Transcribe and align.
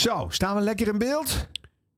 Zo, 0.00 0.26
staan 0.30 0.56
we 0.56 0.62
lekker 0.62 0.88
in 0.88 0.98
beeld? 0.98 1.46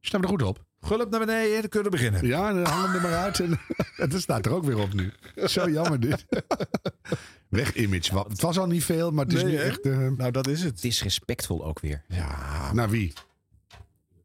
Staan 0.00 0.20
we 0.20 0.26
er 0.26 0.32
goed 0.32 0.42
op? 0.42 0.64
Gulp 0.80 1.10
naar 1.10 1.20
beneden, 1.20 1.60
dan 1.60 1.68
kunnen 1.68 1.90
we 1.90 1.96
beginnen. 1.96 2.26
Ja, 2.26 2.52
dan 2.52 2.66
hangen 2.66 2.90
we 2.90 2.96
er 2.96 3.02
maar 3.02 3.14
uit. 3.18 3.40
En 3.40 3.58
het 4.10 4.20
staat 4.20 4.46
er 4.46 4.52
ook 4.52 4.64
weer 4.64 4.78
op 4.78 4.92
nu. 4.92 5.12
Zo 5.44 5.70
jammer 5.70 6.00
dit. 6.00 6.24
Weg 7.48 7.74
image. 7.74 8.14
Wat. 8.14 8.28
Het 8.28 8.40
was 8.40 8.58
al 8.58 8.66
niet 8.66 8.84
veel, 8.84 9.10
maar 9.10 9.24
het 9.24 9.34
is 9.34 9.42
Nee, 9.42 9.52
nu 9.52 9.58
hè? 9.58 9.64
echt... 9.64 9.80
eh, 9.80 10.08
Nou, 10.08 10.30
dat 10.30 10.46
is 10.46 10.62
het. 10.62 10.80
Disrespectvol 10.80 11.64
ook 11.64 11.80
weer. 11.80 12.02
Ja, 12.08 12.72
naar 12.72 12.90
wie? 12.90 13.12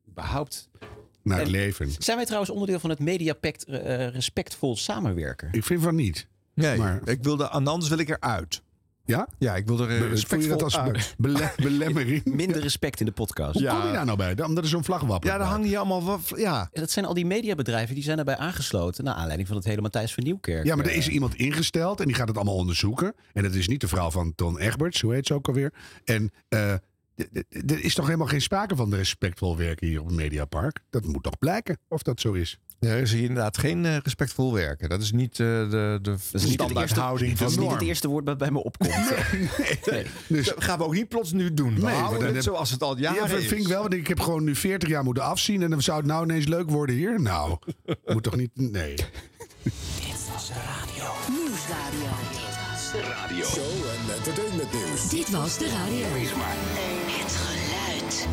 Überhaupt. 0.09 0.69
Naar 1.23 1.37
het 1.37 1.45
En- 1.47 1.51
leven. 1.53 1.89
Zijn 1.99 2.17
wij 2.17 2.25
trouwens 2.25 2.51
onderdeel 2.51 2.79
van 2.79 2.89
het 2.89 2.99
Mediapact 2.99 3.63
eh, 3.65 4.07
respectvol 4.09 4.75
samenwerken? 4.77 5.49
Ik 5.51 5.63
vind 5.63 5.81
van 5.81 5.95
niet. 5.95 6.27
nee, 6.53 6.77
Maar- 6.77 7.01
ik 7.07 7.23
wilde, 7.23 7.47
anders 7.47 7.89
wil 7.89 7.97
ik 7.97 8.09
eruit. 8.09 8.61
Ja? 9.07 9.27
Ja, 9.37 9.55
ik 9.55 9.67
wil 9.67 9.79
er 9.79 9.89
eh, 9.89 9.95
Voel 9.95 10.03
je 10.05 10.09
respectvol 10.09 10.57
dat 10.57 10.61
als 10.63 10.79
be- 11.17 11.51
belemmering? 11.67 12.25
Minder 12.41 12.61
respect 12.61 12.99
in 12.99 13.05
de 13.05 13.11
podcast. 13.11 13.59
Ja. 13.59 13.75
Kom 13.79 13.87
je 13.87 13.93
daar 13.93 14.05
nou 14.05 14.17
bij? 14.17 14.43
Omdat 14.45 14.63
er 14.63 14.69
zo'n 14.69 14.83
vlag 14.83 15.01
wappert. 15.01 15.31
Ja, 15.31 15.37
daar 15.37 15.47
hangen 15.47 15.67
hier 15.67 15.77
allemaal... 15.77 16.03
wat- 16.03 16.31
Ja, 16.35 16.69
Dat 16.73 16.91
zijn 16.91 17.05
al 17.05 17.13
die 17.13 17.25
mediabedrijven 17.25 17.95
die 17.95 18.03
zijn 18.03 18.15
daarbij 18.15 18.37
aangesloten. 18.37 19.03
Naar 19.03 19.13
aanleiding 19.13 19.47
van 19.47 19.57
het 19.57 19.65
hele 19.65 19.81
Matthijs 19.81 20.13
van 20.13 20.23
Nieuwkerk. 20.23 20.65
Ja, 20.65 20.75
maar 20.75 20.85
er 20.85 20.91
eh, 20.91 20.97
is 20.97 21.07
iemand 21.07 21.35
ingesteld 21.35 21.99
en 21.99 22.05
die 22.05 22.15
gaat 22.15 22.27
het 22.27 22.35
allemaal 22.37 22.55
onderzoeken. 22.55 23.13
En 23.33 23.43
dat 23.43 23.53
is 23.53 23.67
niet 23.67 23.81
de 23.81 23.87
vrouw 23.87 24.11
van 24.11 24.35
Ton 24.35 24.59
Egberts, 24.59 25.01
hoe 25.01 25.13
heet 25.13 25.27
ze 25.27 25.33
ook 25.33 25.47
alweer. 25.47 25.73
En 26.05 26.31
eh, 26.49 26.71
er 27.49 27.83
is 27.83 27.93
toch 27.93 28.05
helemaal 28.05 28.27
geen 28.27 28.41
sprake 28.41 28.75
van 28.75 28.93
respectvol 28.95 29.57
werken 29.57 29.87
hier 29.87 29.99
op 29.99 30.05
het 30.05 30.15
Mediapark? 30.15 30.79
Dat 30.89 31.05
moet 31.05 31.23
toch 31.23 31.37
blijken 31.39 31.77
of 31.87 32.01
dat 32.01 32.19
zo 32.19 32.33
is. 32.33 32.57
Er 32.79 32.97
is 32.97 33.11
hier 33.11 33.21
inderdaad 33.21 33.57
geen 33.57 33.85
eh, 33.85 33.97
respectvol 33.97 34.53
werken. 34.53 34.89
Dat 34.89 35.01
is 35.01 35.11
niet 35.11 35.31
eh, 35.31 35.37
de, 35.47 35.69
de 35.69 35.99
Dat 36.01 36.15
is 36.15 36.31
niet 36.31 36.41
het, 36.43 36.51
standaard 36.51 36.79
eerste, 36.79 36.99
houding 36.99 37.29
dat 37.29 37.37
van 37.37 37.47
is 37.47 37.57
niet 37.57 37.71
het 37.71 37.81
eerste 37.81 38.07
woord 38.07 38.25
dat 38.25 38.37
bij 38.37 38.51
me 38.51 38.63
opkomt. 38.63 38.95
Nee. 39.91 40.05
Dus 40.27 40.45
Dat 40.45 40.63
gaan 40.63 40.77
we 40.77 40.83
ook 40.83 40.93
niet 40.93 41.07
plots 41.09 41.31
nu 41.31 41.53
doen. 41.53 41.75
We 41.75 41.81
Nee, 41.81 41.93
houden 41.95 42.25
het 42.25 42.33
heb- 42.33 42.43
zoals 42.43 42.71
het 42.71 42.83
al 42.83 42.97
ja, 42.97 43.13
jaren 43.13 43.29
dat 43.29 43.39
is. 43.39 43.47
vind 43.47 43.61
ik 43.61 43.67
wel, 43.67 43.81
want 43.81 43.93
ik 43.93 44.07
heb 44.07 44.19
gewoon 44.19 44.43
nu 44.43 44.55
40 44.55 44.89
jaar 44.89 45.03
moeten 45.03 45.23
afzien. 45.23 45.61
En 45.63 45.69
dan 45.69 45.81
zou 45.81 45.97
het 45.97 46.05
nou 46.07 46.23
ineens 46.23 46.45
leuk 46.45 46.69
worden 46.69 46.95
hier? 46.95 47.21
Nou, 47.21 47.57
moet 48.05 48.23
toch 48.23 48.35
niet... 48.35 48.49
Nee. 48.53 48.93
Nieuwsradio. 50.03 51.05
Radio. 53.09 53.43
Show 53.45 53.63
en 53.65 54.13
entertainment 54.15 54.73
nieuws. 54.73 55.09
Dit 55.09 55.29
was 55.29 55.57
de 55.57 55.65
radio. 55.69 56.05
Het 56.19 57.31
geluid. 57.31 57.56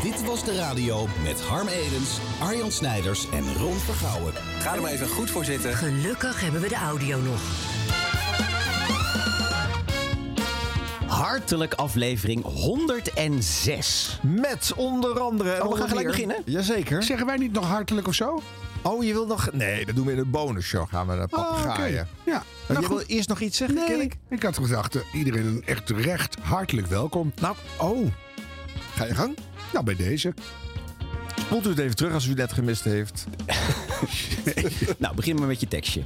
Dit 0.03 0.25
was 0.25 0.45
de 0.45 0.57
radio 0.57 1.07
met 1.23 1.41
Harm 1.43 1.69
Edens, 1.69 2.19
Arjan 2.41 2.73
Snijders 2.73 3.31
en 3.31 3.55
Ron 3.55 3.75
Vergouwen. 3.75 4.33
Ga 4.61 4.75
er 4.75 4.81
maar 4.81 4.91
even 4.91 5.09
goed 5.09 5.31
voor 5.31 5.45
zitten. 5.45 5.75
Gelukkig 5.75 6.41
hebben 6.41 6.61
we 6.61 6.69
de 6.69 6.75
audio 6.75 7.21
nog. 7.21 7.41
Hartelijk 11.07 11.75
aflevering 11.75 12.43
106. 12.45 14.19
Met 14.23 14.73
onder 14.77 15.21
andere... 15.21 15.63
Oh, 15.65 15.71
we 15.73 15.77
gaan 15.77 15.89
gelijk 15.89 16.07
beginnen? 16.07 16.37
Jazeker. 16.45 17.03
Zeggen 17.03 17.27
wij 17.27 17.37
niet 17.37 17.53
nog 17.53 17.67
hartelijk 17.67 18.07
of 18.09 18.15
zo? 18.15 18.43
Oh, 18.83 19.05
je 19.05 19.13
wil 19.13 19.27
nog... 19.27 19.49
Nee, 19.53 19.87
dat 19.87 19.95
doen 19.95 20.05
we 20.07 20.11
in 20.13 20.19
de 20.19 20.25
bonusshow. 20.25 20.89
Gaan 20.89 21.07
we 21.07 21.15
naar 21.15 21.27
Oh, 21.31 21.39
oké. 21.39 21.63
papegaaien. 21.63 22.09
Ja. 22.25 22.33
Maar 22.33 22.43
Nou, 22.69 22.81
je 22.83 22.89
wil 22.89 23.01
eerst 23.07 23.29
nog 23.29 23.41
iets 23.41 23.57
zeggen, 23.57 23.77
Nee, 23.99 24.11
ik 24.31 24.43
had 24.43 24.57
gedacht, 24.57 24.95
eh, 24.97 25.03
iedereen 25.13 25.47
een 25.47 25.63
echt 25.67 25.91
recht 25.91 26.37
hartelijk 26.41 26.87
welkom. 26.87 27.33
Nou, 27.41 27.57
oh. 27.79 28.07
Ga 28.95 29.05
je 29.05 29.15
gang? 29.15 29.37
Nou, 29.75 29.85
bij 29.85 29.97
deze. 29.97 30.35
Spoelt 31.41 31.67
u 31.67 31.69
het 31.69 31.79
even 31.79 31.97
terug 31.97 32.13
als 32.13 32.25
u 32.27 32.29
het 32.29 32.39
net 32.39 32.53
gemist 32.53 32.85
heeft. 32.85 33.25
Nou, 34.99 35.15
begin 35.15 35.37
maar 35.37 35.47
met 35.47 35.61
je 35.61 35.69
tekstje. 35.69 36.03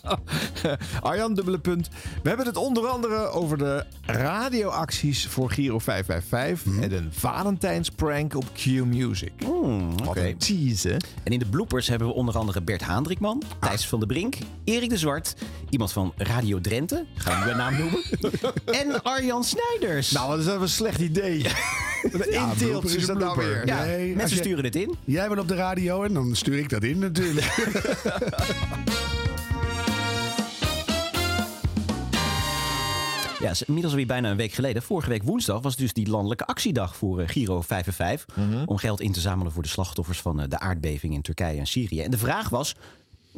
Arjan, 1.00 1.34
dubbele 1.34 1.58
punt. 1.58 1.88
We 2.22 2.28
hebben 2.28 2.46
het 2.46 2.56
onder 2.56 2.86
andere 2.86 3.16
over 3.28 3.58
de 3.58 3.84
radioacties 4.06 5.26
voor 5.26 5.50
Giro 5.50 5.78
555 5.78 6.82
en 6.82 6.92
een 6.92 7.08
Valentijnsprank 7.12 8.34
op 8.34 8.44
Q 8.54 8.64
Music. 8.66 9.32
Hmm, 9.38 9.96
Wat 9.98 10.06
oké. 10.08 10.26
een 10.26 10.36
tease, 10.38 10.88
hè? 10.88 10.96
En 11.22 11.32
in 11.32 11.38
de 11.38 11.46
bloopers 11.46 11.88
hebben 11.88 12.08
we 12.08 12.14
onder 12.14 12.38
andere 12.38 12.62
Bert 12.62 12.82
Haandrikman, 12.82 13.42
Thijs 13.60 13.86
van 13.88 13.98
der 13.98 14.08
Brink, 14.08 14.36
Erik 14.64 14.90
de 14.90 14.98
Zwart, 14.98 15.34
iemand 15.70 15.92
van 15.92 16.12
Radio 16.16 16.60
Drenthe, 16.60 17.04
ga 17.14 17.38
ik 17.38 17.44
bij 17.44 17.54
naam 17.54 17.76
noemen, 17.78 18.02
en 18.80 19.02
Arjan 19.02 19.44
Snijders. 19.44 20.10
Nou, 20.10 20.30
dat 20.30 20.38
is 20.38 20.46
even 20.46 20.60
een 20.62 20.68
slecht 20.68 21.00
idee. 21.00 21.46
Inteeltje 22.50 22.96
is 22.96 23.06
dat 23.06 23.18
nou 23.18 23.36
weer. 23.38 23.66
ja, 23.66 23.84
nee, 23.84 24.06
als 24.08 24.16
mensen 24.16 24.36
je- 24.36 24.42
sturen 24.42 24.64
het 24.64 24.76
in. 24.76 24.94
Jij 25.04 25.28
bent 25.28 25.40
op 25.40 25.48
de 25.48 25.54
radio 25.54 26.02
en 26.02 26.12
dan 26.14 26.36
stuur 26.36 26.58
ik 26.58 26.68
dat 26.68 26.82
in 26.84 26.98
natuurlijk. 26.98 27.46
Ja, 33.40 33.50
is 33.50 33.62
inmiddels 33.62 33.92
alweer 33.92 34.06
bijna 34.08 34.30
een 34.30 34.36
week 34.36 34.52
geleden. 34.52 34.82
Vorige 34.82 35.08
week 35.08 35.22
woensdag 35.22 35.60
was 35.60 35.76
dus 35.76 35.92
die 35.92 36.08
landelijke 36.08 36.46
actiedag 36.46 36.96
voor 36.96 37.20
eh, 37.20 37.28
Giro 37.28 37.60
55. 37.60 38.36
Om 38.66 38.76
geld 38.76 39.00
in 39.00 39.12
te 39.12 39.20
zamelen 39.20 39.52
voor 39.52 39.62
de 39.62 39.68
slachtoffers 39.68 40.20
van 40.20 40.40
eh, 40.40 40.48
de 40.48 40.58
aardbeving 40.58 41.14
in 41.14 41.22
Turkije 41.22 41.58
en 41.58 41.66
Syrië. 41.66 42.00
En 42.02 42.10
de 42.10 42.18
vraag 42.18 42.48
was, 42.48 42.74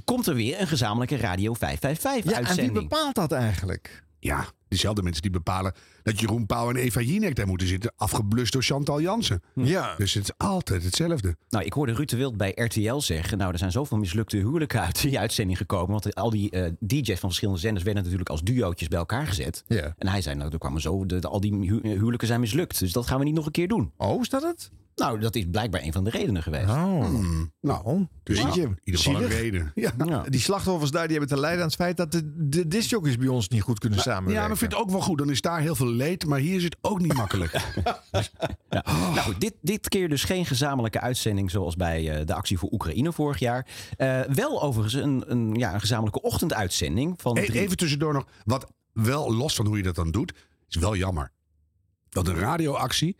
komt 0.04 0.26
er 0.26 0.34
weer 0.34 0.60
een 0.60 0.66
gezamenlijke 0.66 1.16
Radio 1.16 1.54
555 1.54 2.30
Ja, 2.32 2.36
en 2.38 2.42
wie 2.42 2.48
uitzending? 2.48 2.88
bepaalt 2.88 3.14
dat 3.14 3.32
eigenlijk? 3.32 4.02
ja, 4.18 4.44
diezelfde 4.70 5.02
mensen 5.02 5.22
die 5.22 5.30
bepalen 5.30 5.72
dat 6.02 6.20
Jeroen 6.20 6.46
Pauw 6.46 6.68
en 6.70 6.76
Eva 6.76 7.00
Jinek 7.00 7.34
daar 7.34 7.46
moeten 7.46 7.66
zitten. 7.66 7.92
Afgeblust 7.96 8.52
door 8.52 8.62
Chantal 8.62 9.00
Jansen. 9.00 9.42
Ja. 9.54 9.94
Dus 9.96 10.14
het 10.14 10.22
is 10.24 10.32
altijd 10.36 10.84
hetzelfde. 10.84 11.36
Nou, 11.48 11.64
ik 11.64 11.72
hoorde 11.72 11.92
Ruud 11.92 12.08
de 12.10 12.16
Wild 12.16 12.36
bij 12.36 12.52
RTL 12.54 12.96
zeggen... 12.98 13.38
nou, 13.38 13.52
er 13.52 13.58
zijn 13.58 13.72
zoveel 13.72 13.98
mislukte 13.98 14.36
huwelijken 14.36 14.80
uit 14.80 15.02
die 15.02 15.18
uitzending 15.18 15.58
gekomen. 15.58 15.90
Want 15.90 16.14
al 16.14 16.30
die 16.30 16.50
eh, 16.50 16.72
DJ's 16.80 17.06
van 17.18 17.28
verschillende 17.28 17.60
zenders 17.60 17.84
werden 17.84 18.02
natuurlijk 18.02 18.30
als 18.30 18.42
duootjes 18.42 18.88
bij 18.88 18.98
elkaar 18.98 19.26
gezet. 19.26 19.64
Ja. 19.66 19.94
En 19.98 20.08
hij 20.08 20.22
zei, 20.22 20.36
nou, 20.36 20.50
er 20.52 20.58
kwamen 20.58 20.80
zo... 20.80 21.06
De, 21.06 21.18
de- 21.18 21.28
al 21.28 21.40
die 21.40 21.54
hu- 21.54 21.80
huwelijken 21.88 22.26
zijn 22.28 22.40
mislukt. 22.40 22.78
Dus 22.78 22.92
dat 22.92 23.06
gaan 23.06 23.18
we 23.18 23.24
niet 23.24 23.34
nog 23.34 23.46
een 23.46 23.52
keer 23.52 23.68
doen. 23.68 23.92
Oh, 23.96 24.20
is 24.20 24.28
dat 24.28 24.42
het? 24.42 24.70
Nou, 25.00 25.18
dat 25.18 25.34
is 25.34 25.44
blijkbaar 25.50 25.82
een 25.82 25.92
van 25.92 26.04
de 26.04 26.10
redenen 26.10 26.42
geweest. 26.42 26.68
Oh. 26.68 27.04
Nou, 27.60 28.06
dus 28.22 28.42
Weet 28.42 28.54
je, 28.54 28.62
in 28.62 28.78
ieder 28.84 29.00
geval 29.00 29.22
een 29.22 29.28
reden. 29.28 29.72
Ja. 29.74 29.92
Ja. 30.04 30.22
Die 30.28 30.40
slachtoffers 30.40 30.90
daar 30.90 31.08
die 31.08 31.16
hebben 31.18 31.36
te 31.36 31.40
lijden 31.42 31.60
aan 31.60 31.66
het 31.66 31.76
feit 31.76 31.96
dat 31.96 32.12
de, 32.12 32.48
de 32.48 32.68
discjockeys 32.68 33.16
bij 33.16 33.28
ons 33.28 33.48
niet 33.48 33.62
goed 33.62 33.78
kunnen 33.78 33.98
samenwerken. 33.98 34.34
Ja, 34.34 34.42
maar 34.42 34.50
ik 34.50 34.58
vind 34.58 34.72
het 34.72 34.80
ook 34.80 34.90
wel 34.90 35.00
goed. 35.00 35.18
Dan 35.18 35.30
is 35.30 35.40
daar 35.40 35.60
heel 35.60 35.74
veel 35.74 35.86
leed, 35.86 36.26
maar 36.26 36.38
hier 36.38 36.56
is 36.56 36.64
het 36.64 36.76
ook 36.80 37.00
niet 37.00 37.14
makkelijk. 37.14 37.52
Ja. 38.68 38.84
Nou 38.86 39.18
goed, 39.18 39.40
dit, 39.40 39.54
dit 39.60 39.88
keer 39.88 40.08
dus 40.08 40.24
geen 40.24 40.46
gezamenlijke 40.46 41.00
uitzending 41.00 41.50
zoals 41.50 41.76
bij 41.76 42.18
eh, 42.18 42.26
de 42.26 42.34
actie 42.34 42.58
voor 42.58 42.68
Oekraïne 42.72 43.12
vorig 43.12 43.38
jaar. 43.38 43.66
Eh, 43.96 44.20
wel 44.20 44.62
overigens 44.62 45.02
een, 45.02 45.24
een, 45.26 45.54
ja, 45.54 45.74
een 45.74 45.80
gezamenlijke 45.80 46.22
ochtenduitzending 46.22 47.14
van 47.20 47.36
E- 47.36 47.44
drie... 47.44 47.60
Even 47.60 47.76
tussendoor 47.76 48.12
nog, 48.12 48.24
wat 48.44 48.72
wel 48.92 49.34
los 49.34 49.54
van 49.54 49.66
hoe 49.66 49.76
je 49.76 49.82
dat 49.82 49.94
dan 49.94 50.10
doet, 50.10 50.32
is 50.68 50.76
wel 50.76 50.96
jammer. 50.96 51.32
Want 52.10 52.28
een 52.28 52.38
radioactie 52.38 53.16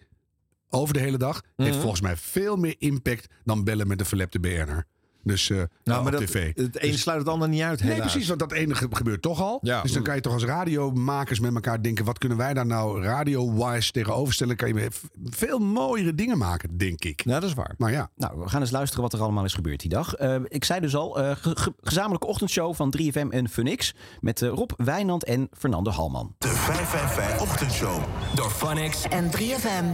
over 0.71 0.95
de 0.95 1.01
hele 1.01 1.19
dag 1.19 1.41
heeft 1.57 1.71
Mhm. 1.71 1.81
volgens 1.81 2.01
mij 2.01 2.17
veel 2.17 2.57
meer 2.57 2.75
impact 2.79 3.27
dan 3.45 3.65
bellen 3.65 3.87
met 3.89 4.01
een 4.01 4.07
verlepte 4.07 4.41
BN'er. 4.41 4.87
Dus 5.23 5.51
eh 5.51 5.57
nou, 5.57 5.69
maar 5.85 6.13
op 6.13 6.19
dat, 6.19 6.29
tv. 6.29 6.47
het 6.55 6.83
een 6.83 6.91
Dus- 6.91 7.01
sluit 7.01 7.19
het 7.19 7.29
ander 7.29 7.49
niet 7.49 7.63
uit, 7.63 7.81
Nee, 7.83 7.93
helaas. 7.93 8.11
precies, 8.11 8.29
want 8.29 8.41
dat 8.41 8.53
ene 8.53 8.75
ge- 8.75 8.87
gebeurt 8.91 9.23
toch 9.23 9.41
al. 9.41 9.59
Ja. 9.63 9.83
Dus 9.83 9.93
dan 9.93 10.03
kan 10.03 10.15
je 10.15 10.21
toch 10.21 10.33
als 10.33 10.45
radiomakers 10.45 11.41
met 11.41 11.55
elkaar 11.55 11.83
denken... 11.83 12.05
wat 12.05 12.19
kunnen 12.19 12.39
wij 12.39 12.55
daar 12.55 12.67
nou 12.67 13.03
radio-wise 13.03 13.91
tegenoverstellen? 13.93 14.57
Kan 14.57 14.75
je 14.75 14.89
veel 15.25 15.59
mooiere 15.59 16.15
dingen 16.15 16.39
maken, 16.39 16.77
denk 16.77 17.05
ik. 17.05 17.25
Nou, 17.25 17.41
dat 17.41 17.49
is 17.49 17.55
waar. 17.57 17.75
Maar 17.79 17.93
ja, 17.93 18.11
Nou, 18.17 18.41
we 18.41 18.49
gaan 18.49 18.61
eens 18.61 18.71
luisteren 18.71 19.03
wat 19.03 19.13
er 19.13 19.21
allemaal 19.21 19.45
is 19.45 19.55
gebeurd 19.55 19.81
die 19.81 19.91
dag. 19.91 20.15
Eh, 20.15 20.37
ik 20.49 20.65
zei 20.65 20.81
dus 20.81 20.95
al, 20.97 21.19
eh, 21.21 21.37
ge- 21.37 21.57
ge- 21.57 21.75
gezamenlijke 21.81 22.27
ochtendshow 22.27 22.75
van 22.75 22.91
3FM 22.91 23.31
en 23.31 23.49
Funix. 23.49 23.95
Met 24.21 24.41
Rob 24.41 24.71
Wijnand 24.77 25.25
en 25.25 25.49
Fernando 25.59 25.91
Halman. 25.91 26.35
De 26.39 26.49
555 26.49 27.41
Ochtendshow. 27.41 28.03
Door 28.35 28.51
Funix. 28.51 29.09
En 29.09 29.31
3FM. 29.31 29.85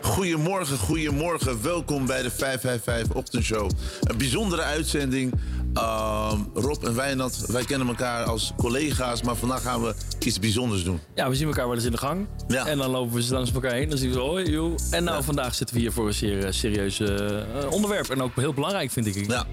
Goedemorgen, 0.00 0.78
goedemorgen. 0.78 1.62
Welkom 1.62 2.06
bij 2.06 2.22
de 2.22 2.30
555 2.30 3.14
Ochtendshow. 3.14 3.70
Een 4.00 4.18
bijzondere 4.18 4.62
uitzending. 4.62 5.32
Ehm, 5.74 6.40
Rob 6.54 6.84
en 6.84 6.94
Wijnand, 6.94 7.44
wij 7.46 7.64
kennen 7.64 7.88
elkaar 7.88 8.24
als 8.24 8.52
collega's, 8.56 9.22
maar 9.22 9.36
vandaag 9.36 9.62
gaan 9.62 9.82
we 9.82 9.94
iets 10.18 10.38
bijzonders 10.38 10.84
doen. 10.84 11.00
Ja, 11.14 11.28
we 11.28 11.34
zien 11.34 11.46
elkaar 11.46 11.66
wel 11.66 11.74
eens 11.74 11.84
in 11.84 11.90
de 11.90 11.98
gang. 11.98 12.26
Ja. 12.48 12.66
En 12.66 12.78
dan 12.78 12.90
lopen 12.90 13.14
we 13.14 13.26
langs 13.34 13.52
elkaar 13.52 13.72
heen. 13.72 13.88
Dan 13.88 13.98
zien 13.98 14.08
we 14.08 14.14
zo, 14.14 14.26
hoi, 14.28 14.50
joe. 14.50 14.74
En 14.90 15.04
nou, 15.04 15.24
vandaag 15.24 15.54
zitten 15.54 15.76
we 15.76 15.82
hier 15.82 15.92
voor 15.92 16.06
een 16.06 16.14
zeer 16.14 16.44
eh, 16.44 16.52
serieus 16.52 17.00
eh, 17.00 17.36
onderwerp. 17.70 18.08
En 18.10 18.22
ook 18.22 18.36
heel 18.36 18.52
belangrijk, 18.54 18.90
vind 18.90 19.06
ik. 19.06 19.26
Ja, 19.30 19.44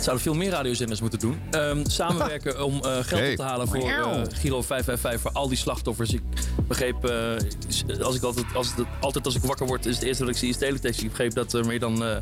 Zouden 0.00 0.22
veel 0.24 0.34
meer 0.34 0.50
radiozenders 0.50 1.00
moeten 1.00 1.18
doen. 1.18 1.40
Ehm, 1.50 1.84
samenwerken 1.86 2.64
om 2.64 2.74
eh, 2.74 2.82
geld 2.82 3.10
Hey. 3.10 3.30
op 3.30 3.36
te 3.36 3.42
halen 3.42 3.68
voor 3.68 3.76
eh, 3.88 4.22
Giro 4.32 4.62
555. 4.62 5.20
Voor 5.20 5.30
al 5.32 5.48
die 5.48 5.56
slachtoffers. 5.58 6.12
Ik 6.12 6.22
begreep, 6.68 7.04
eh, 7.04 8.00
als 8.02 8.14
ik 8.16 8.22
altijd, 8.22 8.46
als 8.54 8.74
het, 8.76 8.86
altijd 9.00 9.24
als 9.24 9.34
ik 9.34 9.42
wakker 9.42 9.66
word, 9.66 9.86
is 9.86 9.94
het 9.94 10.04
eerste 10.04 10.24
wat 10.24 10.32
ik 10.32 10.38
zie 10.38 10.48
is 10.48 10.56
teletext. 10.56 11.00
Ik 11.02 11.08
begreep 11.08 11.34
dat 11.34 11.52
er 11.52 11.66
meer 11.66 11.80
dan 11.80 12.04
eh 12.04 12.16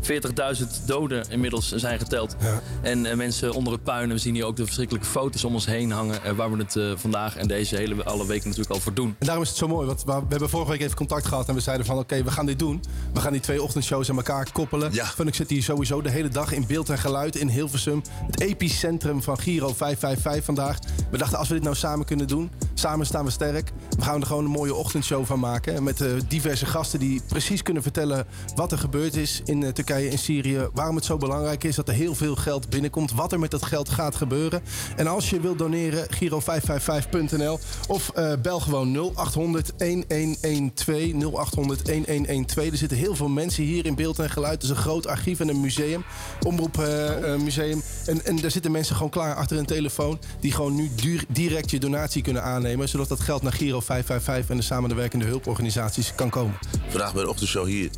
40.000 0.00 0.82
doden 0.86 1.24
inmiddels 1.28 1.72
zijn 1.72 1.98
geteld. 1.98 2.36
En 2.84 3.06
eh, 3.06 3.16
mensen 3.16 3.52
onder 3.52 3.72
het 3.72 3.82
puin. 3.82 4.02
En 4.02 4.08
we 4.08 4.18
zien 4.18 4.34
hier 4.34 4.44
ook 4.44 4.56
de 4.56 4.64
verschrikkelijke 4.64 5.08
foto's 5.08 5.44
om 5.44 5.54
ons 5.54 5.66
heen 5.66 5.90
hangen. 5.90 6.22
eh, 6.22 6.32
waar 6.32 6.50
we 6.50 6.58
het 6.58 6.76
eh, 6.76 6.92
vandaag 6.96 7.36
en 7.36 7.48
deze 7.48 7.76
hele 7.76 8.04
alle 8.04 8.26
weken 8.26 8.48
natuurlijk 8.48 8.74
al 8.74 8.80
voor 8.80 8.94
doen. 8.94 9.16
En 9.18 9.26
daarom 9.26 9.42
is 9.42 9.48
het 9.48 9.58
zo 9.58 9.68
mooi, 9.68 9.86
want 9.86 10.04
we 10.04 10.12
we 10.12 10.24
hebben 10.28 10.48
vorige 10.48 10.70
week 10.70 10.80
even 10.80 10.96
contact 10.96 11.26
gehad 11.26 11.48
en 11.48 11.54
we 11.54 11.60
zeiden 11.60 11.86
van 11.86 11.98
oké, 11.98 12.22
we 12.22 12.30
gaan 12.30 12.46
dit 12.46 12.58
doen. 12.58 12.82
We 13.12 13.20
gaan 13.20 13.32
die 13.32 13.40
twee 13.40 13.62
ochtendshows 13.62 14.10
aan 14.10 14.16
elkaar 14.16 14.52
koppelen. 14.52 14.92
Ja. 14.92 15.04
Van 15.04 15.26
ik 15.26 15.34
zit 15.34 15.50
hier 15.50 15.62
sowieso 15.62 16.02
de 16.02 16.10
hele 16.10 16.28
dag 16.28 16.52
in 16.52 16.66
beeld 16.66 16.88
en 16.88 16.98
geluid 16.98 17.36
in 17.36 17.48
Hilversum. 17.48 18.02
Het 18.26 18.40
epicentrum 18.40 19.22
van 19.22 19.38
Giro 19.38 19.66
555 19.66 20.44
vandaag. 20.44 20.78
We 21.10 21.18
dachten 21.18 21.38
als 21.38 21.48
we 21.48 21.54
dit 21.54 21.62
nou 21.62 21.76
samen 21.76 22.06
kunnen 22.06 22.26
doen, 22.26 22.50
Samen 22.74 23.06
staan 23.06 23.24
we 23.24 23.30
sterk. 23.30 23.72
We 23.96 24.02
gaan 24.02 24.20
er 24.20 24.26
gewoon 24.26 24.44
een 24.44 24.50
mooie 24.50 24.74
ochtendshow 24.74 25.24
van 25.24 25.38
maken. 25.38 25.82
Met 25.82 26.04
diverse 26.28 26.66
gasten 26.66 26.98
die 26.98 27.22
precies 27.28 27.62
kunnen 27.62 27.82
vertellen 27.82 28.26
wat 28.54 28.72
er 28.72 28.78
gebeurd 28.78 29.16
is 29.16 29.42
in 29.44 29.72
Turkije 29.72 30.10
en 30.10 30.18
Syrië. 30.18 30.68
Waarom 30.72 30.96
het 30.96 31.04
zo 31.04 31.16
belangrijk 31.16 31.64
is 31.64 31.76
dat 31.76 31.88
er 31.88 31.94
heel 31.94 32.14
veel 32.14 32.36
geld 32.36 32.68
binnenkomt. 32.74 33.12
Wat 33.12 33.32
er 33.32 33.38
met 33.38 33.50
dat 33.50 33.64
geld 33.64 33.88
gaat 33.88 34.16
gebeuren. 34.16 34.62
En 34.96 35.06
als 35.06 35.30
je 35.30 35.40
wilt 35.40 35.58
doneren, 35.58 36.06
giro555.nl. 36.14 37.58
Of 37.88 38.08
eh, 38.14 38.32
bel 38.42 38.60
gewoon 38.60 39.12
0800 39.14 39.72
1112. 39.78 41.12
0800 41.34 41.84
1112. 41.86 42.70
Er 42.70 42.76
zitten 42.76 42.98
heel 42.98 43.14
veel 43.16 43.28
mensen 43.28 43.64
hier 43.64 43.86
in 43.86 43.94
beeld 43.94 44.18
en 44.18 44.30
geluid. 44.30 44.52
Het 44.54 44.62
is 44.62 44.68
een 44.68 44.76
groot 44.76 45.06
archief 45.06 45.40
en 45.40 45.48
een 45.48 45.60
museum. 45.60 46.04
Omroep 46.46 46.78
eh, 46.78 47.32
eh, 47.34 47.40
museum. 47.40 47.82
En, 48.06 48.24
en 48.24 48.36
daar 48.36 48.50
zitten 48.50 48.70
mensen 48.72 48.94
gewoon 48.96 49.10
klaar 49.10 49.34
achter 49.34 49.58
een 49.58 49.66
telefoon. 49.66 50.18
Die 50.40 50.52
gewoon 50.52 50.74
nu 50.74 50.90
duur- 50.94 51.24
direct 51.28 51.70
je 51.70 51.78
donatie 51.80 52.22
kunnen 52.22 52.42
aannemen. 52.42 52.88
Zodat 52.88 53.08
dat 53.08 53.20
geld 53.20 53.42
naar 53.42 53.52
Giro 53.52 53.80
555 53.80 54.50
en 54.50 54.56
de 54.56 54.62
samenwerkende 54.62 55.24
hulporganisaties 55.24 56.14
kan 56.14 56.30
komen. 56.30 56.54
Vandaag 56.88 57.12
bij 57.14 57.22
de 57.22 57.28
ochtendshow 57.28 57.66
hier. 57.66 57.90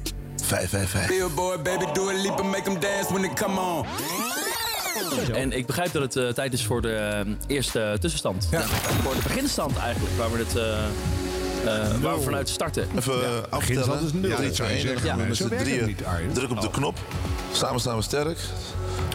555. 0.43 1.17
Billboard, 1.17 1.63
baby, 1.63 1.85
do 1.93 2.09
a 2.09 2.13
leap 2.13 2.41
and 2.41 2.51
make 2.51 2.63
them 2.63 2.81
dance 2.81 3.13
when 3.13 3.25
it 3.25 3.33
come 3.35 3.61
on. 3.61 4.46
En 5.35 5.53
ik 5.53 5.67
begrijp 5.67 5.93
dat 5.93 6.03
het 6.03 6.17
eh, 6.17 6.29
tijd 6.29 6.53
is 6.53 6.65
voor 6.65 6.83
de 6.83 6.93
eh, 6.95 7.33
eerste 7.47 7.97
tussenstand. 8.01 8.49
Voor 9.03 9.15
de 9.15 9.23
beginstand 9.23 9.77
eigenlijk, 9.79 10.15
waar 10.17 10.33
we 10.33 10.39
het... 10.39 10.57
eh, 10.57 10.85
eh, 11.67 12.01
waar 12.01 12.17
we 12.17 12.23
vanuit 12.23 12.49
starten. 12.49 12.89
Even 12.97 13.15
uh, 13.15 13.59
Beginstand 13.59 14.03
is 14.03 14.13
nul. 14.13 14.31
Ja, 14.31 14.37
dat 14.37 14.55
zou 14.57 14.71
je 14.73 14.81
zeggen. 14.81 15.07
Ja, 15.07 15.17
met 15.17 15.37
zo 15.37 15.47
z'n 15.49 15.57
drieën. 15.57 15.87
niet. 15.87 16.03
Druk 16.33 16.51
op 16.51 16.61
de 16.61 16.71
knop. 16.71 16.99
Samen 17.53 17.81
staan 17.81 17.97
we 17.97 18.03
sterk. 18.03 18.39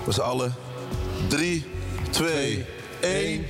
We 0.05 0.11
z'n 0.11 0.19
allen. 0.21 0.55
3, 1.27 1.65
2, 2.09 2.65
1. 2.99 3.45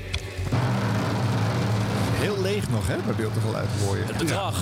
Heel 2.14 2.42
leeg 2.42 2.70
nog, 2.70 2.88
hè? 2.88 2.96
Bij 3.06 3.16
beeld 3.16 3.36
en 3.36 3.42
geluid 3.42 3.68
hoor 3.86 3.98
je. 3.98 4.04
Het 4.06 4.18
bedrag 4.18 4.56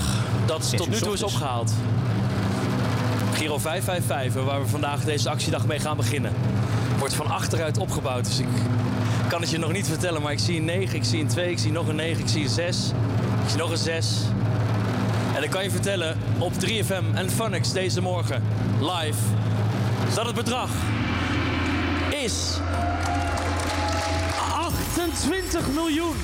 dat 0.45 0.77
tot 0.77 0.89
nu 0.89 0.97
toe 0.97 1.13
is 1.13 1.23
opgehaald. 1.23 1.71
Giro 3.33 3.57
555, 3.57 4.43
waar 4.43 4.61
we 4.61 4.67
vandaag 4.67 5.03
deze 5.03 5.29
actiedag 5.29 5.65
mee 5.65 5.79
gaan 5.79 5.97
beginnen, 5.97 6.33
wordt 6.99 7.13
van 7.13 7.27
achteruit 7.27 7.77
opgebouwd. 7.77 8.25
Dus 8.25 8.39
ik 8.39 8.47
kan 9.27 9.41
het 9.41 9.49
je 9.49 9.57
nog 9.57 9.71
niet 9.71 9.87
vertellen, 9.87 10.21
maar 10.21 10.31
ik 10.31 10.39
zie 10.39 10.57
een 10.57 10.65
9, 10.65 10.95
ik 10.95 11.03
zie 11.03 11.21
een 11.21 11.27
2, 11.27 11.51
ik 11.51 11.59
zie 11.59 11.71
nog 11.71 11.87
een 11.87 11.95
9, 11.95 12.19
ik 12.21 12.29
zie 12.29 12.43
een 12.43 12.49
6, 12.49 12.77
ik 13.43 13.49
zie 13.49 13.57
nog 13.57 13.71
een 13.71 13.77
6. 13.77 14.07
En 15.35 15.43
ik 15.43 15.49
kan 15.49 15.63
je 15.63 15.71
vertellen 15.71 16.17
op 16.37 16.53
3FM 16.53 17.13
en 17.13 17.29
Funix 17.29 17.71
deze 17.71 18.01
morgen 18.01 18.43
live 18.79 19.19
dat 20.13 20.25
het 20.25 20.35
bedrag 20.35 20.69
is 22.09 22.57
28 24.53 25.67
miljoen 25.73 26.15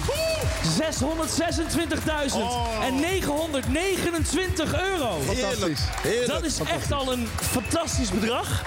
626.000 0.80 2.38
en 2.82 2.96
929 2.96 4.82
euro. 4.82 5.20
Fantastisch. 5.22 5.82
Dat 6.28 6.44
is 6.44 6.60
echt 6.60 6.92
al 6.92 7.12
een 7.14 7.28
fantastisch 7.52 8.10
bedrag. 8.10 8.64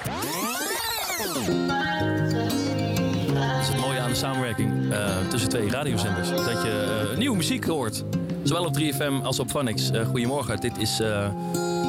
Samenwerking 4.19 4.93
eh, 4.93 5.17
tussen 5.29 5.49
twee 5.49 5.71
radiozenders. 5.71 6.29
Dat 6.31 6.63
je 6.63 7.07
eh, 7.11 7.19
nieuwe 7.19 7.37
muziek 7.37 7.65
hoort. 7.65 8.05
Zowel 8.49 8.65
op 8.65 8.79
3FM 8.79 9.23
als 9.25 9.39
op 9.39 9.51
Phonics. 9.51 9.91
Eh, 9.91 10.07
goedemorgen, 10.07 10.61
dit 10.61 10.73
is 10.79 10.91
eh, 11.01 11.29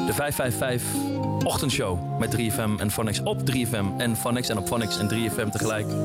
de 0.06 0.12
555 0.12 0.82
ochtendshow 1.44 2.18
met 2.18 2.36
3FM 2.36 2.80
en 2.80 2.90
Phonics 2.90 3.20
op 3.22 3.38
3FM 3.50 3.84
en 3.98 4.16
Phonics 4.16 4.48
en 4.48 4.58
op 4.58 4.66
Phonics 4.66 4.98
en 4.98 5.08
3FM 5.08 5.50
tegelijk. 5.50 5.86
En 5.88 6.04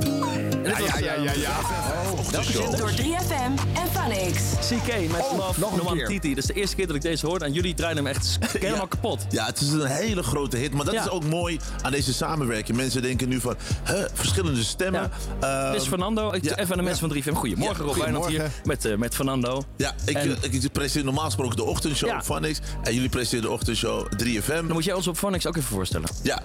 dit 0.64 0.80
was, 0.80 1.00
Ja, 1.00 1.14
ja, 1.14 1.32
ja. 1.36 2.78
Door 2.78 2.92
3FM 2.92 3.52
en 3.74 3.88
Phonix. 3.92 4.38
CK 4.60 5.12
met 5.12 5.26
Love 5.38 5.60
nog 5.60 5.72
een 5.72 5.78
No 5.78 5.84
One 5.90 5.96
keer. 5.96 6.08
Titi. 6.08 6.30
Dat 6.30 6.38
is 6.38 6.46
de 6.46 6.54
eerste 6.54 6.76
keer 6.76 6.88
dat 6.88 6.96
ik 6.96 7.02
deze 7.02 7.26
hoorde 7.26 7.46
en 7.46 7.54
jullie 7.54 7.74
draaien 7.74 7.96
hem 7.98 8.08
echt 8.08 8.38
helemaal 8.60 8.88
kapot. 8.88 9.26
Ja, 9.30 9.46
het 9.46 9.62
is 9.62 9.70
een 9.72 9.86
hele 9.86 10.24
grote 10.24 10.58
hit. 10.58 10.74
Maar 10.74 10.86
dat 10.86 10.94
Ja. 10.94 11.02
is 11.04 11.10
ook 11.10 11.26
mooi 11.26 11.60
aan 11.82 11.92
deze 11.92 12.14
samenwerking. 12.14 12.78
Mensen 12.78 13.02
denken 13.02 13.30
nu 13.30 13.40
van, 13.40 13.56
hè, 13.84 14.06
verschillende 14.14 14.64
stemmen. 14.64 15.12
Ja. 15.42 15.64
Ehm, 15.64 15.72
Dit 15.72 15.82
is 15.82 15.88
Fernando. 15.88 16.32
Ik, 16.32 16.44
ja. 16.44 16.56
Even 16.58 16.72
aan 16.72 16.78
de 16.78 16.84
mensen 16.84 17.10
van 17.10 17.18
3FM. 17.18 17.34
Goedemorgen, 17.36 17.86
Ja, 17.86 17.92
Rob 17.92 18.02
Wijnand 18.02 18.26
hier 18.26 18.34
goedemorgen. 18.40 18.62
met, 18.68 18.86
eh, 18.86 18.96
met 18.98 19.16
Fernando. 19.16 19.64
ja, 19.78 19.94
ik, 20.06 20.16
En- 20.16 20.38
eh, 20.42 20.45
ik 20.54 20.72
presenteer 20.72 21.04
normaal 21.06 21.26
gesproken 21.26 21.56
de 21.56 21.64
ochtendshow 21.64 22.10
Ja. 22.10 22.16
op 22.16 22.24
Phonics. 22.24 22.60
En 22.84 22.94
jullie 22.94 23.10
presenteren 23.10 23.46
de 23.46 23.52
ochtendshow 23.52 24.08
3FM. 24.18 24.48
Dan 24.66 24.72
moet 24.74 24.84
jij 24.84 24.94
ons 24.94 25.08
op 25.08 25.18
Phonics 25.18 25.46
ook 25.48 25.56
even 25.58 25.70
voorstellen. 25.70 26.10
Ja. 26.24 26.42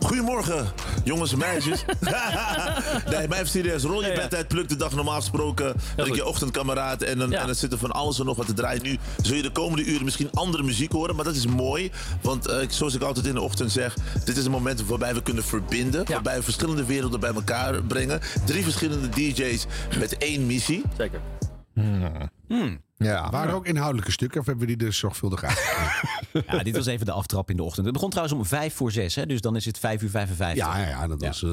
Goedemorgen, 0.00 0.66
jongens 1.04 1.32
en 1.32 1.38
meisjes. 1.38 1.84
nee, 3.10 3.28
maar 3.28 3.38
even 3.38 3.46
serieus. 3.48 3.82
Rol 3.82 4.00
je 4.00 4.06
Ja, 4.06 4.12
ja. 4.12 4.20
bed 4.20 4.34
uit, 4.34 4.48
pluk 4.48 4.68
de 4.68 4.76
dag 4.76 4.94
normaal 4.94 5.14
gesproken. 5.20 5.64
Ben 5.96 6.04
ik 6.04 6.10
goed. 6.10 6.16
je 6.20 6.26
ochtendkameraad. 6.26 7.02
En 7.02 7.18
dan, 7.18 7.30
Ja. 7.30 7.40
en 7.40 7.46
dan 7.46 7.54
zit 7.54 7.72
er 7.72 7.78
van 7.78 7.90
alles 7.92 8.18
en 8.18 8.26
nog 8.26 8.36
wat 8.36 8.46
te 8.46 8.52
draaien. 8.52 8.82
Nu 8.82 8.98
zul 9.22 9.36
je 9.36 9.42
de 9.42 9.50
komende 9.50 9.84
uren 9.84 10.04
misschien 10.04 10.30
andere 10.32 10.62
muziek 10.62 10.92
horen. 10.92 11.14
Maar 11.16 11.24
dat 11.24 11.34
is 11.34 11.46
mooi. 11.46 11.90
Want 12.20 12.46
eh, 12.46 12.56
zoals 12.68 12.94
ik 12.94 13.02
altijd 13.02 13.26
in 13.26 13.34
de 13.34 13.40
ochtend 13.40 13.72
zeg. 13.72 13.94
Dit 14.24 14.36
is 14.36 14.44
een 14.44 14.50
moment 14.50 14.86
waarbij 14.86 15.14
we 15.14 15.22
kunnen 15.22 15.44
verbinden. 15.44 16.00
Ja. 16.06 16.12
Waarbij 16.12 16.36
we 16.36 16.42
verschillende 16.42 16.84
werelden 16.84 17.20
bij 17.20 17.32
elkaar 17.34 17.82
brengen. 17.82 18.20
Drie 18.44 18.62
verschillende 18.62 19.08
DJ's 19.08 19.66
met 19.98 20.16
één 20.18 20.46
missie. 20.46 20.82
Zeker. 20.96 21.20
Ja. 23.04 23.30
Waren 23.30 23.54
ook 23.54 23.66
inhoudelijke 23.66 24.10
stukken 24.12 24.40
of 24.40 24.46
hebben 24.46 24.66
we 24.66 24.76
die 24.76 24.86
dus 24.86 24.98
zorgvuldig 24.98 25.44
uit? 25.44 25.60
Ja, 26.46 26.62
dit 26.62 26.76
was 26.76 26.86
even 26.86 27.06
de 27.06 27.12
aftrap 27.12 27.50
in 27.50 27.56
de 27.56 27.62
ochtend. 27.62 27.84
Het 27.84 27.94
begon 27.94 28.10
trouwens 28.10 28.38
om 28.38 28.44
vijf 28.46 28.74
voor 28.74 28.92
zes, 28.92 29.14
hè, 29.14 29.26
dus 29.26 29.40
dan 29.40 29.56
is 29.56 29.64
het 29.64 29.78
vijf 29.78 30.02
uur 30.02 30.10
55. 30.10 30.64
Ja, 30.66 30.78
ja, 30.78 30.88
ja 30.88 31.06
dat 31.06 31.20
Ja. 31.20 31.26
was 31.26 31.42
eh, 31.42 31.50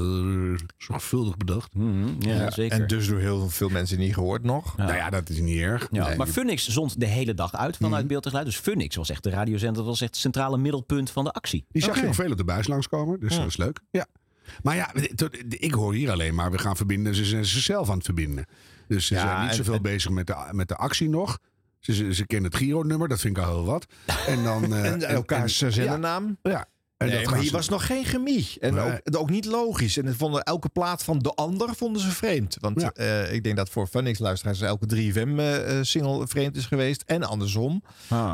zorgvuldig 0.78 1.38
bedacht. 1.38 1.74
Mhm, 1.74 2.08
ja, 2.20 2.36
Ja, 2.36 2.52
zeker. 2.52 2.82
En 2.82 2.88
dus 2.88 3.08
door 3.08 3.20
heel 3.20 3.50
veel 3.50 3.70
mensen 3.70 3.98
niet 4.00 4.14
gehoord 4.14 4.44
nog. 4.44 4.78
Nou 4.78 4.94
ja, 4.94 5.10
dat 5.10 5.30
is 5.30 5.40
niet 5.40 5.58
erg. 5.60 5.88
Ja, 5.92 6.08
Nee, 6.08 6.18
maar 6.18 6.28
Funix 6.28 6.68
zond 6.68 7.00
de 7.00 7.06
hele 7.06 7.34
dag 7.34 7.56
uit 7.56 7.78
vanuit 7.78 8.08
beeld 8.08 8.24
en 8.24 8.30
geluid. 8.30 8.48
Dus 8.50 8.58
Funix 8.60 8.96
was 8.96 9.10
echt 9.10 9.24
de 9.24 9.30
radiozender, 9.30 9.76
dat 9.78 9.86
was 9.86 10.02
echt 10.02 10.10
het 10.10 10.20
centrale 10.20 10.58
middelpunt 10.58 11.10
van 11.12 11.24
de 11.24 11.32
actie. 11.32 11.66
Die 11.72 11.82
zag 11.82 11.92
Oké. 11.92 12.00
je 12.00 12.06
nog 12.06 12.16
veel 12.16 12.32
op 12.32 12.38
de 12.38 12.44
buis 12.44 12.68
langskomen, 12.68 13.20
dus 13.20 13.36
dat 13.36 13.46
is 13.48 13.58
leuk. 13.58 13.80
Ja. 13.92 14.06
Maar 14.64 14.76
ja, 14.76 14.92
ik 15.50 15.74
hoor 15.74 15.94
hier 15.94 16.12
alleen 16.12 16.36
maar, 16.36 16.52
we 16.52 16.58
gaan 16.58 16.76
verbinden. 16.76 17.16
Ze 17.16 17.26
zijn 17.26 17.46
zichzelf 17.46 17.90
aan 17.90 17.96
het 17.96 18.06
verbinden. 18.06 18.46
Dus 18.90 19.06
ze 19.06 19.14
Ja, 19.14 19.20
zijn 19.22 19.46
niet 19.48 19.56
zoveel 19.56 19.74
en- 19.74 19.82
bezig 19.82 20.12
met 20.12 20.28
de, 20.28 20.36
met 20.52 20.68
de 20.68 20.76
actie 20.76 21.10
nog. 21.10 21.40
Ze, 21.80 21.94
ze, 21.94 22.14
ze 22.14 22.26
kennen 22.26 22.52
het 22.52 22.60
Giro-nummer, 22.60 23.08
dat 23.08 23.20
vind 23.20 23.38
ik 23.38 23.44
al 23.44 23.50
heel 23.56 23.66
wat. 23.66 23.86
En 24.28 24.44
dan... 24.44 24.74
En 24.74 25.02
elkaars 25.02 25.62
en- 25.62 25.74
zendernaam. 25.74 26.38
Ja, 26.42 26.52
ja. 26.52 26.66
En 27.00 27.08
Nee, 27.08 27.26
maar 27.26 27.36
hier 27.40 27.44
ze- 27.48 27.52
was 27.52 27.70
nog 27.70 27.86
geen 27.86 28.06
chemie. 28.06 28.48
En 28.60 28.74
Nee. 28.74 28.84
ook, 29.04 29.18
ook 29.18 29.30
niet 29.30 29.46
logisch. 29.46 29.98
En 29.98 30.06
het 30.06 30.16
vonden, 30.16 30.44
elke 30.44 30.70
plaat 30.70 31.04
van 31.04 31.20
de 31.20 31.34
ander 31.34 31.76
vonden 31.76 32.02
ze 32.02 32.10
vreemd. 32.12 32.58
Want 32.60 32.82
Ja. 32.82 32.92
eh, 32.94 33.34
ik 33.34 33.44
denk 33.44 33.56
dat 33.56 33.70
voor 33.70 33.88
Funix-luisteraars 33.88 34.62
elke 34.62 34.86
3FM-single 34.86 36.28
vreemd 36.28 36.56
is 36.56 36.66
geweest. 36.66 37.04
En 37.06 37.24
andersom. 37.24 37.84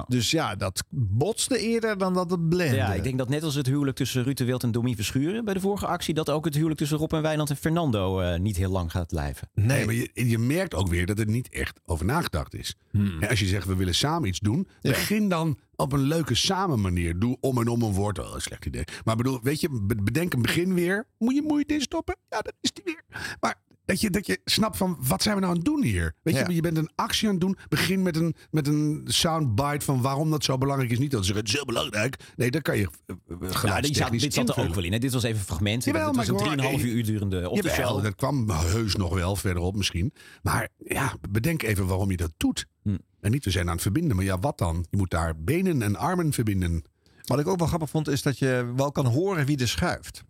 Dus 0.07 0.31
ja, 0.31 0.55
dat 0.55 0.83
botste 0.89 1.57
eerder 1.59 1.97
dan 1.97 2.13
dat 2.13 2.31
het 2.31 2.49
blende. 2.49 2.75
Ja, 2.75 2.93
ik 2.93 3.03
denk 3.03 3.17
dat 3.17 3.29
net 3.29 3.43
als 3.43 3.55
het 3.55 3.65
huwelijk 3.65 3.97
tussen 3.97 4.23
Ruud 4.23 4.37
de 4.37 4.43
Wild 4.45 4.63
en 4.63 4.71
Domien 4.71 4.95
Verschuren 4.95 5.45
bij 5.45 5.53
de 5.53 5.59
vorige 5.59 5.87
actie, 5.87 6.13
dat 6.13 6.29
ook 6.29 6.45
het 6.45 6.53
huwelijk 6.53 6.79
tussen 6.79 6.97
Rob 6.97 7.13
en 7.13 7.21
Wijnand 7.21 7.49
en 7.49 7.57
Fernando 7.57 8.19
eh, 8.19 8.39
niet 8.39 8.55
heel 8.57 8.71
lang 8.71 8.91
gaat 8.91 9.07
blijven. 9.07 9.49
Nee, 9.53 9.85
maar 9.85 9.93
je, 9.95 10.09
je 10.13 10.37
merkt 10.37 10.73
ook 10.73 10.87
weer 10.87 11.05
dat 11.05 11.19
er 11.19 11.27
niet 11.27 11.49
echt 11.49 11.79
over 11.85 12.05
nagedacht 12.05 12.53
is. 12.53 12.75
En 12.91 13.27
als 13.29 13.39
je 13.39 13.45
zegt, 13.45 13.67
we 13.67 13.75
willen 13.75 13.95
samen 13.95 14.27
iets 14.27 14.39
doen, 14.39 14.67
begin 14.81 15.29
dan 15.29 15.57
op 15.75 15.93
een 15.93 16.01
leuke 16.01 16.35
samen 16.35 16.81
manier. 16.81 17.19
Doe 17.19 17.37
om 17.39 17.57
en 17.59 17.67
om 17.67 17.81
een 17.81 17.93
woord. 17.93 18.19
Oh, 18.19 18.37
slecht 18.37 18.65
idee. 18.65 18.83
Maar 19.03 19.15
bedoel, 19.15 19.39
weet 19.41 19.61
je, 19.61 19.69
be- 19.69 20.01
bedenk 20.03 20.33
een 20.33 20.41
begin 20.41 20.73
weer. 20.73 21.07
Moet 21.17 21.35
je 21.35 21.41
moeite 21.41 21.73
instoppen? 21.73 22.15
Ja, 22.29 22.41
dat 22.41 22.53
is 22.61 22.71
die 22.71 22.83
weer. 22.83 23.03
Maar 23.39 23.55
dat 23.85 24.01
je, 24.01 24.09
dat 24.09 24.27
je 24.27 24.39
snapt 24.45 24.77
van, 24.77 24.97
wat 25.07 25.21
zijn 25.21 25.35
we 25.35 25.41
nou 25.41 25.51
aan 25.53 25.59
het 25.59 25.67
doen 25.67 25.83
hier? 25.83 26.15
Weet 26.21 26.35
Ja. 26.35 26.47
je, 26.47 26.53
je 26.55 26.61
bent 26.61 26.77
een 26.77 26.89
actie 26.95 27.27
aan 27.27 27.33
het 27.33 27.41
doen. 27.41 27.57
Begin 27.69 28.01
met 28.01 28.15
een, 28.15 28.35
met 28.51 28.67
een 28.67 29.01
soundbite 29.05 29.85
van 29.85 30.01
waarom 30.01 30.31
dat 30.31 30.43
zo 30.43 30.57
belangrijk 30.57 30.91
is. 30.91 30.99
Niet 30.99 31.11
dat 31.11 31.19
ze 31.19 31.25
zeggen, 31.25 31.43
het 31.45 31.53
is 31.53 31.59
heel 31.59 31.65
belangrijk. 31.73 32.17
Nee, 32.35 32.51
dat 32.51 32.61
kan 32.61 32.77
je 32.77 32.81
uh, 32.83 33.15
Ja, 33.27 33.35
zat, 33.47 33.55
geluidstechnisch 33.55 34.21
dit 34.21 34.33
zat 34.33 34.49
er 34.49 34.59
ook 34.59 34.73
wel 34.75 34.83
in. 34.83 34.91
Hè. 34.91 34.99
Dit 34.99 35.13
was 35.13 35.23
even 35.23 35.41
fragmenten. 35.41 35.91
Jawel, 35.91 36.07
het 36.07 36.15
was 36.15 36.27
een 36.27 36.39
gewoon- 36.39 36.79
3,5 36.79 36.85
uur 36.85 37.05
durende. 37.05 37.49
Jawel, 37.61 38.01
dat 38.01 38.15
kwam 38.15 38.49
heus 38.49 38.95
nog 38.95 39.13
wel 39.13 39.35
verderop 39.35 39.75
misschien. 39.75 40.13
Maar 40.41 40.69
ja, 40.77 41.13
bedenk 41.29 41.61
even 41.63 41.85
waarom 41.87 42.11
je 42.11 42.17
dat 42.17 42.33
doet. 42.37 42.65
Hm. 42.83 42.97
En 43.21 43.31
niet 43.31 43.45
we 43.45 43.51
zijn 43.51 43.65
aan 43.67 43.73
het 43.73 43.81
verbinden, 43.81 44.15
maar 44.15 44.25
ja, 44.25 44.39
wat 44.39 44.57
dan? 44.57 44.85
Je 44.89 44.97
moet 44.97 45.09
daar 45.11 45.33
benen 45.37 45.81
en 45.81 45.95
armen 45.95 46.33
verbinden. 46.33 46.83
Wat 47.23 47.39
ik 47.39 47.47
ook 47.47 47.57
wel 47.59 47.67
grappig 47.67 47.89
vond, 47.89 48.07
is 48.07 48.21
dat 48.21 48.39
je 48.39 48.71
wel 48.75 48.91
kan 48.91 49.05
horen 49.05 49.45
wie 49.45 49.57
er 49.59 49.67
schuift. 49.67 50.23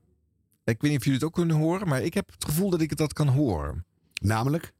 Ik 0.66 0.82
weet 0.82 0.92
niet 0.92 1.00
of 1.00 1.04
jullie 1.06 1.20
het 1.20 1.28
ook 1.28 1.34
kunnen 1.34 1.56
horen, 1.56 1.88
maar 1.88 2.02
ik 2.02 2.14
heb 2.14 2.32
het 2.32 2.46
gevoel 2.46 2.70
dat 2.70 2.82
ik 2.82 2.90
het 2.90 2.98
dat 3.00 3.14
kan 3.14 3.28
horen. 3.28 3.86
Namelijk, 4.22 4.74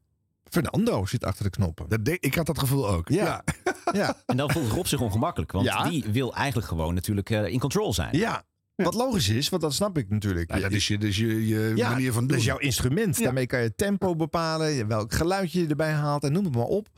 Fernando 0.44 1.06
zit 1.06 1.24
achter 1.24 1.44
de 1.44 1.50
knoppen. 1.50 1.88
dat 1.88 2.04
de- 2.04 2.16
ik 2.20 2.34
had 2.34 2.46
dat 2.46 2.58
gevoel 2.58 2.88
ook. 2.88 3.08
Ja. 3.08 3.44
Ja, 3.92 4.16
En 4.26 4.36
dan 4.36 4.50
voelt 4.50 4.70
Rob 4.70 4.86
zich 4.86 5.00
ongemakkelijk. 5.00 5.52
Want 5.52 5.64
Ja. 5.66 5.88
die 5.88 6.04
wil 6.12 6.34
eigenlijk 6.34 6.68
gewoon 6.68 6.94
natuurlijk 6.94 7.30
eh, 7.30 7.46
in 7.46 7.58
control 7.58 7.94
zijn. 7.94 8.16
ja. 8.18 8.44
Wat 8.76 8.94
logisch 8.94 9.28
is, 9.28 9.48
want 9.48 9.62
dat 9.62 9.74
snap 9.74 9.98
ik 9.98 10.08
natuurlijk. 10.10 10.54
Ja, 10.54 10.60
dat 10.60 10.72
is 10.72 10.88
je, 10.88 10.98
dat 10.98 11.08
is 11.08 11.16
je, 11.16 11.46
je 11.46 11.72
Ja, 11.74 11.90
manier 11.90 12.12
van 12.12 12.20
doen. 12.20 12.28
Dat 12.28 12.38
is 12.38 12.44
jouw 12.44 12.58
instrument. 12.58 13.16
Ja. 13.16 13.24
Daarmee 13.24 13.46
kan 13.46 13.60
je 13.62 13.74
tempo 13.74 14.16
bepalen, 14.16 14.86
welk 14.88 15.12
geluidje 15.14 15.60
je 15.62 15.66
erbij 15.68 15.92
haalt 15.92 16.24
en 16.24 16.32
noem 16.32 16.44
het 16.44 16.54
maar 16.54 16.64
op. 16.64 16.88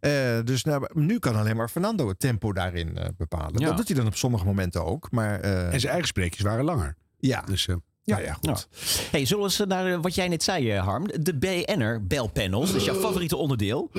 Eh, 0.00 0.10
dus 0.44 0.64
nou, 0.64 0.86
nu 0.92 1.18
kan 1.18 1.36
alleen 1.36 1.56
maar 1.56 1.68
Fernando 1.68 2.08
het 2.08 2.18
tempo 2.18 2.52
daarin 2.52 2.98
eh, 2.98 3.08
bepalen. 3.16 3.60
Ja. 3.60 3.66
Dat 3.66 3.76
doet 3.76 3.86
hij 3.88 3.96
dan 3.96 4.06
op 4.06 4.16
sommige 4.16 4.44
momenten 4.44 4.84
ook. 4.84 5.10
Maar 5.10 5.40
eh, 5.40 5.72
En 5.72 5.80
zijn 5.80 5.90
eigen 5.92 6.08
spreekjes 6.08 6.42
waren 6.42 6.64
langer. 6.64 6.96
ja, 7.18 7.40
Dus 7.40 7.68
ja, 8.06 8.18
ja, 8.18 8.32
goed. 8.32 8.68
Hey, 9.10 9.24
zullen 9.24 9.42
we 9.44 9.48
eens 9.50 9.68
naar 9.68 9.92
eh, 9.92 9.98
wat 10.00 10.14
jij 10.14 10.28
net 10.28 10.42
zei, 10.42 10.70
eh, 10.70 10.84
Harm? 10.84 11.06
De 11.20 11.36
BN'er 11.38 12.06
belpanels, 12.06 12.66
dat 12.72 12.80
is 12.80 12.84
jouw 12.84 12.94
favoriete 13.00 13.36
onderdeel. 13.36 13.90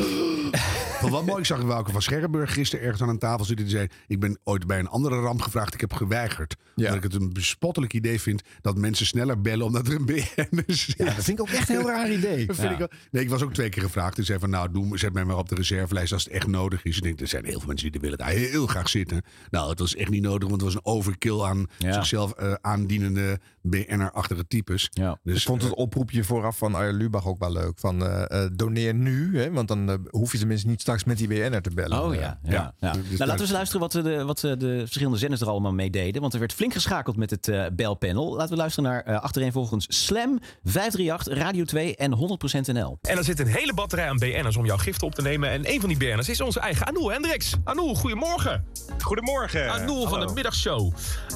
Wat 1.01 1.25
mooi, 1.25 1.39
ik 1.39 1.45
zag 1.45 1.61
Wouke 1.61 1.91
van 1.91 2.01
Scherrenburg 2.01 2.53
gisteren 2.53 2.83
ergens 2.85 3.01
aan 3.01 3.09
een 3.09 3.19
tafel 3.19 3.45
zitten. 3.45 3.65
Die 3.65 3.75
zei, 3.75 3.87
ik 4.07 4.19
ben 4.19 4.39
ooit 4.43 4.67
bij 4.67 4.79
een 4.79 4.87
andere 4.87 5.19
ramp 5.19 5.41
gevraagd. 5.41 5.73
Ik 5.73 5.79
heb 5.81 5.93
geweigerd. 5.93 6.55
Ja. 6.75 6.83
Omdat 6.83 7.03
ik 7.03 7.11
het 7.11 7.21
een 7.21 7.33
bespottelijk 7.33 7.93
idee 7.93 8.21
vind 8.21 8.41
dat 8.61 8.77
mensen 8.77 9.05
sneller 9.05 9.41
bellen 9.41 9.65
omdat 9.65 9.87
er 9.87 9.95
een 9.95 10.05
BN 10.05 10.63
is. 10.65 10.93
Ja, 10.97 11.05
dat 11.05 11.13
vind 11.13 11.27
ik 11.27 11.41
ook 11.41 11.49
echt 11.49 11.69
een 11.69 11.75
heel 11.77 11.87
raar 11.87 12.11
idee. 12.19 12.45
Dat 12.45 12.55
vind 12.55 12.71
ik 12.71 12.77
wel- 12.77 12.89
Nee, 13.11 13.23
ik 13.23 13.29
was 13.29 13.41
ook 13.41 13.53
twee 13.53 13.69
keer 13.69 13.83
gevraagd. 13.83 14.15
Toen 14.15 14.25
zei 14.25 14.39
van, 14.39 14.49
nou, 14.49 14.71
doe, 14.71 14.97
zet 14.97 15.13
mij 15.13 15.25
maar 15.25 15.37
op 15.37 15.49
de 15.49 15.55
reservelijst 15.55 16.13
als 16.13 16.23
het 16.23 16.33
echt 16.33 16.47
nodig 16.47 16.83
is. 16.83 16.97
Ik 16.97 17.03
denk, 17.03 17.19
er 17.19 17.27
zijn 17.27 17.45
heel 17.45 17.59
veel 17.59 17.67
mensen 17.67 17.91
die 17.91 18.01
willen 18.01 18.17
daar 18.17 18.29
heel 18.29 18.67
graag 18.67 18.89
zitten. 18.89 19.21
Nou, 19.49 19.69
het 19.69 19.79
was 19.79 19.95
echt 19.95 20.09
niet 20.09 20.21
nodig, 20.23 20.49
want 20.49 20.61
het 20.61 20.73
was 20.73 20.73
een 20.75 20.91
overkill 20.93 21.41
aan 21.41 21.65
Ja. 21.77 21.93
zichzelf 21.93 22.31
eh, 22.31 22.53
aandienende 22.61 23.39
BN'er-achtige 23.97 24.47
types. 24.47 24.87
Ja. 24.91 25.19
Dus 25.23 25.37
ik 25.37 25.47
vond 25.47 25.61
het 25.61 25.73
oproepje 25.73 26.23
vooraf 26.23 26.57
van 26.57 26.75
Arjen 26.75 26.95
Lubach 26.95 27.25
ook 27.27 27.39
wel 27.39 27.51
leuk. 27.51 27.79
Van 27.79 28.05
eh, 28.05 28.43
eh, 28.43 28.49
doneer 28.53 28.93
nu, 28.93 29.39
hè, 29.39 29.51
want 29.51 29.67
dan 29.67 29.89
eh, 29.89 29.95
hoef 30.09 30.31
je 30.31 30.37
tenminste 30.37 30.67
niet 30.67 30.81
straks 30.81 31.03
met 31.03 31.17
die 31.17 31.27
BN'er 31.27 31.61
te 31.61 31.69
bellen. 31.69 32.03
Oh 32.03 32.13
Eh, 32.15 32.19
ja. 32.21 32.39
ja, 32.43 32.73
ja. 32.79 32.91
Dus 32.91 33.01
nou, 33.01 33.17
laten 33.17 33.35
we 33.35 33.41
eens 33.41 33.51
luisteren 33.51 33.81
wat, 33.81 33.95
eh, 33.95 34.03
de, 34.03 34.23
wat 34.23 34.43
eh, 34.43 34.51
de 34.57 34.79
verschillende 34.79 35.17
zenders 35.17 35.41
er 35.41 35.47
allemaal 35.49 35.73
mee 35.73 35.89
deden. 35.89 36.21
Want 36.21 36.33
er 36.33 36.39
werd 36.39 36.53
flink 36.53 36.73
geschakeld 36.73 37.17
met 37.17 37.29
het 37.29 37.47
eh, 37.47 37.65
belpanel. 37.73 38.35
Laten 38.35 38.49
we 38.51 38.57
luisteren 38.57 38.89
naar 38.89 39.01
eh 39.03 39.21
achtereenvolgens 39.21 39.85
Slam, 40.05 40.39
538, 40.63 41.37
Radio 41.43 41.63
2 41.63 41.95
en 41.95 42.15
100% 42.15 42.73
NL. 42.73 42.97
En 43.01 43.17
er 43.17 43.23
zit 43.23 43.39
een 43.39 43.47
hele 43.47 43.73
batterij 43.73 44.09
aan 44.09 44.17
BN'ers 44.17 44.55
om 44.57 44.65
jouw 44.65 44.77
giften 44.77 45.07
op 45.07 45.15
te 45.15 45.21
nemen. 45.21 45.49
En 45.49 45.71
een 45.73 45.79
van 45.79 45.89
die 45.89 45.97
BN'ers 45.97 46.29
is 46.29 46.41
onze 46.41 46.59
eigen 46.59 46.85
Anoul 46.87 47.11
Hendricks. 47.11 47.53
Anoul, 47.63 47.95
goedemorgen. 47.95 48.65
Goedemorgen. 49.01 49.71
Anoul 49.71 50.07
van 50.07 50.27
de 50.27 50.33
middagshow. 50.33 50.93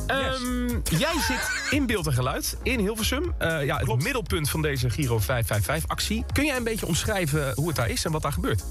Ehm, 0.08 0.68
Jij 0.98 1.14
zit 1.28 1.68
in 1.70 1.86
beeld 1.86 2.06
en 2.08 2.14
geluid 2.14 2.51
in 2.64 2.80
Hilversum. 2.80 3.34
Eh, 3.38 3.66
ja, 3.66 3.78
het 3.78 4.04
middelpunt 4.04 4.50
van 4.50 4.62
deze 4.62 4.90
Giro 4.90 5.20
555-actie. 5.20 6.26
Kun 6.34 6.46
jij 6.46 6.56
een 6.58 6.64
beetje 6.64 6.86
omschrijven 6.86 7.54
hoe 7.56 7.68
het 7.68 7.76
daar 7.76 7.90
is 7.90 8.06
en 8.06 8.12
wat 8.12 8.22
daar 8.22 8.34
gebeurt? 8.34 8.64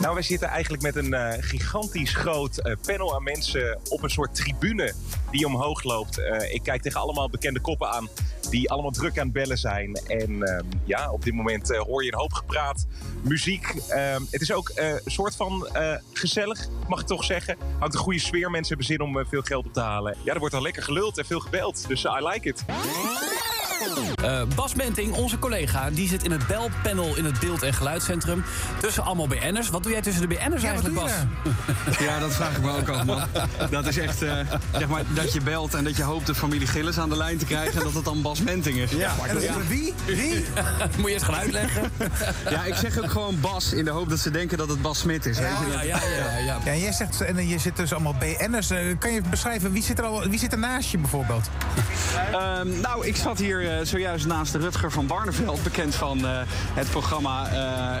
Nou, 0.00 0.14
wij 0.14 0.22
zitten 0.22 0.48
eigenlijk 0.48 0.82
met 0.82 0.96
een 0.96 1.14
eh, 1.14 1.36
gigantisch 1.40 2.14
groot 2.14 2.58
eh, 2.58 2.76
panel 2.86 3.14
aan 3.14 3.22
mensen 3.22 3.80
op 3.88 4.02
een 4.02 4.10
soort 4.10 4.34
tribune 4.34 4.92
die 5.30 5.46
omhoog 5.46 5.82
loopt. 5.82 6.18
Eh, 6.18 6.54
ik 6.54 6.62
kijk 6.62 6.82
tegen 6.82 7.00
allemaal 7.00 7.30
bekende 7.30 7.60
koppen 7.60 7.90
aan 7.90 8.08
die 8.50 8.70
allemaal 8.70 8.90
druk 8.90 9.18
aan 9.18 9.24
het 9.24 9.32
bellen 9.32 9.58
zijn. 9.58 9.94
En 9.94 10.42
ehm, 10.42 10.64
ja, 10.84 11.10
op 11.10 11.24
dit 11.24 11.34
moment 11.34 11.76
hoor 11.76 12.04
je 12.04 12.12
een 12.12 12.18
hoop 12.18 12.32
gepraat, 12.32 12.86
muziek. 13.22 13.74
Ehm, 13.88 14.22
het 14.30 14.40
is 14.40 14.52
ook 14.52 14.70
een 14.74 15.00
soort 15.06 15.36
van 15.36 15.68
gezellig, 16.12 16.68
mag 16.88 17.00
ik 17.00 17.06
toch 17.06 17.24
zeggen. 17.24 17.56
Houdt 17.78 17.94
een 17.94 18.00
goede 18.00 18.18
sfeer, 18.18 18.50
mensen 18.50 18.68
hebben 18.68 18.86
zin 18.86 19.00
om 19.00 19.26
veel 19.28 19.42
geld 19.42 19.66
op 19.66 19.72
te 19.72 19.80
halen. 19.80 20.16
Ja, 20.22 20.32
er 20.32 20.38
wordt 20.38 20.54
al 20.54 20.62
lekker 20.62 20.82
geluld 20.82 21.18
en 21.18 21.24
veel 21.24 21.40
gebeld, 21.40 21.88
dus 21.88 22.04
I 22.04 22.26
like 22.26 22.48
it. 22.48 22.64
Eh, 23.80 24.42
Bas 24.54 24.72
Benting, 24.72 25.14
onze 25.14 25.38
collega, 25.38 25.90
die 25.90 26.08
zit 26.08 26.22
in 26.24 26.30
het 26.30 26.46
belpanel 26.46 27.16
in 27.16 27.24
het 27.24 27.40
beeld- 27.40 27.62
en 27.62 27.72
geluidscentrum. 27.74 28.44
Tussen 28.80 29.04
allemaal 29.04 29.26
BN'ers. 29.26 29.68
Wat 29.68 29.82
doe 29.82 29.92
jij 29.92 30.00
tussen 30.00 30.28
de 30.28 30.34
BN'ers 30.34 30.62
eigenlijk, 30.62 30.94
Bas? 30.94 31.10
Ja, 31.98 32.18
dat 32.18 32.32
vraag 32.34 32.56
ik 32.56 32.62
me 32.62 32.76
ook 32.76 32.88
af, 32.88 33.04
man. 33.04 33.20
Dat 33.70 33.86
is 33.86 33.98
echt, 33.98 34.22
eh, 34.22 34.38
zeg 34.78 34.88
maar, 34.88 35.02
dat 35.14 35.32
je 35.32 35.40
belt 35.40 35.74
en 35.74 35.84
dat 35.84 35.96
je 35.96 36.02
hoopt 36.02 36.26
de 36.26 36.34
familie 36.34 36.66
Gillis 36.66 36.98
aan 36.98 37.08
de 37.08 37.16
lijn 37.16 37.38
te 37.38 37.44
krijgen... 37.44 37.78
en 37.78 37.84
dat 37.84 37.94
het 37.94 38.04
dan 38.04 38.22
Bas 38.22 38.40
Menting 38.42 38.76
is. 38.78 38.90
Ja, 38.90 39.12
en 39.26 39.34
dat 39.34 39.42
is 39.42 39.50
wie? 39.68 39.94
Wie? 40.06 40.44
Moet 40.98 41.08
je 41.08 41.14
het 41.14 41.22
gaan 41.24 41.34
uitleggen? 41.34 41.90
Ja, 42.50 42.64
ik 42.64 42.74
zeg 42.74 42.98
ook 42.98 43.10
gewoon 43.10 43.40
Bas 43.40 43.72
in 43.72 43.84
de 43.84 43.90
hoop 43.90 44.08
dat 44.08 44.18
ze 44.18 44.30
denken 44.30 44.58
dat 44.58 44.68
het 44.68 44.82
Bas 44.82 44.98
Smit 44.98 45.26
is. 45.26 45.38
Ja, 45.38 45.44
ja, 45.72 45.82
ja. 45.82 45.98
ja. 46.44 46.58
Ja, 46.64 46.74
jij 46.74 46.92
zegt, 46.92 47.20
en 47.20 47.48
je 47.48 47.58
zit 47.58 47.76
dus 47.76 47.92
allemaal 47.92 48.14
BN'ers. 48.18 48.70
Eh, 48.70 48.78
Kan 48.98 49.12
je 49.12 49.22
beschrijven, 49.30 49.72
wie 49.72 49.82
zit 49.82 49.98
er, 49.98 50.04
al, 50.04 50.28
wie 50.28 50.38
zit 50.38 50.52
er 50.52 50.58
naast 50.58 50.90
je 50.90 50.98
bijvoorbeeld? 50.98 51.48
Ehm, 52.32 52.80
nou, 52.80 53.06
ik 53.06 53.16
zat 53.16 53.38
hier 53.38 53.69
zojuist 53.82 54.26
naast 54.26 54.54
Rutger 54.54 54.90
van 54.92 55.06
Barneveld, 55.06 55.62
bekend 55.62 55.94
van 55.94 56.26
eh, 56.26 56.38
het 56.74 56.90
programma 56.90 57.48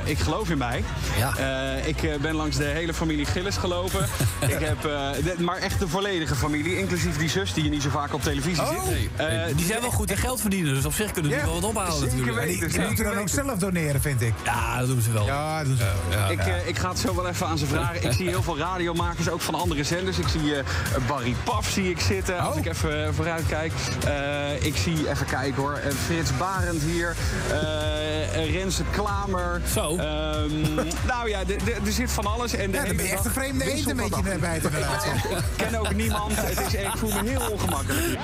eh, 0.04 0.10
Ik 0.10 0.18
Geloof 0.18 0.50
in 0.50 0.58
Mij. 0.58 0.84
Ja. 1.18 1.36
Eh, 1.36 1.86
ik 1.88 2.02
eh, 2.02 2.16
ben 2.20 2.34
langs 2.34 2.56
de 2.56 2.64
hele 2.64 2.94
familie 2.94 3.24
Gillis 3.26 3.56
gelopen. 3.56 4.00
ik 4.40 4.58
heb, 4.58 4.84
eh, 4.84 4.90
de- 5.24 5.34
maar 5.42 5.56
echt 5.56 5.78
de 5.78 5.88
volledige 5.88 6.34
familie, 6.34 6.78
inclusief 6.78 7.16
die 7.18 7.28
zus 7.28 7.52
die 7.54 7.64
je 7.64 7.70
niet 7.70 7.82
zo 7.82 7.88
vaak 7.90 8.14
op 8.14 8.22
televisie 8.22 8.62
Oh. 8.62 8.86
ziet. 8.88 9.10
Eh, 9.16 9.26
die 9.56 9.66
zijn 9.66 9.80
wel 9.80 9.90
goed 9.90 10.10
en 10.10 10.16
geld 10.16 10.40
verdienen, 10.40 10.74
dus 10.74 10.84
op 10.84 10.92
zich 10.94 11.10
kunnen 11.12 11.30
die 11.30 11.40
Ja, 11.40 11.46
wel 11.46 11.54
wat 11.60 11.64
ophalen 11.64 11.92
zeker 11.92 12.06
natuurlijk. 12.06 12.36
Maar 12.36 12.46
die, 12.46 12.68
die 12.68 12.80
moeten 12.86 13.04
dan 13.04 13.18
ook 13.18 13.28
zelf 13.28 13.58
doneren, 13.58 14.00
vind 14.00 14.20
ik. 14.20 14.32
Ja, 14.44 14.78
dat 14.78 14.86
doen 14.88 15.00
ze 15.00 15.12
wel. 15.12 15.26
Ja, 15.26 15.58
dat 15.58 15.66
doen 15.66 15.76
ze 15.76 15.84
wel. 16.08 16.30
Ik, 16.30 16.38
eh, 16.38 16.68
ik 16.68 16.78
ga 16.78 16.88
het 16.88 16.98
zo 16.98 17.14
wel 17.14 17.28
even 17.28 17.46
aan 17.46 17.58
ze 17.58 17.66
vragen. 17.66 18.02
Ik 18.04 18.12
zie 18.12 18.28
heel 18.28 18.42
veel 18.42 18.58
radiomakers, 18.58 19.28
ook 19.28 19.40
van 19.40 19.54
andere 19.54 19.84
zenders. 19.84 20.18
Ik 20.18 20.28
zie 20.28 20.54
eh, 20.56 20.64
Barry 21.06 21.34
Paf 21.44 21.68
zie 21.68 21.90
ik 21.90 22.00
zitten, 22.00 22.38
als 22.38 22.54
Oh. 22.54 22.58
ik 22.60 22.66
even 22.66 23.04
eh, 23.06 23.12
vooruit 23.14 23.46
kijk. 23.46 23.72
Eh, 24.06 24.64
ik 24.64 24.76
zie, 24.76 25.10
even 25.10 25.26
kijken 25.26 25.59
hoor, 25.60 25.74
eh, 25.74 25.92
Frits 26.04 26.36
Barend 26.36 26.82
hier. 26.82 27.16
eh, 27.50 28.34
eh, 28.34 28.52
Renze 28.52 28.82
Klamer. 28.90 29.60
Zo. 29.72 29.96
Ehm, 29.96 30.74
nou 31.12 31.28
ja, 31.28 31.40
er 31.84 31.92
zit 31.92 32.10
van 32.10 32.26
alles. 32.26 32.52
En 32.54 32.70
de 32.70 32.76
Ja, 32.76 32.84
dan 32.84 32.96
ben 32.96 33.04
je 33.04 33.12
echt 33.12 33.24
een 33.24 33.30
vreemde 33.30 33.72
eend 33.72 33.90
een 33.90 33.96
beetje 33.96 34.38
bij 34.38 34.60
te 34.60 34.68
Ik 35.36 35.42
ken 35.56 35.74
ook 35.74 35.94
niemand. 35.94 36.32
Het 36.36 36.60
is, 36.66 36.74
ik 36.74 36.96
voel 36.96 37.12
me 37.22 37.28
heel 37.28 37.50
ongemakkelijk. 37.50 38.18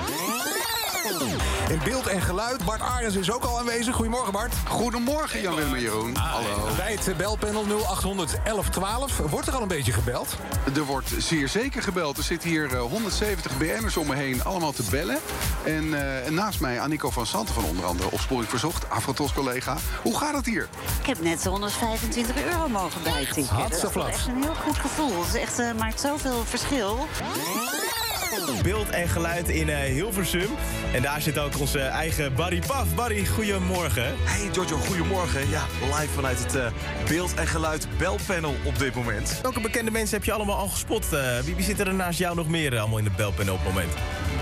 In 1.69 1.79
beeld 1.83 2.07
en 2.07 2.21
geluid. 2.21 2.65
Bart 2.65 2.81
Arens 2.81 3.15
is 3.15 3.31
ook 3.31 3.43
al 3.43 3.59
aanwezig. 3.59 3.95
Goedemorgen 3.95 4.31
Bart. 4.33 4.53
Goedemorgen 4.67 5.41
Jan-Willem 5.41 5.73
en 5.73 5.81
Jeroen. 5.81 6.15
Hallo. 6.15 6.75
Bij 6.75 6.91
het 6.91 7.17
belpanel 7.17 7.65
0800 7.65 8.31
1112. 8.31 9.17
Wordt 9.17 9.47
er 9.47 9.53
al 9.55 9.61
een 9.61 9.67
beetje 9.67 9.91
gebeld? 9.91 10.35
Er 10.75 10.83
wordt 10.83 11.09
zeer 11.17 11.47
zeker 11.47 11.83
gebeld. 11.83 12.17
Er 12.17 12.23
zitten 12.23 12.49
hier 12.49 12.73
eh, 12.73 12.81
170 12.81 13.57
BN'ers 13.57 13.97
om 13.97 14.07
me 14.07 14.15
heen 14.15 14.43
allemaal 14.43 14.71
te 14.71 14.83
bellen. 14.89 15.17
En, 15.63 15.93
eh, 15.93 16.25
en 16.25 16.33
naast 16.33 16.59
mij 16.59 16.81
Annico 16.81 17.09
van 17.09 17.25
Santen 17.25 17.53
van 17.53 17.63
onder 17.63 17.85
andere 17.85 18.11
Opsporing 18.11 18.49
Verzocht. 18.49 18.89
Afrotos 18.89 19.33
collega. 19.33 19.77
Hoe 20.01 20.17
gaat 20.17 20.35
het 20.35 20.45
hier? 20.45 20.67
Ik 20.99 21.05
heb 21.05 21.21
net 21.21 21.45
125 21.45 22.35
euro 22.43 22.67
mogen 22.67 23.03
bijtikken. 23.03 23.35
Dat 23.35 23.43
is 23.43 23.49
Hartstikke 23.49 23.93
wel 23.99 24.03
flats. 24.03 24.17
echt 24.17 24.27
een 24.27 24.43
heel 24.43 24.55
goed 24.55 24.77
gevoel. 24.77 25.19
Het 25.23 25.33
is 25.35 25.41
echt, 25.41 25.59
eh, 25.59 25.71
maakt 25.77 25.99
zoveel 25.99 26.43
verschil. 26.45 27.07
Beeld 28.63 28.89
en 28.89 29.07
geluid 29.09 29.49
in 29.49 29.69
eh, 29.69 29.77
Hilversum. 29.77 30.49
En 30.93 31.01
daar 31.01 31.21
zit 31.21 31.39
ook 31.39 31.59
onze 31.59 31.79
eigen 31.79 32.33
Barry 32.33 32.61
Paf. 32.67 32.95
Barry, 32.95 33.25
goedemorgen. 33.25 34.15
Hey 34.23 34.49
Giorgio, 34.51 34.77
goedemorgen. 34.77 35.49
Ja, 35.49 35.65
live 35.81 36.13
vanuit 36.13 36.39
het 36.39 36.55
eh, 36.55 36.67
beeld 37.07 37.33
en 37.33 37.47
geluid 37.47 37.87
belpanel 37.97 38.55
op 38.63 38.79
dit 38.79 38.95
moment. 38.95 39.39
Welke 39.41 39.61
bekende 39.61 39.91
mensen 39.91 40.17
heb 40.17 40.25
je 40.25 40.31
allemaal 40.31 40.57
al 40.57 40.67
gespot? 40.67 41.13
Eh, 41.13 41.39
wie, 41.39 41.55
wie 41.55 41.63
zit 41.63 41.79
er 41.79 41.93
naast 41.93 42.19
jou 42.19 42.35
nog 42.35 42.47
meer 42.47 42.79
allemaal 42.79 42.97
in 42.97 43.05
het 43.05 43.15
belpanel 43.15 43.53
op 43.53 43.63
het 43.63 43.73
moment? 43.73 43.91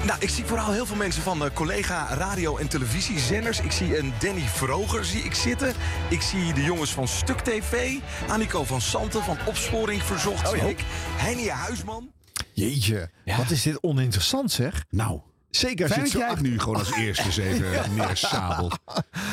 Nou, 0.05 0.19
ik 0.19 0.29
zie 0.29 0.45
vooral 0.45 0.71
heel 0.71 0.85
veel 0.85 0.95
mensen 0.95 1.21
van 1.21 1.49
collega 1.53 2.07
radio- 2.13 2.57
en 2.57 2.67
televisiezenders. 2.67 3.59
Ik 3.59 3.71
zie 3.71 3.97
een 3.97 4.13
Danny 4.19 4.43
Vroger 4.53 5.05
zie 5.05 5.21
ik 5.21 5.33
zitten. 5.33 5.73
Ik 6.09 6.21
zie 6.21 6.53
de 6.53 6.63
jongens 6.63 6.93
van 6.93 7.07
Stuk 7.07 7.39
TV. 7.39 7.93
Annico 8.27 8.63
van 8.63 8.81
Santen 8.81 9.23
van 9.23 9.37
Opsporing 9.45 10.03
Verzocht. 10.03 10.49
Oh 10.51 10.55
ja. 10.55 10.63
ik. 10.63 10.79
Henny 11.17 11.49
Huisman. 11.49 12.14
Jeetje, 12.53 13.09
wat 13.37 13.49
is 13.49 13.61
dit 13.61 13.83
oninteressant 13.83 14.51
zeg. 14.51 14.85
Nou, 14.89 15.19
Zeker 15.49 15.85
als 15.85 15.95
je 15.95 16.01
het 16.01 16.09
zo 16.09 16.17
jij 16.17 16.35
nu 16.41 16.59
gewoon 16.59 16.79
als 16.79 16.91
eerste 16.93 17.23
eens 17.25 17.37
even 17.37 17.67
neersabelt. 17.95 18.79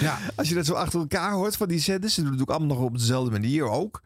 Ja. 0.00 0.18
Als 0.34 0.48
je 0.48 0.54
dat 0.54 0.66
zo 0.66 0.72
achter 0.72 1.00
elkaar 1.00 1.32
hoort 1.32 1.56
van 1.56 1.68
die 1.68 1.78
zenders, 1.78 2.14
ze 2.14 2.22
doen 2.22 2.32
het 2.32 2.40
ook 2.40 2.50
allemaal 2.50 2.76
nog 2.76 2.86
op 2.86 2.98
dezelfde 2.98 3.30
manier 3.30 3.68
ook. 3.68 4.02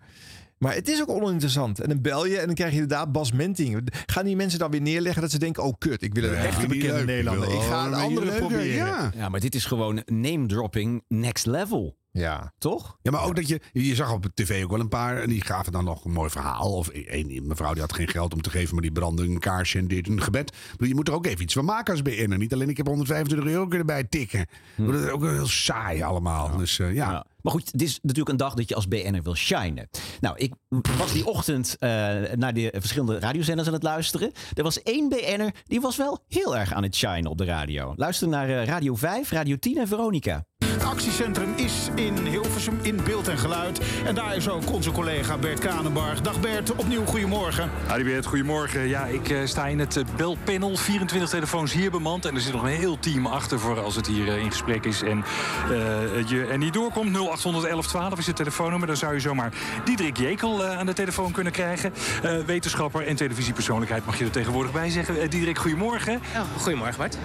Maar 0.58 0.74
het 0.74 0.88
is 0.88 1.00
ook 1.00 1.08
oninteressant. 1.08 1.80
En 1.80 1.88
dan 1.88 2.00
bel 2.00 2.26
je 2.26 2.38
en 2.38 2.46
dan 2.46 2.54
krijg 2.54 2.70
je 2.72 2.80
inderdaad 2.80 3.12
Bas 3.12 3.32
Menting. 3.32 3.88
Gaan 4.06 4.24
die 4.24 4.36
mensen 4.36 4.58
dan 4.58 4.70
weer 4.70 4.80
neerleggen 4.80 5.22
dat 5.22 5.30
ze 5.30 5.38
denken... 5.38 5.62
oh 5.62 5.74
kut, 5.78 6.02
ik 6.02 6.14
wil 6.14 6.24
een 6.24 6.34
echte 6.34 6.66
bekende. 6.66 7.04
Nederlander. 7.04 7.54
Ik 7.54 7.60
ga 7.60 7.86
een 7.86 7.94
andere 7.94 8.26
leuker, 8.26 8.40
proberen. 8.40 8.86
ja. 8.86 9.12
Ja, 9.14 9.28
maar 9.28 9.40
dit 9.40 9.54
is 9.54 9.64
gewoon 9.64 10.02
name 10.06 10.46
dropping 10.46 11.02
next 11.08 11.46
level. 11.46 11.96
Ja. 12.16 12.52
Toch? 12.58 12.98
Ja, 13.02 13.10
maar 13.10 13.24
ook 13.24 13.36
dat 13.36 13.48
je... 13.48 13.60
Je 13.72 13.94
zag 13.94 14.12
op 14.12 14.26
tv 14.34 14.64
ook 14.64 14.70
wel 14.70 14.80
een 14.80 14.88
paar... 14.88 15.22
en 15.22 15.28
die 15.28 15.44
gaven 15.44 15.72
dan 15.72 15.84
nog 15.84 16.04
een 16.04 16.12
mooi 16.12 16.30
verhaal. 16.30 16.72
Of 16.72 16.90
een 16.92 17.42
mevrouw 17.46 17.72
die 17.72 17.82
had 17.82 17.92
geen 17.92 18.08
geld 18.08 18.34
om 18.34 18.42
te 18.42 18.50
geven... 18.50 18.74
maar 18.74 18.82
die 18.82 18.92
brandde 18.92 19.22
een 19.22 19.38
kaarsje 19.38 19.78
en 19.78 19.88
dit 19.88 20.08
een 20.08 20.22
gebed. 20.22 20.52
Maar 20.78 20.88
je 20.88 20.94
moet 20.94 21.08
er 21.08 21.14
ook 21.14 21.26
even 21.26 21.42
iets 21.42 21.54
van 21.54 21.64
maken 21.64 21.92
als 21.92 22.02
BN'er. 22.02 22.38
Niet 22.38 22.52
alleen 22.52 22.68
ik 22.68 22.76
heb 22.76 22.86
125 22.86 23.50
euro 23.50 23.66
kunnen 23.66 23.86
bij 23.86 24.04
tikken. 24.04 24.46
Maar 24.76 24.92
Dat 24.92 25.02
is 25.02 25.10
ook 25.10 25.22
heel 25.22 25.46
saai 25.46 26.02
allemaal. 26.02 26.56
Dus 26.56 26.78
eh, 26.78 26.94
ja. 26.94 27.10
Ja. 27.10 27.26
Maar 27.46 27.54
goed, 27.54 27.78
dit 27.78 27.88
is 27.88 27.98
natuurlijk 28.02 28.28
een 28.28 28.36
dag 28.36 28.54
dat 28.54 28.68
je 28.68 28.74
als 28.74 28.88
BN'er 28.88 29.22
wil 29.22 29.34
shinen. 29.34 29.88
Nou, 30.20 30.36
ik 30.36 30.52
was 30.98 31.12
die 31.12 31.26
ochtend 31.26 31.76
eh, 31.78 31.88
naar 32.34 32.54
de 32.54 32.74
verschillende 32.76 33.18
radiozenders 33.18 33.68
aan 33.68 33.74
het 33.74 33.82
luisteren. 33.82 34.32
Er 34.54 34.62
was 34.62 34.82
één 34.82 35.08
BN'er 35.08 35.54
die 35.64 35.80
was 35.80 35.96
wel 35.96 36.18
heel 36.28 36.56
erg 36.56 36.72
aan 36.72 36.82
het 36.82 36.94
shinen 36.96 37.26
op 37.26 37.38
de 37.38 37.44
radio. 37.44 37.92
Luister 37.96 38.28
naar 38.28 38.48
eh, 38.48 38.64
Radio 38.64 38.94
5, 38.94 39.30
Radio 39.30 39.56
10 39.56 39.78
en 39.78 39.88
Veronica. 39.88 40.44
Actiecentrum 40.86 41.52
is 41.56 41.88
in 41.94 42.16
Hilversum 42.16 42.78
in 42.82 43.00
beeld 43.04 43.28
en 43.28 43.38
geluid. 43.38 43.80
En 44.04 44.14
daar 44.14 44.36
is 44.36 44.48
ook 44.48 44.72
onze 44.72 44.92
collega 44.92 45.38
Bert 45.38 45.58
Kranenbarg. 45.58 46.20
Dag 46.20 46.40
Bert, 46.40 46.74
opnieuw 46.76 47.04
goedemorgen. 47.04 47.70
Howdy 47.86 48.04
Bert, 48.04 48.26
goedemorgen. 48.26 48.88
Ja, 48.88 49.04
ik 49.04 49.28
eh, 49.28 49.38
sta 49.44 49.66
in 49.66 49.78
het 49.78 49.96
eh, 49.96 50.04
belpanel. 50.16 50.76
24 50.76 51.28
telefoons 51.28 51.72
hier 51.72 51.90
bemand. 51.90 52.24
En 52.24 52.34
er 52.34 52.40
zit 52.40 52.52
nog 52.52 52.62
een 52.62 52.68
heel 52.68 52.98
team 52.98 53.26
achter 53.26 53.60
voor 53.60 53.80
als 53.80 53.96
het 53.96 54.06
hier 54.06 54.28
eh, 54.28 54.36
in 54.36 54.50
gesprek 54.50 54.84
is. 54.84 55.02
En 55.02 55.24
eh, 55.70 56.28
je 56.28 56.46
er 56.50 56.58
niet 56.58 56.72
doorkomt. 56.72 57.10
0800 57.10 57.64
1112 57.64 58.18
is 58.18 58.26
het 58.26 58.36
telefoonnummer. 58.36 58.86
Dan 58.86 58.96
zou 58.96 59.14
je 59.14 59.20
zomaar 59.20 59.52
Diederik 59.84 60.16
Jekel 60.16 60.64
eh, 60.64 60.78
aan 60.78 60.86
de 60.86 60.92
telefoon 60.92 61.32
kunnen 61.32 61.52
krijgen. 61.52 61.92
Eh, 62.22 62.38
wetenschapper 62.46 63.06
en 63.06 63.16
televisiepersoonlijkheid 63.16 64.06
mag 64.06 64.18
je 64.18 64.24
er 64.24 64.30
tegenwoordig 64.30 64.72
bij 64.72 64.90
zeggen. 64.90 65.30
Diederik, 65.30 65.58
goedemorgen. 65.58 66.20
goedemorgen 66.58 66.96
Bart. 66.96 67.16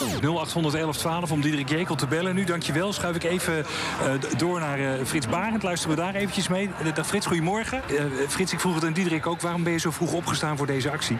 0800 0.00 0.74
1112 0.74 1.32
om 1.32 1.40
Diederik 1.40 1.68
Jekel 1.68 1.94
te 1.94 2.06
bellen. 2.06 2.34
Nu, 2.34 2.44
dankjewel. 2.44 2.92
Schuif 2.92 3.16
ik 3.16 3.24
even 3.24 3.58
eh, 3.58 4.12
door 4.36 4.60
naar 4.60 4.78
eh, 4.78 5.04
Frits 5.04 5.28
Barend. 5.28 5.62
Luisteren 5.62 5.96
we 5.96 6.02
daar 6.02 6.14
eventjes 6.14 6.48
mee. 6.48 6.70
Eh, 6.84 6.94
dag 6.94 7.06
Frits, 7.06 7.26
goedemorgen. 7.26 7.82
Eh, 7.88 8.04
Frits, 8.28 8.52
ik 8.52 8.60
vroeg 8.60 8.74
het 8.74 8.84
aan 8.84 8.92
Diederik 8.92 9.26
ook. 9.26 9.40
Waarom 9.40 9.62
ben 9.62 9.72
je 9.72 9.78
zo 9.78 9.90
vroeg 9.90 10.12
opgestaan 10.12 10.56
voor 10.56 10.66
deze 10.66 10.90
actie? 10.90 11.18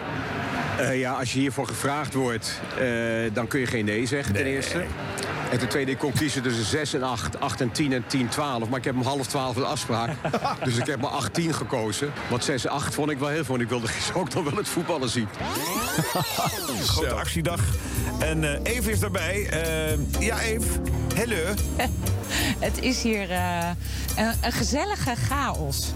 Eh, 0.79 0.99
ja, 0.99 1.12
als 1.12 1.33
je 1.33 1.38
hiervoor 1.38 1.67
gevraagd 1.67 2.14
wordt, 2.14 2.61
eh, 2.79 2.87
dan 3.33 3.47
kun 3.47 3.61
je 3.61 3.67
geen 3.67 3.85
nee 3.85 4.07
zeggen 4.07 4.35
ten 4.35 4.45
eerste. 4.45 4.85
En 5.50 5.59
ten 5.59 5.69
tweede, 5.69 5.91
ik 5.91 5.99
kon 5.99 6.12
kiezen 6.12 6.43
tussen 6.43 6.64
6 6.64 6.95
en 6.95 7.02
8, 7.02 7.41
8 7.41 7.61
en 7.61 7.73
10 7.73 7.93
en 7.93 8.05
10, 8.07 8.29
12. 8.29 8.69
Maar 8.69 8.79
ik 8.79 8.85
heb 8.85 8.95
om 8.95 9.02
half 9.02 9.26
12 9.26 9.57
een 9.57 9.64
afspraak. 9.64 10.11
dus 10.64 10.76
ik 10.76 10.87
heb 10.87 11.00
maar 11.00 11.11
8, 11.11 11.35
10 11.35 11.55
gekozen. 11.55 12.12
Want 12.31 12.45
6 12.45 12.64
en 12.64 12.71
8 12.71 12.95
vond 12.95 13.11
ik 13.11 13.19
wel 13.19 13.29
heel 13.29 13.45
veel. 13.45 13.55
En 13.55 13.61
ik 13.61 13.69
wilde 13.69 13.87
gisteren 13.88 14.21
ook 14.21 14.35
nog 14.35 14.45
wel 14.45 14.57
het 14.57 14.69
voetballen 14.69 15.09
zien. 15.09 15.29
Grote 16.87 17.14
actiedag. 17.14 17.61
En 18.19 18.62
Eve 18.62 18.90
is 18.90 19.00
daarbij. 19.00 19.47
Eh, 19.50 20.21
ja, 20.21 20.40
Eve. 20.40 20.66
Hallo. 21.16 21.37
Het 22.59 22.81
is 22.83 23.02
hier 23.02 23.31
eh, 23.31 23.69
een, 24.16 24.33
een 24.40 24.52
gezellige 24.52 25.14
chaos, 25.28 25.92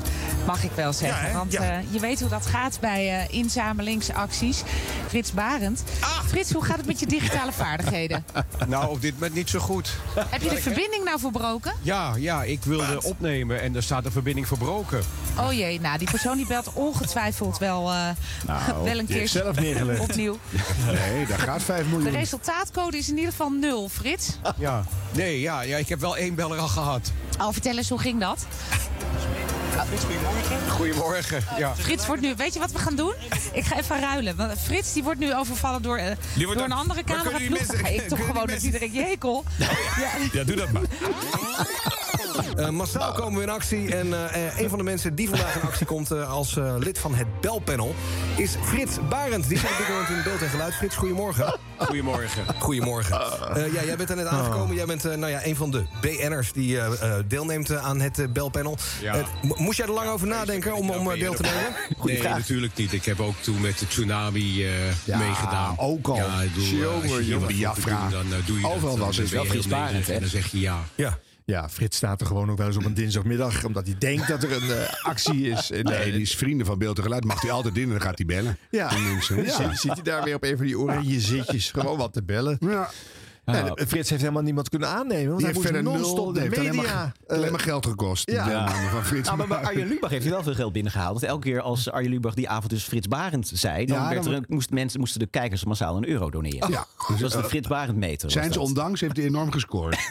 mag 0.46 0.64
ik 0.64 0.70
wel 0.74 0.92
zeggen. 0.92 1.28
Ja? 1.28 1.32
Want 1.36 1.52
Ja. 1.52 1.60
eh, 1.62 1.76
je 1.90 2.00
weet 2.00 2.20
hoe 2.20 2.28
dat 2.28 2.46
gaat 2.46 2.78
bij 2.80 3.26
inzamelingsacties. 3.30 4.62
Frits 5.08 5.32
Barend. 5.32 5.82
Ah. 6.00 6.20
Frits, 6.26 6.52
hoe 6.52 6.64
gaat 6.64 6.76
het 6.76 6.86
met 6.86 7.00
je 7.00 7.06
digitale 7.06 7.52
vaardigheden? 7.62 8.24
Nou, 8.66 8.90
op 8.90 9.00
dit 9.00 9.12
moment 9.14 9.34
niet 9.34 9.50
zo 9.50 9.58
goed. 9.58 9.96
Heb 10.28 10.42
je 10.42 10.48
de 10.48 10.56
verbinding 10.60 11.04
nou 11.04 11.18
verbroken? 11.20 11.72
Ja, 11.82 12.12
ja, 12.16 12.42
ik 12.42 12.62
wilde 12.64 13.02
opnemen 13.02 13.60
en 13.62 13.76
er 13.76 13.82
staat 13.82 14.04
de 14.04 14.10
verbinding 14.10 14.46
verbroken. 14.46 15.00
Oh 15.38 15.52
jee, 15.52 15.80
nou 15.80 15.98
die 15.98 16.10
persoon 16.10 16.36
die 16.36 16.46
belt 16.46 16.72
ongetwijfeld 16.72 17.58
wel, 17.58 17.90
eh, 17.92 18.08
wel 18.84 18.98
een 18.98 19.06
keer 19.06 19.28
zelf 19.28 19.60
neergelegd. 19.60 20.00
opnieuw. 20.00 20.38
Nee, 20.86 21.26
daar 21.26 21.38
gaat 21.38 21.62
5 21.62 21.82
De 21.82 21.88
miljoen. 21.88 22.12
Resultaatcode 22.56 22.96
is 22.96 23.08
in 23.08 23.16
ieder 23.16 23.30
geval 23.30 23.50
nul, 23.50 23.88
Frits. 23.88 24.28
Ja, 24.58 24.84
nee, 25.12 25.40
ja, 25.40 25.60
ja, 25.60 25.76
ik 25.76 25.88
heb 25.88 26.00
wel 26.00 26.16
één 26.16 26.34
beller 26.34 26.58
al 26.58 26.68
gehad. 26.68 27.12
Oh, 27.40 27.48
vertel 27.52 27.76
eens, 27.76 27.88
hoe 27.88 27.98
ging 27.98 28.20
dat? 28.20 28.46
Goedemorgen. 30.68 31.44
Ja. 31.58 31.74
Frits 31.76 32.06
wordt 32.06 32.22
nu, 32.22 32.34
weet 32.36 32.54
je 32.54 32.60
wat 32.60 32.72
we 32.72 32.78
gaan 32.78 32.96
doen? 32.96 33.14
Ik 33.52 33.64
ga 33.64 33.78
even 33.78 34.00
ruilen. 34.00 34.36
Want 34.36 34.60
Frits 34.60 34.92
die 34.92 35.02
wordt 35.02 35.20
nu 35.20 35.34
overvallen 35.34 35.82
door, 35.82 35.96
eh, 35.96 36.16
Die 36.34 36.44
wordt 36.44 36.60
door 36.60 36.68
een 36.70 36.76
andere 36.76 37.04
cameraploeg. 37.04 37.66
Dan 37.66 37.76
ga 37.84 37.88
ik 37.88 38.08
toch 38.08 38.26
gewoon 38.26 38.46
met 38.46 38.60
Diederik 38.60 38.92
Jekel. 38.92 39.44
Ja, 40.32 40.44
doe 40.44 40.56
dat 40.56 40.72
maar. 40.72 40.82
Eh, 42.56 42.68
massaal 42.68 43.12
komen 43.12 43.36
we 43.38 43.42
in 43.42 43.50
actie. 43.50 43.94
En 43.96 44.12
eh, 44.32 44.46
eh, 44.46 44.58
een 44.60 44.68
van 44.68 44.78
de 44.78 44.84
mensen 44.84 45.14
die 45.14 45.28
vandaag 45.28 45.54
in 45.54 45.62
actie 45.62 45.86
komt 45.86 46.10
als 46.12 46.56
eh, 46.56 46.74
lid 46.78 46.98
van 46.98 47.14
het 47.14 47.40
belpanel 47.40 47.94
is 48.36 48.54
Frits 48.62 48.96
Barend. 49.08 49.48
Die 49.48 49.58
zit 49.58 49.70
op 49.70 49.76
dit 49.78 49.88
moment 49.88 50.08
in 50.08 50.22
beeld 50.24 50.42
en 50.42 50.48
geluid. 50.48 50.74
Frits, 50.74 50.96
goedemorgen. 50.96 51.58
Goedemorgen. 51.78 52.44
Goedemorgen. 52.58 53.20
Eh, 53.56 53.72
ja, 53.72 53.84
jij 53.84 53.96
bent 53.96 54.10
er 54.10 54.16
net 54.16 54.26
aangekomen. 54.26 54.68
Oh. 54.68 54.74
Jij 54.74 54.86
bent 54.86 55.04
eh, 55.04 55.16
nou 55.16 55.30
ja, 55.32 55.44
een 55.46 55.56
van 55.56 55.70
de 55.70 55.84
BN'ers 56.00 56.52
die 56.52 56.80
eh, 56.80 56.86
eh, 57.18 57.24
deelneemt 57.28 57.76
aan 57.76 58.00
het 58.00 58.32
belpanel. 58.32 58.76
Ja. 59.02 59.14
Eh, 59.14 59.24
moest 59.56 59.76
jij 59.76 59.86
er 59.86 59.92
lang 59.92 60.08
over 60.08 60.26
nadenken 60.26 60.74
om, 60.74 60.90
om 60.90 61.14
deel 61.18 61.34
te 61.34 61.42
nemen? 61.42 61.74
nee, 62.04 62.22
natuurlijk 62.22 62.76
niet. 62.76 62.92
Ik 62.92 63.04
heb 63.04 63.20
ook 63.20 63.34
toen 63.40 63.60
met 63.60 63.78
de 63.78 63.88
tsunami 63.88 64.64
eh, 64.66 64.70
Ja, 65.04 65.18
meegedaan. 65.18 65.74
ook 65.78 66.08
al. 66.08 66.16
Ja, 66.16 66.40
ik 66.42 66.54
bedoel, 66.54 66.68
Jongen, 66.68 67.26
je 67.26 67.36
Biafra. 67.38 68.08
doen, 68.08 68.10
dan 68.30 68.40
doe 68.46 68.60
je 68.60 68.66
Overal 68.66 68.80
dat. 68.88 68.96
Dan 68.96 69.06
was 69.06 69.16
het 69.16 69.30
wel 69.30 69.44
Frits 69.44 69.66
Barend? 69.66 70.08
En 70.08 70.20
dan 70.20 70.28
zeg 70.28 70.46
je 70.50 70.60
ja. 70.60 70.78
Ja. 70.94 71.18
Ja, 71.44 71.68
Frits 71.68 71.96
staat 71.96 72.20
er 72.20 72.26
gewoon 72.26 72.50
ook 72.50 72.58
wel 72.58 72.66
eens 72.66 72.76
op 72.76 72.84
een 72.84 72.94
dinsdagmiddag. 72.94 73.64
Omdat 73.64 73.86
hij 73.86 73.96
denkt 73.98 74.28
dat 74.28 74.42
er 74.42 74.52
een 74.52 74.70
eh, 74.70 75.04
actie 75.04 75.48
is. 75.48 75.70
En, 75.76 75.84
Nee, 75.84 76.12
die 76.12 76.20
is 76.20 76.36
vrienden 76.36 76.66
van 76.66 76.78
beeld 76.78 76.96
en 76.96 77.02
geluid. 77.02 77.24
Mag 77.24 77.40
hij 77.40 77.50
altijd 77.50 77.76
in 77.76 77.82
en 77.82 77.88
dan 77.88 78.00
gaat 78.00 78.18
hij 78.18 78.26
bellen. 78.26 78.58
Ja, 78.70 78.90
ja. 78.90 79.20
Zit, 79.20 79.78
zit 79.78 79.92
hij 79.92 80.02
daar 80.02 80.24
weer 80.24 80.34
op 80.34 80.42
een 80.44 80.56
van 80.56 80.66
die 80.66 80.78
oranje 80.78 81.20
zitjes. 81.20 81.70
Gewoon 81.70 81.98
wat 81.98 82.12
te 82.12 82.22
bellen. 82.22 82.56
Ja. 82.60 82.90
En 83.46 83.88
Frits 83.88 84.10
heeft 84.10 84.20
helemaal 84.22 84.42
niemand 84.42 84.68
kunnen 84.68 84.88
aannemen. 84.88 85.26
Want 85.26 85.38
Die 85.44 85.50
hij 85.52 85.60
verder 85.60 85.82
nul. 85.82 85.92
non-stop 85.92 86.24
Die 86.24 86.32
de 86.34 86.40
heeft 86.40 86.58
alleen 86.58 86.76
media. 86.76 86.92
maar, 86.94 87.12
alleen 87.26 87.44
eh, 87.44 87.50
maar 87.50 87.60
geld 87.60 87.86
gekost. 87.86 88.30
ja. 88.30 88.68
Van 88.90 89.04
Frits 89.04 89.28
Nou, 89.28 89.46
maar. 89.48 89.58
Arjen 89.64 89.86
Lubach 89.88 90.10
heeft 90.10 90.22
hij 90.22 90.32
wel 90.32 90.42
veel 90.42 90.54
geld 90.54 90.72
binnengehaald. 90.72 91.12
Want 91.12 91.24
elke 91.24 91.42
keer 91.48 91.60
als 91.60 91.90
Arjen 91.90 92.10
Lubach 92.10 92.34
die 92.34 92.48
avond 92.48 92.70
dus 92.70 92.84
Frits 92.84 93.08
Barend 93.08 93.50
zei... 93.54 93.86
dan, 93.86 93.96
Ja, 93.96 94.08
werd 94.08 94.22
dan- 94.24 94.32
er 94.32 94.38
een- 94.38 94.44
moest, 94.48 94.70
mensen, 94.70 95.00
moesten 95.00 95.20
de 95.20 95.26
kijkers 95.26 95.64
massaal 95.64 95.96
een 95.96 96.08
euro 96.08 96.30
doneren. 96.30 96.70
Ja. 96.70 96.86
Dat 97.08 97.20
was 97.20 97.32
de 97.32 97.38
Eh, 97.38 97.44
Frits 97.44 97.68
Barend 97.68 97.96
meter. 97.98 98.30
Zijn 98.30 98.52
ze 98.52 98.60
ondanks 98.60 99.00
heeft 99.00 99.16
hij 99.16 99.26
enorm 99.26 99.52
gescoord. 99.52 99.96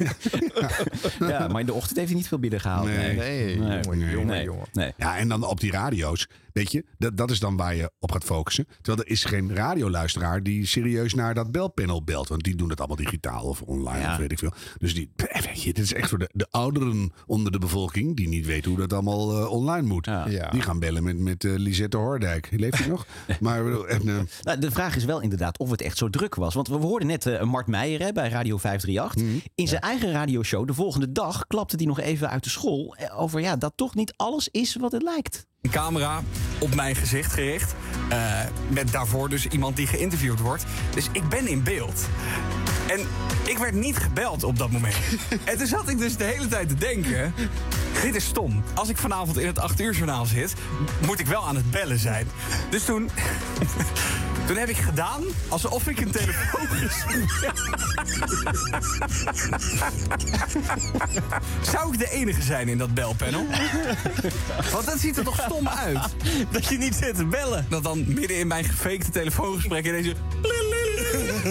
Ja, 1.20 1.48
maar 1.48 1.60
in 1.60 1.66
de 1.66 1.74
ochtend 1.74 1.96
heeft 1.98 2.10
hij 2.10 2.18
niet 2.18 2.28
veel 2.28 2.40
binnengehaald. 2.40 2.86
Nee. 2.86 3.16
Nee, 3.16 3.58
Nee. 3.60 3.80
jongen, 3.82 4.10
jongen, 4.10 4.26
Nee. 4.28 4.44
jongen. 4.44 4.68
Nee. 4.74 4.94
Ja, 4.98 5.18
en 5.18 5.28
dan 5.28 5.44
op 5.44 5.60
die 5.60 5.72
radio's. 5.72 6.28
Weet 6.54 6.72
je, 6.72 6.86
dat, 6.98 7.18
dat 7.18 7.32
is 7.32 7.40
dan 7.40 7.58
waar 7.58 7.76
je 7.76 7.92
op 8.00 8.12
gaat 8.12 8.24
focussen. 8.24 8.66
Terwijl 8.82 9.06
er 9.06 9.12
is 9.12 9.24
geen 9.24 9.56
radioluisteraar 9.56 10.44
die 10.44 10.66
serieus 10.66 11.14
naar 11.14 11.34
dat 11.34 11.52
belpanel 11.52 12.04
belt. 12.04 12.28
Want 12.28 12.44
die 12.44 12.56
doen 12.56 12.70
het 12.70 12.78
allemaal 12.80 12.98
digitaal 12.98 13.25
of 13.34 13.62
online 13.62 14.00
Ja. 14.00 14.12
of 14.12 14.18
weet 14.18 14.32
ik 14.32 14.40
veel. 14.40 14.52
Dus 14.78 14.94
die, 14.94 15.10
weet 15.16 15.64
je, 15.64 15.74
dit 15.74 15.84
is 15.84 15.94
echt 15.94 16.10
voor 16.10 16.18
de, 16.20 16.30
de 16.34 16.48
ouderen 16.52 17.14
onder 17.26 17.52
de 17.52 17.60
bevolking... 17.60 18.16
die 18.16 18.28
niet 18.28 18.46
weten 18.46 18.72
hoe 18.72 18.80
dat 18.80 18.94
allemaal 18.94 19.38
eh, 19.38 19.52
online 19.52 19.88
moet. 19.88 20.06
Ja. 20.06 20.50
Die 20.50 20.62
gaan 20.62 20.80
bellen 20.80 21.04
met, 21.04 21.18
met 21.20 21.44
eh, 21.44 21.52
Lisette 21.56 21.98
Hoordijk. 21.98 22.48
Leeft 22.52 22.78
hij 22.78 22.88
nog? 22.88 23.06
Maar 23.40 23.58
ik 23.60 23.64
bedoel, 23.66 23.88
en, 23.88 24.08
eh, 24.10 24.16
Nou, 24.44 24.60
de 24.60 24.72
vraag 24.72 24.96
is 24.96 25.06
wel 25.06 25.22
inderdaad 25.22 25.58
of 25.58 25.70
het 25.70 25.82
echt 25.82 25.98
zo 25.98 26.10
druk 26.10 26.36
was. 26.36 26.54
Want 26.54 26.68
we 26.68 26.76
hoorden 26.76 27.08
net 27.08 27.26
eh, 27.26 27.44
Mart 27.44 27.68
Meijer 27.68 28.00
hè, 28.02 28.12
bij 28.12 28.30
Radio 28.30 28.58
538. 28.58 29.44
In 29.56 29.68
zijn 29.68 29.82
eigen 29.82 30.12
radioshow 30.12 30.68
de 30.68 30.74
volgende 30.74 31.12
dag 31.12 31.48
klapte 31.48 31.76
hij 31.76 31.86
nog 31.86 32.00
even 32.00 32.30
uit 32.30 32.44
de 32.44 32.50
school... 32.50 32.96
eh, 32.96 33.20
over 33.22 33.40
ja, 33.42 33.56
dat 33.56 33.74
toch 33.76 33.96
niet 33.96 34.14
alles 34.16 34.48
is 34.52 34.76
wat 34.76 34.92
het 34.92 35.02
lijkt. 35.04 35.46
Een 35.62 35.72
camera 35.72 36.22
op 36.60 36.76
mijn 36.76 36.96
gezicht 36.96 37.34
gericht. 37.34 37.76
eh, 38.10 38.40
met 38.70 38.92
daarvoor 38.92 39.30
dus 39.30 39.48
iemand 39.48 39.76
die 39.76 39.88
geïnterviewd 39.88 40.40
wordt. 40.40 40.66
Dus 40.94 41.10
ik 41.12 41.30
ben 41.30 41.48
in 41.48 41.64
beeld. 41.64 42.08
En 42.88 43.08
ik 43.44 43.58
werd 43.58 43.74
niet 43.74 43.98
gebeld 43.98 44.44
op 44.44 44.58
dat 44.58 44.72
moment. 44.72 44.96
en 45.44 45.58
toen 45.58 45.68
zat 45.68 45.90
ik 45.90 45.98
dus 45.98 46.18
de 46.18 46.24
hele 46.24 46.48
tijd 46.48 46.70
te 46.70 46.76
denken... 46.76 47.34
Dit 48.02 48.16
is 48.16 48.26
stom. 48.26 48.64
Als 48.74 48.90
ik 48.90 48.98
vanavond 48.98 49.38
in 49.38 49.48
het 49.48 49.60
8 49.60 49.82
uur 49.82 49.94
journaal 49.94 50.26
zit... 50.26 50.54
moet 51.06 51.20
ik 51.20 51.28
wel 51.28 51.48
aan 51.48 51.56
het 51.56 51.72
bellen 51.72 52.00
zijn. 52.00 52.28
Dus 52.70 52.84
toen... 52.84 53.10
Toen 54.46 54.58
heb 54.58 54.70
ik 54.70 54.78
gedaan 54.78 55.24
alsof 55.48 55.88
ik 55.88 56.00
een 56.00 56.12
telefoon 56.12 56.68
Zou 61.72 61.94
ik 61.94 62.00
de 62.00 62.10
enige 62.12 62.42
zijn 62.42 62.68
in 62.68 62.78
dat 62.78 62.94
belpanel? 62.94 63.46
Want 64.72 64.86
dat 64.86 65.00
ziet 65.00 65.18
er 65.18 65.24
toch 65.24 65.42
stom 65.46 65.68
uit? 65.68 66.00
Dat 66.52 66.66
je 66.66 66.78
niet 66.78 66.96
zit 66.96 67.16
te 67.16 67.26
bellen. 67.26 67.66
Dat 67.70 67.84
dan 67.84 68.14
midden 68.14 68.38
in 68.38 68.48
mijn 68.48 68.64
gefakte 68.64 69.10
telefoongesprek 69.12 69.86
ineens... 69.86 70.14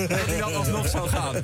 Dat 0.09 0.25
die 0.29 0.39
dan 0.39 0.55
alsnog 0.55 0.89
zou 0.89 1.09
gaan. 1.09 1.35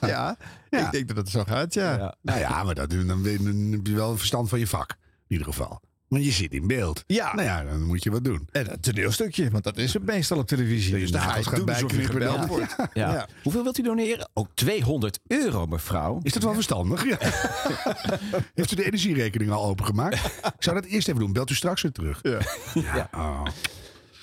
Ja. 0.00 0.36
Ja, 0.70 0.86
ik 0.86 0.90
denk 0.92 1.08
dat 1.08 1.16
het 1.16 1.28
zo 1.28 1.44
gaat, 1.44 1.74
ja. 1.74 2.14
Nou 2.22 2.38
ja, 2.38 2.62
maar 2.64 2.74
dat, 2.74 2.90
dan, 2.90 3.22
ben- 3.22 3.44
dan 3.44 3.72
heb 3.72 3.86
je 3.86 3.94
wel 3.94 4.10
een 4.10 4.18
verstand 4.18 4.48
van 4.48 4.58
je 4.58 4.66
vak. 4.66 4.90
In 4.90 4.96
ieder 5.36 5.46
geval. 5.46 5.80
Want 6.08 6.24
je 6.24 6.30
zit 6.30 6.52
in 6.52 6.66
beeld. 6.66 7.04
Ja. 7.06 7.34
Nou 7.34 7.46
ja, 7.46 7.64
dan 7.64 7.82
moet 7.86 8.02
je 8.02 8.10
wat 8.10 8.24
doen. 8.24 8.48
En 8.52 8.72
een 8.72 8.80
toneelstukje, 8.80 9.50
want 9.50 9.64
dat 9.64 9.76
is 9.76 9.92
het 9.92 10.04
meestal 10.06 10.38
op 10.38 10.46
televisie. 10.46 10.98
Dus 10.98 11.10
dan 11.10 11.20
ga 11.20 11.26
je 11.26 11.30
nagels 11.32 11.46
gaat 11.46 11.68
alsof 11.68 11.90
je 11.90 11.96
bijknippen. 11.96 12.32
Ja. 12.40 12.46
wordt. 12.46 12.76
Ja. 12.94 13.12
Ja. 13.12 13.28
Hoeveel 13.42 13.62
wilt 13.62 13.78
u 13.78 13.82
doneren? 13.82 14.30
Ook 14.32 14.48
200 14.54 15.18
euro, 15.26 15.66
mevrouw. 15.66 16.20
Is 16.22 16.32
dat 16.32 16.42
wel 16.42 16.54
verstandig? 16.54 17.04
Ja. 17.04 17.16
Heeft 18.54 18.72
u 18.72 18.76
de 18.76 18.84
energierekening 18.84 19.50
al 19.50 19.64
opengemaakt? 19.64 20.14
Ik 20.44 20.52
zou 20.58 20.76
dat 20.80 20.84
eerst 20.84 21.08
even 21.08 21.20
doen. 21.20 21.32
Belt 21.32 21.50
u 21.50 21.54
straks 21.54 21.82
weer 21.82 21.92
terug. 21.92 22.18
Ja. 22.22 22.38
Ja. 22.74 23.08
Oh. 23.14 23.44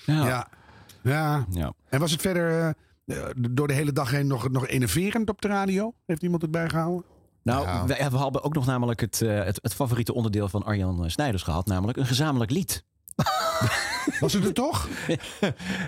Ja. 0.06 0.48
Ja. 1.08 1.46
ja. 1.52 1.74
En 1.90 2.00
was 2.00 2.12
het 2.12 2.22
verder 2.22 2.76
eh, 3.06 3.16
door 3.38 3.68
de 3.68 3.74
hele 3.74 3.92
dag 3.92 4.12
heen 4.12 4.28
nog, 4.28 4.50
nog 4.50 4.68
enerverend 4.68 5.30
op 5.30 5.42
de 5.42 5.48
radio? 5.48 5.94
Heeft 6.06 6.22
iemand 6.24 6.42
het 6.42 6.52
bijgehouden? 6.52 7.04
Nou, 7.44 7.88
wij- 7.88 8.10
we 8.10 8.18
hadden 8.18 8.44
ook 8.44 8.54
nog 8.54 8.66
namelijk 8.66 9.00
het, 9.00 9.22
eh, 9.22 9.44
het, 9.44 9.60
het 9.62 9.74
favoriete 9.74 10.14
onderdeel 10.14 10.50
van 10.50 10.64
Arjan 10.64 11.04
eh, 11.04 11.10
Snijders 11.10 11.44
gehad. 11.44 11.66
Namelijk 11.66 11.98
een 11.98 12.06
gezamenlijk 12.06 12.52
lied. 12.52 12.84
Was 14.20 14.34
het 14.34 14.46
er 14.46 14.54
toch? 14.54 14.88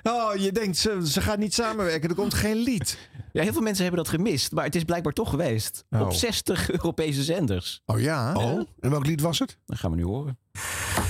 Oh, 0.04 0.36
je 0.36 0.52
denkt, 0.52 0.78
ze, 0.78 1.00
ze 1.08 1.22
gaan 1.22 1.40
niet 1.40 1.54
samenwerken. 1.54 2.10
Er 2.10 2.16
komt 2.16 2.34
geen 2.34 2.56
lied. 2.58 2.98
Ja, 3.32 3.42
heel 3.44 3.52
veel 3.54 3.62
mensen 3.62 3.84
hebben 3.86 4.04
dat 4.04 4.14
gemist. 4.14 4.52
Maar 4.52 4.64
het 4.64 4.76
is 4.76 4.84
blijkbaar 4.84 5.14
toch 5.14 5.30
geweest. 5.30 5.84
Oh. 5.90 6.02
Op 6.02 6.14
60 6.14 6.72
Europese 6.78 7.24
zenders. 7.24 7.82
Oh 7.86 8.00
ja? 8.00 8.34
Oh, 8.34 8.62
en 8.80 8.90
welk 8.90 9.06
lied 9.06 9.22
was 9.22 9.40
het? 9.40 9.58
Dat 9.66 9.78
gaan 9.78 9.92
we 9.92 9.98
nu 9.98 10.04
horen. 10.04 10.38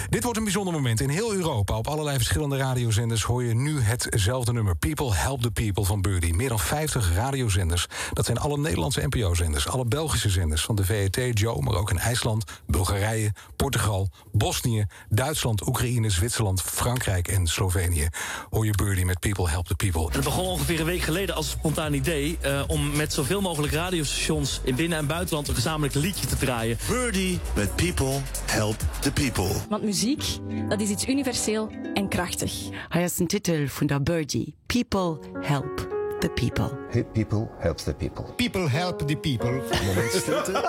Dit 0.10 0.24
wordt 0.24 0.38
een 0.38 0.44
bijzonder 0.44 0.74
moment. 0.74 1.02
In 1.02 1.10
heel 1.10 1.34
Europa, 1.34 1.78
op 1.78 1.88
allerlei 1.88 2.18
verschillende 2.18 2.58
radiozenders... 2.58 3.24
hoor 3.24 3.44
je 3.44 3.56
nu 3.56 3.82
hetzelfde 3.82 4.54
nummer. 4.54 4.76
People 4.76 5.16
Help 5.16 5.42
the 5.42 5.52
People 5.52 5.84
van 5.84 6.02
Birdie. 6.02 6.34
Meer 6.34 6.50
dan 6.50 6.60
50 6.60 7.14
radiozenders. 7.14 7.88
Dat 8.14 8.26
zijn 8.26 8.38
alle 8.38 8.58
Nederlandse 8.58 9.08
NPO-zenders. 9.08 9.68
Alle 9.68 9.86
Belgische 9.86 10.30
zenders. 10.30 10.62
Van 10.62 10.76
de 10.76 10.86
VET, 10.86 11.40
Joe, 11.40 11.62
maar 11.62 11.76
ook 11.76 11.90
in 11.90 12.00
IJsland, 12.00 12.44
Bulgarije, 12.68 13.34
Portugal... 13.56 14.10
Bosnië, 14.32 14.86
Duitsland, 15.10 15.68
Oekraïne, 15.68 16.10
Zwitserland, 16.10 16.62
Frankrijk 16.62 17.28
en 17.28 17.48
Slovenië. 17.48 18.10
Hoor 18.50 18.66
je 18.66 18.72
Birdie 18.72 19.06
met 19.06 19.20
People 19.20 19.50
Help 19.50 19.68
the 19.68 19.76
People. 19.76 20.08
Het 20.12 20.24
begon 20.24 20.46
ongeveer 20.46 20.80
een 20.80 20.86
week 20.86 21.02
geleden 21.02 21.36
als 21.36 21.46
een 21.46 21.58
spontaan 21.60 21.94
idee... 21.94 22.38
eh, 22.42 22.62
om 22.68 22.96
met 22.96 23.14
zoveel 23.14 23.42
mogelijk 23.42 23.74
radiostations 23.74 24.62
in 24.64 24.76
binnen- 24.76 24.98
en 24.98 25.08
buitenland... 25.08 25.48
een 25.48 25.56
gezamenlijk 25.56 25.94
liedje 25.94 26.28
te 26.28 26.38
draaien. 26.38 26.78
Birdie 26.88 27.40
met 27.56 27.76
People 27.76 28.22
Help 28.46 28.80
the 29.00 29.12
People. 29.12 29.39
Want 29.70 29.84
muziek, 29.84 30.24
dat 30.70 30.82
is 30.82 30.90
iets 30.90 31.08
universeel 31.08 31.70
en 31.94 32.08
krachtig. 32.08 32.70
Hij 32.90 33.04
is 33.04 33.20
een 33.20 33.28
titel 33.28 33.68
van 33.68 33.88
de 33.88 34.02
Birdie. 34.02 34.56
People 34.66 35.18
help 35.42 35.88
the 36.20 36.30
people. 36.30 36.70
People 37.14 37.48
helps 37.58 37.84
the 37.84 37.94
people. 37.94 38.24
People 38.36 38.70
help 38.70 39.08
the 39.08 39.16
people. 39.16 39.52
Moment 39.86 40.12
stilte. 40.12 40.52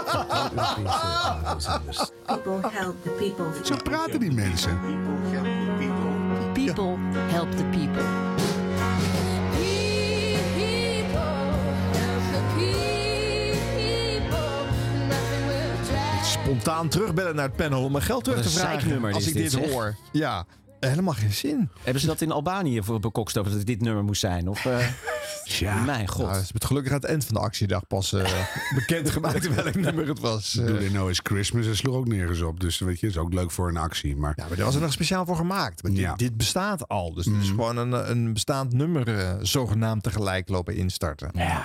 People 2.26 2.70
help 2.70 3.02
the 3.02 3.10
people. 3.10 3.64
Zo 3.64 3.76
praten 3.76 4.20
die 4.20 4.32
mensen. 4.32 4.78
People 6.54 6.96
help 7.28 7.56
the 7.56 7.64
people. 7.64 8.39
Spontaan 16.50 16.88
terugbellen 16.88 17.34
naar 17.34 17.44
het 17.44 17.56
panel 17.56 17.84
om 17.84 17.92
mijn 17.92 18.04
geld 18.04 18.24
terug 18.24 18.42
te 18.42 18.48
vragen. 18.50 19.04
Als 19.12 19.22
is 19.26 19.28
ik 19.28 19.34
dit, 19.34 19.70
hoor. 19.70 19.96
Ja, 20.12 20.46
helemaal 20.80 21.14
geen 21.14 21.32
zin. 21.32 21.68
Hebben 21.82 22.00
ze 22.00 22.06
dat 22.08 22.20
in 22.20 22.30
Albanië 22.32 22.82
voor 22.82 23.00
bekokst 23.00 23.38
over 23.38 23.50
dat 23.50 23.58
het 23.58 23.66
dit 23.68 23.80
nummer 23.80 24.04
moest 24.04 24.20
zijn? 24.20 24.48
Of, 24.48 24.64
eh, 24.66 24.78
Mijn 25.86 26.08
god. 26.08 26.18
Nou, 26.18 26.28
ze 26.32 26.34
hebben 26.36 26.54
het 26.54 26.64
gelukkig 26.64 26.92
aan 26.92 26.98
het 26.98 27.08
eind 27.08 27.24
van 27.24 27.34
de 27.34 27.40
actiedag 27.40 27.86
pas 27.86 28.12
eh 28.12 28.30
bekendgemaakt 28.74 29.54
welk 29.54 29.74
nummer 29.74 30.08
het 30.08 30.20
was. 30.20 30.52
Do 30.52 30.64
Eh, 30.66 30.74
They 30.76 30.88
Know 30.88 31.08
It's 31.08 31.20
Christmas. 31.22 31.66
Dat 31.66 31.76
sloeg 31.76 31.94
ook 31.94 32.06
nergens 32.08 32.40
op. 32.42 32.60
Dus 32.60 32.78
weet 32.78 33.00
je, 33.00 33.06
is 33.06 33.16
ook 33.16 33.32
leuk 33.32 33.50
voor 33.50 33.68
een 33.68 33.76
actie. 33.76 34.16
Maar, 34.16 34.32
ja, 34.36 34.44
maar 34.48 34.56
daar 34.56 34.66
was 34.66 34.74
er 34.74 34.80
nog 34.80 34.92
speciaal 34.92 35.24
voor 35.26 35.36
gemaakt. 35.36 35.80
Want 35.80 35.94
dit- 35.94 36.04
Ja. 36.04 36.14
Dit 36.14 36.36
bestaat 36.36 36.88
al. 36.88 37.14
Dus 37.14 37.24
het 37.24 37.34
is 37.42 37.48
gewoon 37.48 37.76
een, 37.76 38.10
een 38.10 38.32
bestaand 38.32 38.72
nummer 38.72 39.18
eh, 39.18 39.34
zogenaamd 39.40 40.02
tegelijk 40.02 40.48
lopen 40.48 40.74
instarten. 40.76 41.30
Ja. 41.34 41.62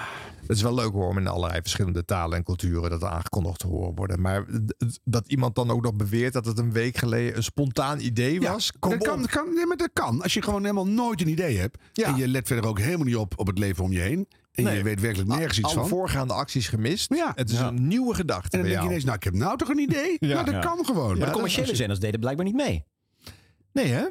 Het 0.48 0.58
is 0.58 0.62
wel 0.64 0.74
leuk 0.74 0.92
hoor 0.92 1.08
om 1.08 1.18
in 1.18 1.28
allerlei 1.28 1.62
verschillende 1.62 2.06
talen 2.06 2.38
en 2.38 2.44
culturen 2.44 2.90
dat 2.90 3.04
aangekondigd 3.04 3.60
te 3.60 3.68
horen 3.68 3.96
worden. 3.96 4.22
Maar 4.22 4.46
dat 5.04 5.28
iemand 5.28 5.56
dan 5.56 5.70
ook 5.72 5.82
nog 5.84 5.94
beweert 5.96 6.34
dat 6.34 6.46
het 6.46 6.58
een 6.60 6.72
week 6.72 6.98
geleden 6.98 7.36
een 7.38 7.44
spontaan 7.44 8.00
idee 8.00 8.42
was. 8.42 8.72
kom 8.80 8.90
dat 8.92 9.04
kan, 9.08 9.22
dat 9.22 9.30
kan, 9.30 9.54
nee, 9.54 9.66
maar 9.66 9.78
dat 9.78 9.90
kan. 9.94 10.22
Als 10.22 10.34
je 10.34 10.42
gewoon 10.42 10.62
helemaal 10.62 10.88
nooit 10.88 11.22
een 11.22 11.28
idee 11.28 11.58
hebt. 11.58 11.78
En 11.94 12.16
je 12.16 12.28
let 12.28 12.48
verder 12.48 12.66
ook 12.70 12.80
helemaal 12.80 13.06
niet 13.06 13.16
op, 13.16 13.34
op 13.40 13.48
het 13.48 13.58
leven 13.58 13.84
om 13.84 13.92
je 13.92 14.00
heen. 14.00 14.28
En 14.52 14.64
Nee. 14.64 14.78
je 14.78 14.84
weet 14.84 15.02
werkelijk 15.02 15.30
nergens 15.30 15.58
iets 15.58 15.68
Alle 15.68 15.80
van. 15.80 15.88
voorgaande 15.88 16.34
acties 16.34 16.68
gemist. 16.68 17.14
Ja. 17.14 17.32
Het 17.36 17.50
is 17.50 17.58
Ja. 17.58 17.68
een 17.68 17.88
nieuwe 17.88 18.14
gedachte 18.14 18.50
En 18.50 18.52
dan 18.52 18.62
bij 18.62 18.70
denk 18.70 18.82
je 18.82 18.88
ineens, 18.88 19.04
nou 19.04 19.16
ik 19.18 19.24
heb 19.24 19.34
nou 19.34 19.58
toch 19.58 19.70
een 19.70 19.80
idee? 19.80 20.18
Ja. 20.20 20.34
Nou, 20.34 20.46
dat 20.46 20.54
Ja. 20.54 20.60
kan 20.60 20.86
gewoon. 20.86 21.08
Maar 21.08 21.18
Ja, 21.18 21.26
de 21.26 21.32
commerciële 21.32 21.76
zenders 21.76 22.00
deden 22.00 22.20
blijkbaar 22.20 22.46
niet 22.46 22.56
mee. 22.56 22.84
Nee 23.72 23.88
hè? 23.88 24.04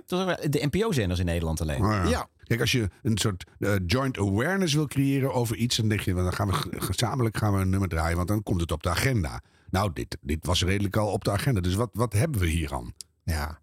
De 0.49 0.69
NPO-zenders 0.71 1.21
in 1.21 1.27
Nederland 1.27 1.61
alleen. 1.61 1.81
Nou 1.81 2.09
ja. 2.09 2.29
Kijk, 2.45 2.61
als 2.61 2.73
je 2.73 2.89
een 3.03 3.19
soort 3.19 3.45
eh, 3.59 3.75
joint 3.87 4.19
awareness 4.19 4.75
wil 4.75 4.87
creëren 4.87 5.35
over 5.35 5.57
iets, 5.57 5.77
dan 5.77 5.89
denk 5.89 6.01
je, 6.01 6.15
dan 6.15 6.33
gaan 6.33 6.49
we 6.49 6.55
gezamenlijk 6.71 7.37
gaan 7.37 7.55
we 7.55 7.61
een 7.61 7.71
nummer 7.71 7.89
draaien, 7.89 8.17
want 8.17 8.29
dan 8.29 8.43
komt 8.43 8.61
het 8.61 8.73
op 8.73 8.83
de 8.83 8.91
agenda. 8.91 9.41
Nou, 9.71 9.91
dit, 9.93 10.17
dit 10.21 10.47
was 10.47 10.65
redelijk 10.65 10.97
al 10.97 11.13
op 11.13 11.25
de 11.25 11.31
agenda. 11.31 11.61
Dus 11.61 11.75
wat, 11.75 11.91
wat 11.93 12.13
hebben 12.13 12.41
we 12.41 12.47
hier 12.47 12.75
aan? 12.75 12.93
Ja. 13.25 13.63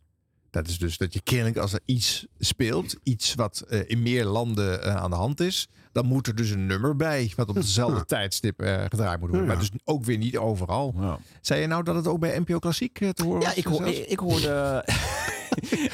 Dat 0.51 0.67
is 0.67 0.77
dus 0.79 0.97
dat 0.97 1.13
je 1.13 1.21
kennelijk 1.23 1.57
als 1.57 1.73
er 1.73 1.79
iets 1.85 2.25
speelt, 2.39 2.95
iets 3.03 3.35
wat 3.35 3.63
eh, 3.69 3.79
in 3.87 4.01
meer 4.01 4.25
landen 4.25 4.83
eh, 4.83 4.95
aan 4.95 5.09
de 5.09 5.15
hand 5.15 5.39
is, 5.39 5.67
dan 5.91 6.05
moet 6.05 6.27
er 6.27 6.35
dus 6.35 6.49
een 6.49 6.65
nummer 6.65 6.95
bij, 6.95 7.31
wat 7.35 7.49
op 7.49 7.55
dezelfde 7.55 8.05
tijdstip 8.15 8.61
eh, 8.61 8.81
gedraaid 8.89 9.19
moet 9.19 9.29
worden. 9.29 9.47
Ja. 9.47 9.53
Maar 9.53 9.61
dus 9.61 9.71
ook 9.83 10.03
weer 10.05 10.17
niet 10.17 10.37
overal. 10.37 10.95
Zei 11.41 11.61
je 11.61 11.67
nou 11.67 11.83
dat 11.83 11.95
het 11.95 12.07
ook 12.07 12.19
bij 12.19 12.39
NPO 12.39 12.59
Klassiek 12.59 12.93
te 13.13 13.23
horen 13.23 13.41
Ja, 13.41 13.47
was? 13.47 13.55
ik, 13.55 13.65
hoor, 13.65 13.77
zelfs? 13.77 13.97
ik, 13.97 14.05
ik 14.07 14.19
hoorde... 14.19 14.49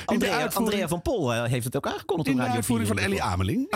Andrea, 0.05 0.37
uitvoering- 0.37 0.53
Andrea 0.55 0.87
van 0.87 1.01
Pol 1.01 1.31
heeft 1.43 1.65
het 1.65 1.75
ook 1.75 1.87
aangekondigd 1.87 2.27
In 2.29 2.33
op 2.33 2.39
de 2.39 2.45
Radio 2.45 2.55
uitvoering 2.55 2.87
4. 2.89 2.97
van 2.97 3.05
Ellie 3.05 3.23
Ameling. 3.23 3.67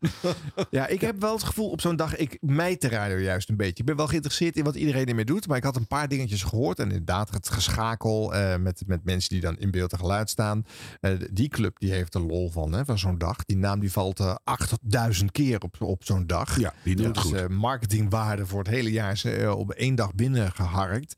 Ja, 0.70 0.86
ik 0.86 1.00
heb 1.00 1.20
wel 1.20 1.32
het 1.34 1.42
gevoel 1.42 1.70
op 1.70 1.80
zo'n 1.80 1.96
dag, 1.96 2.16
ik 2.16 2.38
mijt 2.40 2.80
de 2.80 2.88
radio 2.88 3.16
juist 3.18 3.48
een 3.48 3.56
beetje. 3.56 3.74
Ik 3.76 3.84
ben 3.84 3.96
wel 3.96 4.06
geïnteresseerd 4.06 4.56
in 4.56 4.64
wat 4.64 4.74
iedereen 4.74 5.06
ermee 5.06 5.24
doet, 5.24 5.46
maar 5.46 5.56
ik 5.56 5.64
had 5.64 5.76
een 5.76 5.86
paar 5.86 6.08
dingetjes 6.08 6.42
gehoord. 6.42 6.78
En 6.78 6.84
inderdaad, 6.88 7.30
het 7.30 7.48
geschakel 7.48 8.34
eh, 8.34 8.56
met, 8.56 8.82
met 8.86 9.04
mensen 9.04 9.28
die 9.30 9.40
dan 9.40 9.58
in 9.58 9.70
beeld 9.70 9.92
en 9.92 9.98
geluid 9.98 10.30
staan. 10.30 10.64
Eh, 11.00 11.12
die 11.32 11.48
club 11.48 11.78
die 11.78 11.92
heeft 11.92 12.14
er 12.14 12.20
lol 12.20 12.50
van, 12.50 12.72
hè, 12.72 12.84
van 12.84 12.98
zo'n 12.98 13.18
dag. 13.18 13.44
Die 13.44 13.56
naam 13.56 13.80
die 13.80 13.92
valt 13.92 14.20
eh 14.20 14.34
8000 14.44 15.32
keer 15.32 15.60
op, 15.60 15.76
op 15.82 16.04
zo'n 16.04 16.26
dag. 16.26 16.58
Ja, 16.60 16.74
die 16.84 16.96
doet 16.96 17.14
Dus, 17.14 17.22
goed. 17.22 17.34
eh, 17.34 17.46
marketingwaarde 17.46 18.46
voor 18.46 18.58
het 18.58 18.68
hele 18.68 18.90
jaar 18.92 19.12
is 19.12 19.24
eh, 19.24 19.58
op 19.58 19.70
één 19.70 19.94
dag 19.94 20.14
binnengeharkt. 20.14 21.16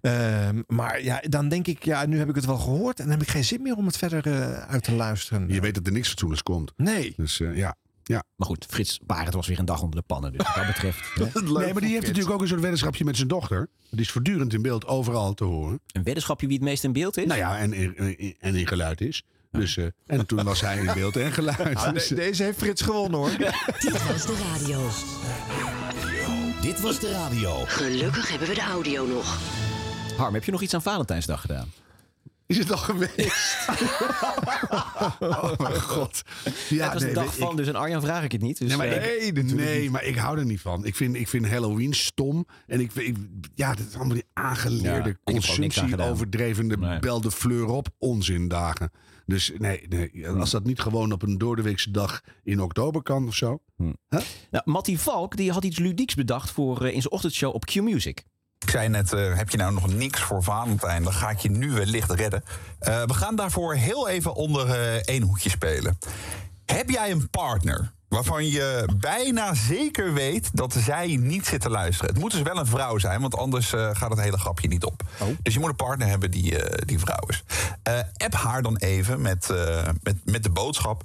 Ehm, 0.00 0.62
maar 0.66 1.02
ja, 1.02 1.20
dan 1.28 1.48
denk 1.48 1.66
ik, 1.66 1.84
ja, 1.84 2.06
nu 2.06 2.18
heb 2.18 2.28
ik 2.28 2.34
het 2.34 2.44
wel 2.46 2.56
gehoord 2.58 2.98
en 2.98 3.04
dan 3.04 3.12
heb 3.12 3.22
ik 3.22 3.28
geen 3.28 3.44
zin 3.44 3.62
meer 3.62 3.76
om 3.76 3.86
het 3.86 3.96
verder 3.96 4.26
eh, 4.26 4.52
uit 4.58 4.82
te 4.84 4.92
luisteren. 4.92 5.48
Je 5.48 5.60
weet 5.60 5.74
dat 5.74 5.86
er 5.86 5.92
niks 5.92 6.08
fatsoenlijks 6.08 6.42
komt. 6.42 6.72
Nee. 6.76 7.12
Dus 7.16 7.40
eh, 7.40 7.56
ja. 7.56 7.76
Ja. 8.08 8.22
Maar 8.36 8.46
goed, 8.48 8.66
Frits 8.68 8.98
Barend 9.06 9.34
was 9.34 9.46
weer 9.46 9.58
een 9.58 9.64
dag 9.64 9.82
onder 9.82 10.00
de 10.00 10.06
pannen. 10.06 10.32
Dus 10.32 10.46
wat 10.46 10.54
dat 10.54 10.66
betreft... 10.66 11.00
hè. 11.14 11.24
Nee, 11.42 11.72
maar 11.72 11.82
die 11.82 11.90
heeft 11.92 12.06
natuurlijk 12.06 12.34
ook 12.34 12.40
een 12.40 12.48
soort 12.48 12.60
weddenschapje 12.60 13.04
met 13.04 13.16
zijn 13.16 13.28
dochter. 13.28 13.68
Die 13.90 14.00
is 14.00 14.10
voortdurend 14.10 14.52
in 14.54 14.62
beeld 14.62 14.86
overal 14.86 15.34
te 15.34 15.44
horen. 15.44 15.80
Een 15.92 16.02
weddenschapje 16.02 16.46
wie 16.46 16.56
het 16.56 16.64
meest 16.64 16.84
in 16.84 16.92
beeld 16.92 17.16
is? 17.16 17.24
Nou 17.26 17.38
ja, 17.38 17.58
en, 17.58 17.72
en, 17.72 18.16
en 18.40 18.54
in 18.54 18.66
geluid 18.66 19.00
is. 19.00 19.22
Dus, 19.50 19.76
eh, 19.76 19.84
en 20.06 20.26
toen 20.26 20.44
was 20.44 20.60
hij 20.60 20.78
in 20.78 20.90
beeld 20.94 21.16
en 21.16 21.32
geluid. 21.32 21.74
Ah, 21.76 21.92
Dus, 21.92 22.06
de- 22.08 22.14
eh, 22.14 22.20
deze 22.20 22.42
heeft 22.42 22.58
Frits 22.58 22.82
gewonnen 22.82 23.18
hoor. 23.20 23.30
Dit 23.80 24.06
was 24.06 24.26
de 24.26 24.36
radio. 24.52 24.88
Dit 26.60 26.80
was 26.80 26.98
de 27.00 27.10
radio. 27.10 27.64
Gelukkig 27.66 28.30
hebben 28.30 28.48
we 28.48 28.54
de 28.54 28.60
audio 28.60 29.06
nog. 29.06 29.38
Harm, 30.16 30.34
heb 30.34 30.44
je 30.44 30.50
nog 30.50 30.62
iets 30.62 30.74
aan 30.74 30.82
Valentijnsdag 30.82 31.40
gedaan? 31.40 31.72
Is 32.48 32.58
het 32.58 32.70
al 32.70 32.76
geweest? 32.78 33.68
oh 35.20 35.58
mijn 35.58 35.80
god. 35.80 36.22
Ja, 36.68 36.84
het 36.84 36.92
was 36.92 37.02
nee, 37.02 37.12
de 37.12 37.20
dag 37.20 37.24
ik- 37.24 37.42
van, 37.42 37.56
dus 37.56 37.68
aan 37.68 37.74
Arjan 37.74 38.00
vraag 38.00 38.24
ik 38.24 38.32
het 38.32 38.40
niet. 38.40 38.58
Dus, 38.58 38.68
Nee, 38.68 38.76
maar, 38.76 38.86
eh, 38.86 39.26
ik, 39.26 39.42
nee, 39.42 39.90
maar 39.90 40.04
ik 40.04 40.16
hou 40.16 40.38
er 40.38 40.44
niet 40.44 40.60
van. 40.60 40.84
Ik 40.84 40.96
vind, 40.96 41.14
ik 41.16 41.28
vind 41.28 41.48
Halloween 41.48 41.94
stom. 41.94 42.46
En 42.66 42.80
ik, 42.80 42.94
ik 42.94 43.16
ja, 43.54 43.74
dat 43.74 43.86
is 43.86 43.94
allemaal 43.94 44.14
die 44.14 44.24
aangeleerde 44.32 45.08
er 45.08 45.18
consumptie, 45.24 45.98
overdrevende 45.98 46.76
Nee. 46.78 46.98
bel 46.98 47.20
de 47.20 47.30
fleur 47.30 47.66
op 47.66 47.88
onzindagen. 47.98 48.90
Dus 49.26 49.52
nee, 49.58 49.86
nee, 49.88 50.28
als 50.28 50.50
dat 50.50 50.64
niet 50.64 50.80
gewoon 50.80 51.12
op 51.12 51.22
een 51.22 51.38
doordeweekse 51.38 51.90
dag 51.90 52.20
in 52.44 52.60
oktober 52.60 53.02
kan 53.02 53.26
of 53.26 53.34
zo. 53.34 53.60
Nou, 54.50 54.62
Mattie 54.64 54.98
Valk 55.00 55.36
die 55.36 55.52
had 55.52 55.64
iets 55.64 55.78
ludieks 55.78 56.14
bedacht 56.14 56.50
voor 56.50 56.84
eh, 56.84 56.94
in 56.94 57.00
zijn 57.00 57.12
ochtendshow 57.12 57.54
op 57.54 57.64
Q-Music. 57.64 58.24
Ik 58.68 58.74
zei 58.74 58.88
net, 58.88 59.12
eh, 59.12 59.36
heb 59.36 59.50
je 59.50 59.56
nou 59.56 59.72
nog 59.72 59.94
niks 59.94 60.20
voor 60.20 60.42
Valentijn? 60.42 61.02
Dan 61.02 61.12
ga 61.12 61.30
ik 61.30 61.38
je 61.38 61.50
nu 61.50 61.70
wellicht 61.70 62.10
redden. 62.10 62.44
Eh, 62.78 63.02
we 63.02 63.14
gaan 63.14 63.36
daarvoor 63.36 63.74
heel 63.74 64.08
even 64.08 64.34
onder 64.34 64.70
eh, 64.70 64.94
één 64.94 65.22
hoedje 65.22 65.50
spelen. 65.50 65.98
Heb 66.66 66.90
jij 66.90 67.10
een 67.10 67.30
partner 67.30 67.92
waarvan 68.08 68.46
je 68.46 68.88
bijna 68.96 69.54
zeker 69.54 70.14
weet 70.14 70.50
dat 70.52 70.72
zij 70.72 71.16
niet 71.16 71.46
zit 71.46 71.60
te 71.60 71.70
luisteren? 71.70 72.10
Het 72.12 72.22
moet 72.22 72.30
dus 72.30 72.42
wel 72.42 72.58
een 72.58 72.66
vrouw 72.66 72.98
zijn, 72.98 73.20
want 73.20 73.36
anders 73.36 73.68
gaat 73.68 74.10
het 74.10 74.20
hele 74.20 74.38
grapje 74.38 74.68
niet 74.68 74.84
op. 74.84 75.02
Dus 75.42 75.54
je 75.54 75.60
moet 75.60 75.68
een 75.68 75.76
partner 75.76 76.08
hebben 76.08 76.30
die, 76.30 76.56
die 76.84 76.98
vrouw 76.98 77.26
is. 77.26 77.44
App 78.16 78.34
haar 78.34 78.62
dan 78.62 78.76
even 78.76 79.20
met, 79.20 79.48
met, 80.02 80.16
met 80.24 80.42
de 80.42 80.50
boodschap. 80.50 81.02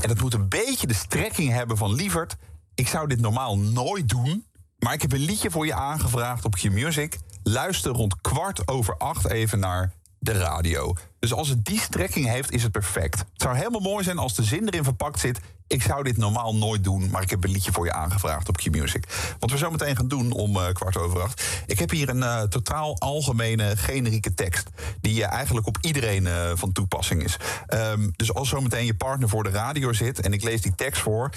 En 0.00 0.08
het 0.08 0.20
moet 0.20 0.34
een 0.34 0.48
beetje 0.48 0.86
de 0.86 0.94
strekking 0.94 1.52
hebben 1.52 1.76
van 1.76 1.92
lieverd. 1.92 2.36
Ik 2.74 2.88
zou 2.88 3.08
dit 3.08 3.20
normaal 3.20 3.58
nooit 3.58 4.08
doen. 4.08 4.44
Maar 4.78 4.92
ik 4.92 5.02
heb 5.02 5.12
een 5.12 5.18
liedje 5.18 5.50
voor 5.50 5.66
je 5.66 5.74
aangevraagd 5.74 6.44
op 6.44 6.54
Q-Music. 6.54 7.18
Luister 7.42 7.92
rond 7.92 8.20
kwart 8.20 8.68
over 8.68 8.96
acht 8.96 9.30
even 9.30 9.58
naar 9.58 9.92
de 10.18 10.32
radio. 10.32 10.94
Dus 11.18 11.32
als 11.32 11.48
het 11.48 11.64
die 11.64 11.80
strekking 11.80 12.26
heeft, 12.26 12.52
is 12.52 12.62
het 12.62 12.72
perfect. 12.72 13.18
Het 13.18 13.42
zou 13.42 13.56
helemaal 13.56 13.80
mooi 13.80 14.04
zijn 14.04 14.18
als 14.18 14.34
de 14.34 14.42
zin 14.42 14.68
erin 14.68 14.84
verpakt 14.84 15.20
zit. 15.20 15.40
Ik 15.66 15.82
zou 15.82 16.02
dit 16.02 16.16
normaal 16.16 16.56
nooit 16.56 16.84
doen, 16.84 17.10
maar 17.10 17.22
ik 17.22 17.30
heb 17.30 17.44
een 17.44 17.50
liedje 17.50 17.72
voor 17.72 17.84
je 17.84 17.92
aangevraagd 17.92 18.48
op 18.48 18.56
Q-Music. 18.56 19.34
Wat 19.38 19.50
we 19.50 19.58
zo 19.58 19.70
meteen 19.70 19.96
gaan 19.96 20.08
doen 20.08 20.32
om 20.32 20.56
eh, 20.56 20.72
kwart 20.72 20.96
over 20.96 21.22
acht. 21.22 21.42
Ik 21.66 21.78
heb 21.78 21.90
hier 21.90 22.08
een 22.08 22.22
eh, 22.22 22.42
totaal 22.42 23.00
algemene, 23.00 23.76
generieke 23.76 24.34
tekst. 24.34 24.70
Die 25.00 25.24
eh, 25.24 25.32
eigenlijk 25.32 25.66
op 25.66 25.78
iedereen 25.80 26.28
van 26.56 26.72
toepassing 26.72 27.22
is. 27.22 27.36
Ehm, 27.66 28.08
dus 28.16 28.34
als 28.34 28.48
zometeen 28.48 28.86
je 28.86 28.94
partner 28.94 29.28
voor 29.28 29.42
de 29.42 29.50
radio 29.50 29.92
zit 29.92 30.20
en 30.20 30.32
ik 30.32 30.42
lees 30.42 30.62
die 30.62 30.74
tekst 30.74 31.02
voor... 31.02 31.30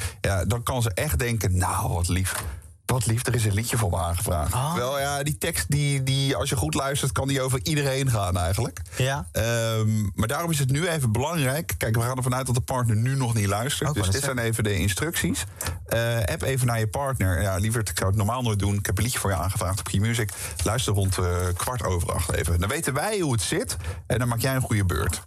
Dan 0.47 0.63
kan 0.63 0.81
ze 0.81 0.91
echt 0.93 1.19
denken, 1.19 1.57
nou 1.57 1.93
wat 1.93 2.07
lief. 2.07 2.43
Wat 2.89 3.05
lief, 3.05 3.25
er 3.25 3.35
is 3.35 3.45
een 3.45 3.53
liedje 3.53 3.77
voor 3.77 3.89
me 3.89 3.97
aangevraagd. 3.97 4.75
Wel 4.75 4.99
ja, 4.99 5.23
die 5.23 5.37
tekst, 5.37 5.71
die, 5.71 6.03
die, 6.03 6.35
als 6.35 6.49
je 6.49 6.55
goed 6.55 6.73
luistert, 6.73 7.11
kan 7.11 7.27
die 7.27 7.41
over 7.41 7.59
iedereen 7.63 8.09
gaan 8.09 8.37
eigenlijk. 8.37 8.81
Ja. 8.97 9.27
Ehm, 9.31 10.01
maar 10.15 10.27
daarom 10.27 10.51
is 10.51 10.59
het 10.59 10.71
nu 10.71 10.87
even 10.87 11.11
belangrijk. 11.11 11.73
Kijk, 11.77 11.95
we 11.95 12.01
gaan 12.01 12.17
ervan 12.17 12.35
uit 12.35 12.45
dat 12.45 12.55
de 12.55 12.61
partner 12.61 12.95
nu 12.95 13.15
nog 13.15 13.33
niet 13.33 13.45
luistert. 13.45 13.89
Ook 13.89 13.95
dus 13.95 14.09
dit 14.09 14.23
zijn 14.23 14.37
even 14.37 14.63
de 14.63 14.75
instructies. 14.75 15.43
Eh, 15.87 16.17
app 16.25 16.41
even 16.41 16.67
naar 16.67 16.79
je 16.79 16.87
partner. 16.87 17.41
Ja, 17.41 17.55
lieverd, 17.55 17.89
ik 17.89 17.97
zou 17.97 18.09
het 18.09 18.17
normaal 18.17 18.41
nooit 18.41 18.59
doen. 18.59 18.75
Ik 18.75 18.85
heb 18.85 18.97
een 18.97 19.03
liedje 19.03 19.19
voor 19.19 19.29
je 19.29 19.35
aangevraagd 19.37 19.79
op 19.79 19.85
Q-Music. 19.85 20.31
Luister 20.63 20.93
rond 20.93 21.17
eh, 21.17 21.25
kwart 21.55 21.83
over 21.83 22.13
acht 22.13 22.31
even. 22.31 22.59
Dan 22.59 22.69
weten 22.69 22.93
wij 22.93 23.19
hoe 23.19 23.31
het 23.31 23.41
zit. 23.41 23.77
En 24.07 24.19
dan 24.19 24.27
maak 24.27 24.39
jij 24.39 24.55
een 24.55 24.61
goede 24.61 24.85
beurt. 24.85 25.21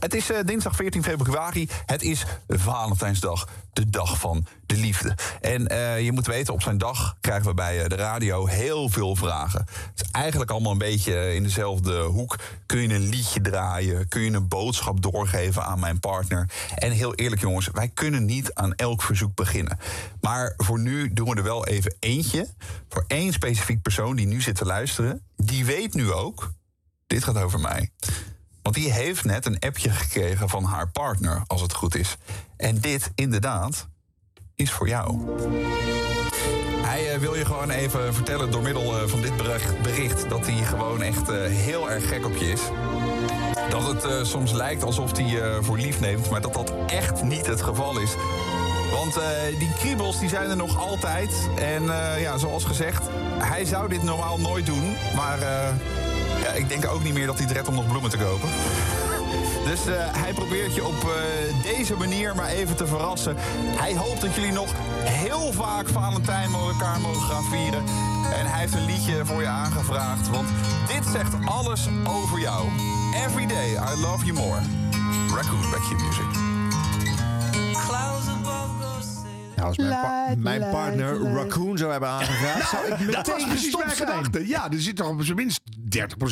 Het 0.00 0.14
is 0.14 0.30
eh, 0.30 0.38
dinsdag 0.44 0.76
14 0.76 1.02
februari. 1.02 1.68
Het 1.86 2.02
is 2.02 2.24
Valentijnsdag, 2.48 3.48
de 3.72 3.90
dag 3.90 4.18
van 4.18 4.46
de 4.66 4.76
liefde. 4.76 5.16
En 5.40 5.68
eh, 5.68 6.04
je 6.04 6.12
moet 6.12 6.26
weten, 6.26 6.54
op 6.54 6.62
zijn 6.62 6.78
dag 6.78 7.16
krijgen 7.20 7.48
we 7.48 7.54
bij 7.54 7.82
eh, 7.82 7.88
de 7.88 7.94
radio 7.94 8.46
heel 8.46 8.88
veel 8.88 9.16
vragen. 9.16 9.60
Het 9.94 10.00
is 10.04 10.10
eigenlijk 10.10 10.50
allemaal 10.50 10.72
een 10.72 10.78
beetje 10.78 11.34
in 11.34 11.42
dezelfde 11.42 12.00
hoek. 12.00 12.38
Kun 12.66 12.80
je 12.80 12.94
een 12.94 13.08
liedje 13.08 13.40
draaien? 13.40 14.08
Kun 14.08 14.20
je 14.20 14.30
een 14.30 14.48
boodschap 14.48 15.02
doorgeven 15.02 15.64
aan 15.64 15.80
mijn 15.80 16.00
partner? 16.00 16.50
En 16.74 16.90
heel 16.90 17.14
eerlijk 17.14 17.40
jongens, 17.40 17.68
wij 17.72 17.88
kunnen 17.88 18.24
niet 18.24 18.54
aan 18.54 18.74
elk 18.74 19.02
verzoek 19.02 19.34
beginnen. 19.34 19.78
Maar 20.20 20.54
voor 20.56 20.78
nu 20.78 21.12
doen 21.12 21.28
we 21.28 21.36
er 21.36 21.42
wel 21.42 21.66
even 21.66 21.94
eentje. 21.98 22.48
Voor 22.88 23.04
één 23.06 23.32
specifiek 23.32 23.82
persoon 23.82 24.16
die 24.16 24.26
nu 24.26 24.40
zit 24.40 24.54
te 24.54 24.64
luisteren. 24.64 25.22
Die 25.36 25.64
weet 25.64 25.94
nu 25.94 26.12
ook, 26.12 26.52
dit 27.06 27.24
gaat 27.24 27.38
over 27.38 27.60
mij 27.60 27.90
Want 28.62 28.74
die 28.74 28.92
heeft 28.92 29.24
net 29.24 29.46
een 29.46 29.58
appje 29.58 29.90
gekregen 29.90 30.48
van 30.48 30.64
haar 30.64 30.88
partner, 30.88 31.42
als 31.46 31.60
het 31.60 31.74
goed 31.74 31.94
is. 31.94 32.16
En 32.56 32.80
dit, 32.80 33.10
inderdaad, 33.14 33.88
is 34.54 34.70
voor 34.70 34.88
jou. 34.88 35.20
Hij 36.82 37.12
eh, 37.12 37.18
wil 37.18 37.34
je 37.34 37.44
gewoon 37.44 37.70
even 37.70 38.14
vertellen 38.14 38.50
door 38.50 38.62
middel 38.62 39.00
eh, 39.00 39.08
van 39.08 39.20
dit 39.20 39.36
bericht, 39.82 40.28
dat 40.28 40.46
hij 40.46 40.64
gewoon 40.64 41.02
echt 41.02 41.28
eh, 41.28 41.36
heel 41.42 41.90
erg 41.90 42.08
gek 42.08 42.26
op 42.26 42.36
je 42.36 42.50
is. 42.52 42.60
Dat 43.70 44.02
het 44.02 44.26
soms 44.26 44.52
lijkt 44.52 44.82
alsof 44.82 45.16
hij 45.16 45.62
voor 45.62 45.78
lief 45.78 46.00
neemt... 46.00 46.30
maar 46.30 46.40
dat 46.40 46.54
dat 46.54 46.72
echt 46.86 47.22
niet 47.22 47.46
het 47.46 47.62
geval 47.62 47.98
is. 47.98 48.10
Want 48.90 49.14
die 49.58 49.72
kriebels 49.78 50.18
die 50.20 50.28
zijn 50.28 50.50
er 50.50 50.56
nog 50.56 50.78
altijd. 50.78 51.48
En 51.58 51.82
ja, 52.20 52.38
zoals 52.38 52.64
gezegd, 52.64 53.08
hij 53.38 53.64
zou 53.64 53.88
dit 53.88 54.02
normaal 54.02 54.38
nooit 54.38 54.66
doen. 54.66 54.96
Maar 55.16 55.38
ja, 56.42 56.52
ik 56.52 56.68
denk 56.68 56.86
ook 56.86 57.02
niet 57.02 57.14
meer 57.14 57.26
dat 57.26 57.38
hij 57.38 57.46
redt 57.52 57.68
om 57.68 57.74
nog 57.74 57.86
bloemen 57.86 58.10
te 58.10 58.18
kopen. 58.18 58.48
Dus 59.64 59.86
eh, 59.86 59.94
hij 59.96 60.32
probeert 60.32 60.74
je 60.74 60.86
op 60.86 60.94
eh, 60.94 61.62
deze 61.62 61.96
manier 61.96 62.34
maar 62.34 62.48
even 62.48 62.76
te 62.76 62.86
verrassen. 62.86 63.36
Hij 63.76 63.96
hoopt 63.96 64.20
dat 64.20 64.34
jullie 64.34 64.52
nog 64.52 64.72
heel 65.04 65.52
vaak 65.52 65.88
Valentijn 65.88 66.50
met 66.50 66.60
elkaar 66.60 67.00
mogen 67.00 67.22
gaan 67.22 67.44
vieren. 67.44 67.84
En 68.38 68.46
hij 68.46 68.60
heeft 68.60 68.74
een 68.74 68.86
liedje 68.86 69.24
voor 69.24 69.40
je 69.40 69.48
aangevraagd. 69.48 70.30
Want 70.30 70.48
dit 70.86 71.12
zegt 71.12 71.34
alles 71.44 71.88
over 72.08 72.40
jou. 72.40 72.66
Every 73.26 73.46
day 73.46 73.70
I 73.70 74.00
love 74.00 74.24
you 74.24 74.32
more. 74.32 74.60
Raccoon, 75.34 75.70
back 75.70 75.90
music. 75.90 76.49
Nou, 79.60 79.68
als 79.68 79.76
mijn, 79.76 79.90
pa- 79.90 80.34
mijn 80.36 80.70
partner 80.70 81.22
Raccoon 81.32 81.78
zou 81.78 81.90
hebben 81.90 82.08
aangevraagd, 82.08 82.70
zou 82.70 82.84
ik 82.86 82.90
meteen 82.98 83.12
dat 83.12 83.26
was 83.26 83.42
precies 83.44 83.60
gestopt 83.62 83.84
mijn 83.84 83.96
zijn. 83.96 84.08
gedachte. 84.08 84.48
Ja, 84.48 84.70
er 84.70 84.80
zit 84.80 84.96
toch 84.96 85.08
op 85.08 85.22
zijn 85.22 85.36
minst 85.36 85.60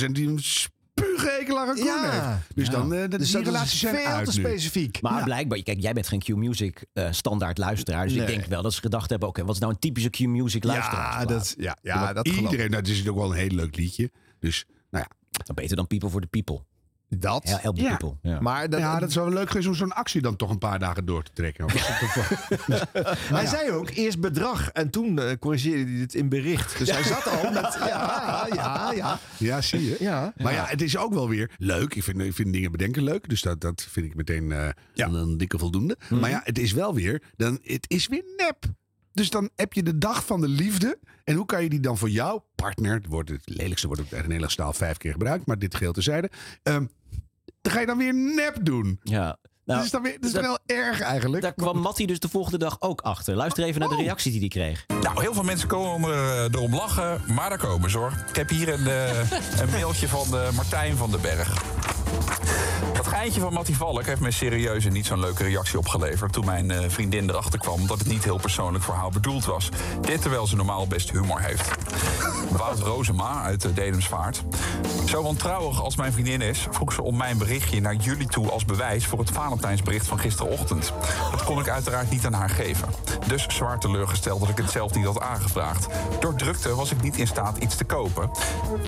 30% 0.06 0.12
die 0.12 0.28
een 0.28 0.38
spuughekel 0.42 1.58
aan 1.58 1.66
Raccoon 1.66 1.84
Ja. 1.84 2.10
heeft. 2.10 2.46
Dus 2.54 2.66
Ja. 2.66 2.72
dan, 2.72 2.92
eh, 2.94 3.00
dat, 3.00 3.10
Dus 3.10 3.20
die 3.30 3.32
dat 3.36 3.42
is 3.46 3.48
relaties 3.52 3.80
zijn 3.80 3.94
veel 3.94 4.06
uit 4.06 4.30
te 4.30 4.40
nu. 4.40 4.46
specifiek. 4.46 5.00
Maar 5.02 5.18
Ja. 5.18 5.24
blijkbaar, 5.24 5.62
kijk, 5.62 5.80
jij 5.80 5.92
bent 5.92 6.08
geen 6.08 6.18
Q-Music 6.22 6.84
eh, 6.92 7.06
standaard 7.10 7.58
luisteraar. 7.58 8.04
Dus 8.04 8.12
Nee. 8.12 8.20
ik 8.22 8.26
denk 8.28 8.44
wel 8.46 8.62
dat 8.62 8.72
ze 8.74 8.80
gedacht 8.80 9.10
hebben: 9.10 9.28
oké, 9.28 9.44
wat 9.44 9.54
is 9.54 9.60
nou 9.60 9.72
een 9.72 9.78
typische 9.78 10.10
Q-Music 10.10 10.64
luisteraar? 10.64 11.20
Ja, 11.20 11.24
dat, 11.24 11.54
ja, 11.58 11.76
ja, 11.82 12.12
dat 12.12 12.26
iedereen- 12.26 12.44
iedereen, 12.50 12.70
nou, 12.70 12.82
het 12.82 12.90
is 12.92 13.08
ook 13.08 13.16
wel 13.16 13.30
een 13.30 13.36
heel 13.38 13.48
leuk 13.50 13.76
liedje. 13.76 14.10
Dus, 14.38 14.64
nou 14.90 15.04
ja. 15.08 15.16
Dan 15.44 15.54
beter 15.54 15.76
dan 15.76 15.86
People 15.86 16.10
for 16.10 16.20
the 16.20 16.26
People. 16.26 16.64
Dat. 17.08 17.48
Ja, 17.48 17.58
help 17.60 17.76
the 17.76 17.82
Ja. 17.82 17.96
people. 17.96 18.30
Ja. 18.30 18.40
Maar 18.40 18.70
dat, 18.70 18.80
ja, 18.80 18.98
dat 18.98 19.08
is 19.08 19.14
wel 19.14 19.28
leuk 19.28 19.48
geweest 19.48 19.68
om 19.68 19.74
zo'n 19.74 19.92
actie 19.92 20.20
dan 20.22 20.36
toch 20.36 20.50
een 20.50 20.58
paar 20.58 20.78
dagen 20.78 21.04
door 21.04 21.22
te 21.22 21.30
trekken. 21.34 21.64
Hij 23.36 23.46
zei 23.46 23.70
ook 23.70 23.90
eerst 23.90 24.20
bedrag 24.20 24.70
en 24.70 24.90
toen 24.90 25.18
eh, 25.18 25.32
corrigeerde 25.38 25.90
hij 25.92 26.00
het 26.00 26.14
in 26.14 26.28
bericht. 26.28 26.78
Dus 26.78 26.90
hij 26.90 27.02
zat 27.02 27.26
al 27.28 27.52
met. 27.52 27.78
Ja, 27.88 28.46
ja, 28.54 28.92
ja. 28.92 29.18
Ja, 29.36 29.60
zie 29.60 29.84
je. 29.84 29.96
Ja. 30.00 30.32
Maar 30.36 30.52
ja, 30.52 30.64
het 30.66 30.82
is 30.82 30.96
ook 30.96 31.14
wel 31.14 31.28
weer 31.28 31.50
leuk. 31.58 31.94
Ik 31.94 32.02
vind, 32.02 32.20
ik 32.20 32.34
vind 32.34 32.52
dingen 32.52 32.70
bedenken 32.72 33.02
leuk. 33.02 33.28
Dus 33.28 33.42
dat, 33.42 33.60
dat 33.60 33.86
vind 33.90 34.06
ik 34.06 34.14
meteen 34.14 34.52
eh, 34.52 34.68
een, 34.94 35.14
een 35.14 35.36
dikke 35.38 35.58
voldoende. 35.58 35.96
Mhm. 36.08 36.20
Maar 36.20 36.30
ja, 36.30 36.40
het 36.44 36.58
is 36.58 36.72
wel 36.72 36.94
weer. 36.94 37.22
Dan, 37.36 37.58
het 37.62 37.84
is 37.90 38.06
weer 38.08 38.24
nep. 38.36 38.64
Dus 39.18 39.30
dan 39.30 39.50
heb 39.56 39.72
je 39.72 39.82
de 39.82 39.98
dag 39.98 40.24
van 40.26 40.40
de 40.40 40.48
liefde. 40.48 40.98
En 41.24 41.34
hoe 41.34 41.46
kan 41.46 41.62
je 41.62 41.68
die 41.68 41.80
dan 41.80 41.98
voor 41.98 42.10
jouw 42.10 42.44
partner. 42.54 42.94
Het, 42.94 43.06
woord, 43.06 43.28
het 43.28 43.42
lelijkste 43.44 43.86
wordt 43.86 44.02
ook 44.02 44.10
in 44.10 44.16
de 44.16 44.22
Nederlandse 44.22 44.56
taal 44.56 44.72
vijf 44.72 44.96
keer 44.96 45.12
gebruikt. 45.12 45.46
Maar 45.46 45.58
dit 45.58 45.74
geheel 45.74 45.92
terzijde. 45.92 46.30
ehm 46.62 46.84
dan 47.60 47.72
ga 47.72 47.80
je 47.80 47.86
dan 47.86 47.98
weer 47.98 48.14
nep 48.14 48.56
doen. 48.62 49.00
Ja. 49.02 49.36
dat 49.64 49.84
is 49.84 49.90
dan 49.90 50.02
weer, 50.02 50.12
dat 50.12 50.24
is 50.24 50.32
dat- 50.32 50.42
wel 50.42 50.58
erg 50.66 51.00
eigenlijk. 51.00 51.42
Daar 51.42 51.54
kwam 51.54 51.78
Mattie 51.78 52.06
dus 52.06 52.18
de 52.20 52.28
volgende 52.28 52.58
dag 52.58 52.80
ook 52.80 53.00
achter. 53.00 53.34
Luister 53.34 53.64
even 53.64 53.80
naar 53.80 53.88
de 53.88 53.96
reactie 53.96 54.30
die 54.30 54.40
hij 54.40 54.48
kreeg. 54.48 54.84
Nou, 55.02 55.20
heel 55.20 55.34
veel 55.34 55.42
mensen 55.42 55.68
komen 55.68 56.10
er, 56.10 56.44
eh, 56.46 56.54
erom 56.54 56.74
lachen, 56.74 57.20
maar 57.34 57.48
daar 57.48 57.58
komen 57.58 57.90
ze 57.90 57.98
hoor. 57.98 58.24
Ik 58.28 58.36
heb 58.36 58.48
hier 58.48 58.68
een, 58.68 58.86
eh, 58.86 59.30
een 59.60 59.70
mailtje 59.70 60.08
van 60.08 60.38
eh, 60.38 60.52
Martijn 60.52 60.96
van 60.96 61.10
den 61.10 61.20
Berg. 61.20 61.62
Dat 62.92 63.06
geintje 63.06 63.40
van 63.40 63.52
Mattie 63.52 63.76
Valk 63.76 64.06
heeft 64.06 64.20
me 64.20 64.30
serieus 64.30 64.84
en 64.84 64.92
niet 64.92 65.06
zo'n 65.06 65.20
leuke 65.20 65.44
reactie 65.44 65.78
opgeleverd... 65.78 66.32
toen 66.32 66.44
mijn 66.44 66.70
eh, 66.70 66.84
vriendin 66.88 67.28
erachter 67.28 67.58
kwam 67.58 67.86
dat 67.86 67.98
het 67.98 68.08
niet 68.08 68.24
heel 68.24 68.38
persoonlijk 68.38 68.84
voor 68.84 68.94
haar 68.94 69.10
bedoeld 69.10 69.44
was. 69.44 69.68
Dit 70.00 70.20
terwijl 70.20 70.46
ze 70.46 70.56
normaal 70.56 70.86
best 70.86 71.10
humor 71.10 71.40
heeft. 71.40 71.70
Wout 72.50 72.78
Rozema 72.78 73.42
uit 73.42 73.64
uh, 73.64 73.74
Dedemsvaart. 73.74 74.42
Zo 75.06 75.22
wantrouwig 75.22 75.82
als 75.82 75.96
mijn 75.96 76.12
vriendin 76.12 76.40
is, 76.40 76.66
vroeg 76.70 76.92
ze 76.92 77.02
om 77.02 77.16
mijn 77.16 77.38
berichtje 77.38 77.80
naar 77.80 77.94
jullie 77.94 78.26
toe 78.26 78.50
als 78.50 78.64
bewijs 78.64 79.06
voor 79.06 79.18
het 79.18 79.30
Valentijnsbericht 79.30 80.06
van 80.06 80.18
gisterochtend. 80.18 80.92
Dat 81.30 81.44
kon 81.44 81.58
ik 81.58 81.68
uiteraard 81.68 82.10
niet 82.10 82.26
aan 82.26 82.32
haar 82.32 82.50
geven. 82.50 82.88
Dus 83.26 83.46
zwaar 83.48 83.78
teleurgesteld 83.78 84.40
dat 84.40 84.48
ik 84.48 84.56
het 84.56 84.70
zelf 84.70 84.94
niet 84.94 85.04
had 85.04 85.20
aangevraagd. 85.20 85.86
Door 86.20 86.34
drukte 86.34 86.74
was 86.74 86.90
ik 86.90 87.02
niet 87.02 87.16
in 87.16 87.26
staat 87.26 87.56
iets 87.56 87.76
te 87.76 87.84
kopen. 87.84 88.30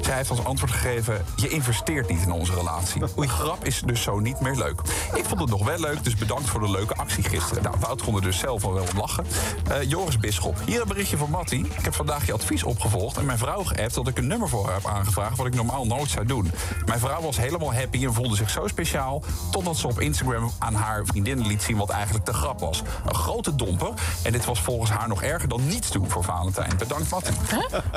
Zij 0.01 0.17
heeft 0.17 0.31
als 0.31 0.45
antwoord 0.45 0.73
gegeven: 0.73 1.25
Je 1.37 1.49
investeert 1.49 2.09
niet 2.09 2.23
in 2.23 2.33
onze 2.33 2.55
relatie. 2.55 3.03
Grap 3.31 3.65
is 3.65 3.83
dus 3.85 4.03
zo 4.03 4.19
niet 4.19 4.41
meer 4.41 4.57
leuk. 4.57 4.81
Ik 5.15 5.25
vond 5.25 5.41
het 5.41 5.51
nog 5.51 5.65
wel 5.65 5.79
leuk, 5.79 6.05
dus 6.05 6.15
bedankt 6.15 6.49
voor 6.49 6.61
de 6.61 6.71
leuke 6.71 6.95
actie 6.95 7.23
gisteren. 7.23 7.63
Nou, 7.63 7.77
Wout 7.81 8.03
kon 8.03 8.15
er 8.15 8.23
dus 8.23 8.39
zelf 8.39 8.65
al 8.65 8.73
wel 8.73 8.87
om 8.93 8.99
lachen. 8.99 9.27
Eh, 9.69 9.83
Joris 9.83 10.19
Bisschop, 10.19 10.57
hier 10.67 10.81
een 10.81 10.89
berichtje 10.89 11.17
van 11.17 11.31
Mattie. 11.31 11.67
Ik 11.67 11.85
heb 11.85 11.95
vandaag 11.95 12.27
je 12.27 12.33
advies 12.33 12.63
opgevolgd 12.63 13.17
en 13.17 13.25
mijn 13.25 13.39
vrouw 13.39 13.63
geappt 13.63 13.95
dat 13.95 14.09
ik 14.09 14.19
een 14.19 14.27
nummer 14.27 14.49
voor 14.49 14.65
haar 14.65 14.75
heb 14.75 14.87
aangevraagd 14.87 15.37
wat 15.37 15.47
ik 15.47 15.55
normaal 15.55 15.87
nooit 15.87 16.11
zou 16.11 16.27
doen. 16.27 16.51
Mijn 16.87 17.01
vrouw 17.01 17.21
was 17.23 17.37
helemaal 17.37 17.75
happy 17.75 18.05
en 18.05 18.15
voelde 18.15 18.37
zich 18.37 18.51
zo 18.51 18.67
speciaal 18.67 19.23
totdat 19.51 19.77
ze 19.77 19.87
op 19.87 20.01
Instagram 20.01 20.51
aan 20.59 20.75
haar 20.75 21.05
vriendinnen 21.05 21.47
liet 21.47 21.63
zien 21.63 21.77
wat 21.77 21.91
eigenlijk 21.91 22.27
de 22.27 22.33
grap 22.33 22.61
was. 22.61 22.83
Een 23.07 23.15
grote 23.15 23.55
domper 23.55 23.93
en 24.23 24.33
dit 24.33 24.45
was 24.45 24.61
volgens 24.61 24.91
haar 24.91 25.09
nog 25.09 25.23
erger 25.23 25.49
dan 25.49 25.67
niets 25.67 25.91
doen 25.91 26.11
voor 26.11 26.25
Valentijn. 26.25 26.77
Bedankt 26.79 27.11
Mattie. 27.11 27.35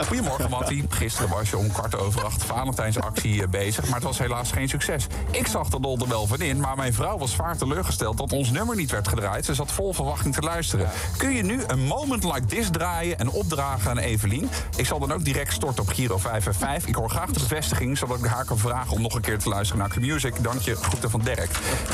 Goedemorgen 0.07 0.49
Mattie. 0.49 0.85
Gisteren 0.89 1.29
was 1.29 1.49
je 1.49 1.57
om 1.57 1.71
kwart 1.71 1.97
over 1.97 2.25
acht 2.25 2.43
Valentijnsactie 2.43 3.41
eh, 3.41 3.47
bezig, 3.49 3.85
maar 3.85 3.95
het 3.95 4.03
was 4.03 4.17
helaas 4.17 4.51
geen 4.51 4.69
succes. 4.69 5.07
Ik 5.31 5.47
zag 5.47 5.69
de 5.69 5.79
lol 5.79 5.97
er 5.99 6.07
wel 6.07 6.27
van 6.27 6.41
in, 6.41 6.59
maar 6.59 6.75
mijn 6.75 6.93
vrouw 6.93 7.17
was 7.17 7.31
zwaar 7.31 7.57
teleurgesteld 7.57 8.17
dat 8.17 8.31
ons 8.31 8.51
nummer 8.51 8.75
niet 8.75 8.91
werd 8.91 9.07
gedraaid. 9.07 9.45
Ze 9.45 9.53
zat 9.53 9.71
vol 9.71 9.93
verwachting 9.93 10.33
te 10.33 10.41
luisteren. 10.41 10.89
Kun 11.17 11.33
je 11.33 11.43
nu 11.43 11.63
een 11.67 11.83
moment 11.83 12.23
like 12.23 12.45
this 12.45 12.69
draaien 12.71 13.19
en 13.19 13.29
opdragen 13.29 13.89
aan 13.89 13.97
Evelien? 13.97 14.49
Ik 14.75 14.85
zal 14.85 14.99
dan 14.99 15.11
ook 15.11 15.25
direct 15.25 15.53
storten 15.53 15.83
op 15.83 15.89
Giro 15.89 16.17
555. 16.17 16.89
Ik 16.89 16.95
hoor 16.95 17.09
graag 17.09 17.31
de 17.31 17.39
bevestiging, 17.39 17.97
zodat 17.97 18.19
ik 18.19 18.25
haar 18.25 18.45
kan 18.45 18.57
vragen 18.57 18.91
om 18.91 19.01
nog 19.01 19.13
een 19.13 19.21
keer 19.21 19.39
te 19.39 19.49
luisteren 19.49 19.81
naar 19.81 19.89
Q-Music. 19.89 20.43
Dank 20.43 20.61
je, 20.61 20.75
groeten 20.75 21.09
van 21.09 21.21
Dirk. 21.21 21.49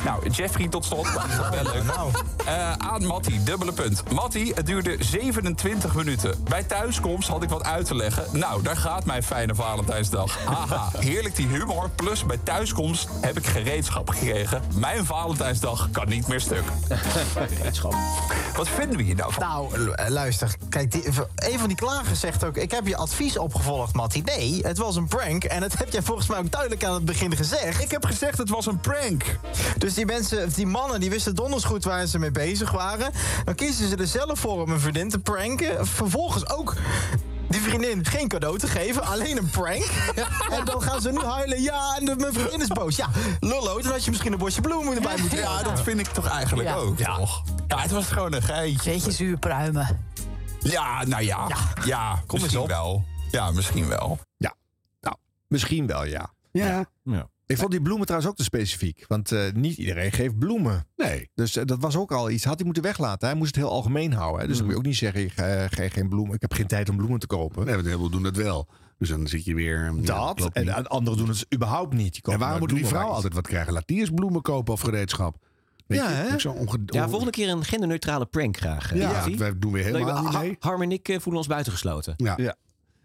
Nou, 0.05 0.29
Jeffrey 0.29 0.67
tot 0.67 0.85
slot. 0.85 1.13
Dat 1.13 1.25
is 1.29 1.35
wel 1.49 1.63
leuk. 1.63 1.83
Eh, 2.45 2.71
aan 2.71 3.05
Mattie, 3.05 3.43
dubbele 3.43 3.71
punt. 3.71 4.11
Mattie, 4.11 4.53
het 4.53 4.65
duurde 4.65 4.95
27 4.99 5.95
minuten. 5.95 6.43
Bij 6.43 6.63
thuiskomst 6.63 7.27
had 7.27 7.43
ik 7.43 7.49
wat 7.49 7.63
uit 7.63 7.85
te 7.85 7.95
leggen. 7.95 8.23
Nou, 8.31 8.61
daar 8.61 8.77
gaat 8.77 9.05
mijn 9.05 9.23
fijne 9.23 9.55
Valentijnsdag. 9.55 10.37
Haha, 10.45 10.89
heerlijk 10.99 11.35
die 11.35 11.47
humor. 11.47 11.89
Plus 11.95 12.25
bij 12.25 12.39
thuiskomst 12.43 13.09
heb 13.21 13.37
ik 13.37 13.45
gereedschap 13.45 14.09
gekregen. 14.09 14.61
Mijn 14.75 15.05
Valentijnsdag 15.05 15.89
kan 15.91 16.07
niet 16.07 16.27
meer 16.27 16.39
stuk. 16.39 16.63
Gereedschap. 17.49 17.95
Wat 18.55 18.67
vinden 18.67 18.97
we 18.97 19.03
hier 19.03 19.15
nou 19.15 19.33
van? 19.33 19.43
Nou, 19.43 19.93
eh, 19.93 20.07
luister. 20.09 20.55
Kijk, 20.69 20.91
die, 20.91 21.03
een 21.35 21.59
van 21.59 21.67
die 21.67 21.77
klagers 21.77 22.19
zegt 22.19 22.43
ook... 22.43 22.57
ik 22.57 22.71
heb 22.71 22.87
je 22.87 22.95
advies 22.95 23.37
opgevolgd, 23.37 23.93
Mattie. 23.93 24.23
Nee, 24.23 24.59
het 24.63 24.77
was 24.77 24.95
een 24.95 25.07
prank. 25.07 25.43
En 25.43 25.59
dat 25.59 25.77
heb 25.79 25.91
jij 25.91 26.01
volgens 26.01 26.27
mij 26.27 26.39
ook 26.39 26.51
duidelijk 26.51 26.83
aan 26.83 26.93
het 26.93 27.05
begin 27.05 27.35
gezegd. 27.35 27.81
Ik 27.83 27.91
heb 27.91 28.05
gezegd 28.05 28.37
het 28.37 28.49
was 28.49 28.65
een 28.65 28.79
prank. 28.79 29.23
Dus 29.77 29.93
die 29.93 30.05
mensen, 30.05 30.53
die 30.53 30.67
mannen, 30.67 30.99
die 30.99 31.09
wisten 31.09 31.35
donders 31.35 31.63
goed 31.63 31.83
waar 31.83 32.05
ze 32.05 32.19
mee 32.19 32.31
bezig 32.31 32.71
waren. 32.71 33.11
Dan 33.45 33.55
kiezen 33.55 33.89
ze 33.89 33.95
er 33.95 34.07
zelf 34.07 34.39
voor 34.39 34.61
om 34.61 34.71
een 34.71 34.79
vriendin 34.79 35.09
te 35.09 35.19
pranken. 35.19 35.87
Vervolgens 35.87 36.49
ook 36.49 36.75
die 37.49 37.61
vriendin 37.61 38.05
geen 38.05 38.27
cadeau 38.27 38.57
te 38.57 38.67
geven, 38.67 39.03
alleen 39.03 39.37
een 39.37 39.49
prank. 39.49 39.83
En 40.57 40.65
dan 40.65 40.81
gaan 40.81 41.01
ze 41.01 41.11
nu 41.11 41.19
huilen. 41.19 41.61
Ja, 41.61 41.95
en 41.99 42.05
de, 42.05 42.15
mijn 42.15 42.33
vriendin 42.33 42.61
is 42.61 42.67
boos. 42.67 42.95
Ja, 42.95 43.09
lullo, 43.39 43.81
dan 43.81 43.91
had 43.91 44.03
je 44.03 44.09
misschien 44.09 44.31
een 44.31 44.37
bosje 44.39 44.61
bloemen 44.61 44.95
erbij 44.95 45.17
moeten 45.17 45.37
Ja, 45.37 45.47
halen. 45.47 45.63
dat 45.63 45.81
vind 45.83 45.99
ik 45.99 46.07
toch 46.07 46.27
eigenlijk 46.27 46.67
Ja. 46.69 46.75
ook, 46.75 46.97
toch? 46.97 47.43
Ja, 47.67 47.79
het 47.79 47.91
was 47.91 48.05
gewoon 48.07 48.33
een 48.33 48.41
geitje. 48.41 48.91
Beetje 48.91 49.11
zuurpruimen. 49.11 49.99
Ja, 50.59 51.05
nou 51.05 51.23
ja. 51.23 51.47
Ja, 51.85 52.11
Kom 52.11 52.21
eens 52.29 52.41
misschien 52.41 52.59
op. 52.61 52.67
wel. 52.67 53.03
Ja, 53.31 53.51
misschien 53.51 53.87
wel. 53.87 54.19
Ja, 54.37 54.53
nou, 55.01 55.15
misschien 55.47 55.87
wel, 55.87 56.03
ja. 56.05 56.29
Ja. 56.51 56.85
Ik 57.49 57.57
vond 57.57 57.71
die 57.71 57.81
bloemen 57.81 58.05
trouwens 58.05 58.31
ook 58.31 58.37
te 58.37 58.43
specifiek. 58.43 59.05
Want 59.07 59.31
eh, 59.31 59.51
niet 59.53 59.77
iedereen 59.77 60.11
geeft 60.11 60.37
bloemen. 60.39 60.87
Nee. 60.95 61.29
Dus 61.35 61.55
eh, 61.55 61.65
dat 61.65 61.77
was 61.81 61.95
ook 61.95 62.11
al 62.11 62.29
iets. 62.29 62.43
Had 62.43 62.55
hij 62.55 62.65
moeten 62.65 62.83
weglaten. 62.83 63.27
Hij 63.27 63.37
moest 63.37 63.55
het 63.55 63.63
heel 63.63 63.73
algemeen 63.73 64.13
houden. 64.13 64.41
Hè? 64.41 64.47
Dus 64.47 64.55
dan 64.55 64.65
moet 64.65 64.73
je 64.73 64.79
ook 64.79 64.85
niet 64.85 64.97
zeggen, 64.97 65.21
ik 65.21 65.33
eh, 65.35 65.63
geef 65.69 65.93
geen 65.93 66.09
bloemen. 66.09 66.35
Ik 66.35 66.41
heb 66.41 66.53
geen 66.53 66.67
tijd 66.67 66.89
om 66.89 66.97
bloemen 66.97 67.19
te 67.19 67.27
kopen. 67.27 67.65
Nee, 67.65 67.75
want 67.75 67.87
heel 67.87 67.97
veel 67.97 68.09
doen 68.09 68.23
dat 68.23 68.35
wel. 68.35 68.67
Dus 68.97 69.09
dan 69.09 69.27
zit 69.27 69.45
je 69.45 69.53
weer... 69.55 69.91
Dat. 70.01 70.49
en, 70.53 70.67
en 70.67 70.87
anderen 70.87 71.19
doen 71.19 71.27
het 71.29 71.45
überhaupt 71.53 71.93
niet. 71.93 72.13
Die 72.23 72.33
En 72.33 72.39
waarom 72.39 72.59
moet 72.59 72.69
die 72.69 72.85
vrouw 72.85 73.07
altijd 73.07 73.33
wat 73.33 73.47
krijgen? 73.47 73.73
Laat 73.73 73.87
die 73.87 73.99
eens 73.99 74.09
bloemen 74.09 74.41
kopen 74.41 74.73
of 74.73 74.81
gereedschap. 74.81 75.37
Weet 75.87 75.99
Ja, 75.99 76.09
je? 76.09 76.15
hè? 76.15 76.33
Ik 76.33 76.39
zo 76.39 76.51
onge- 76.51 76.79
Ja, 76.85 77.07
volgende 77.09 77.31
keer 77.31 77.49
een 77.49 77.63
genderneutrale 77.65 78.25
prank 78.25 78.57
graag. 78.57 78.95
Ja, 78.95 79.29
wij 79.37 79.59
doen 79.59 79.71
weer 79.71 79.83
helemaal 79.83 80.23
niet 80.23 80.39
mee. 80.39 80.55
Harm 80.59 80.81
en 80.81 80.91
ik 80.91 81.05
voelen 81.19 81.35
ons 81.37 81.47
buitengesloten. 81.47 82.13
Ja. 82.17 82.33
Ja. 82.37 82.55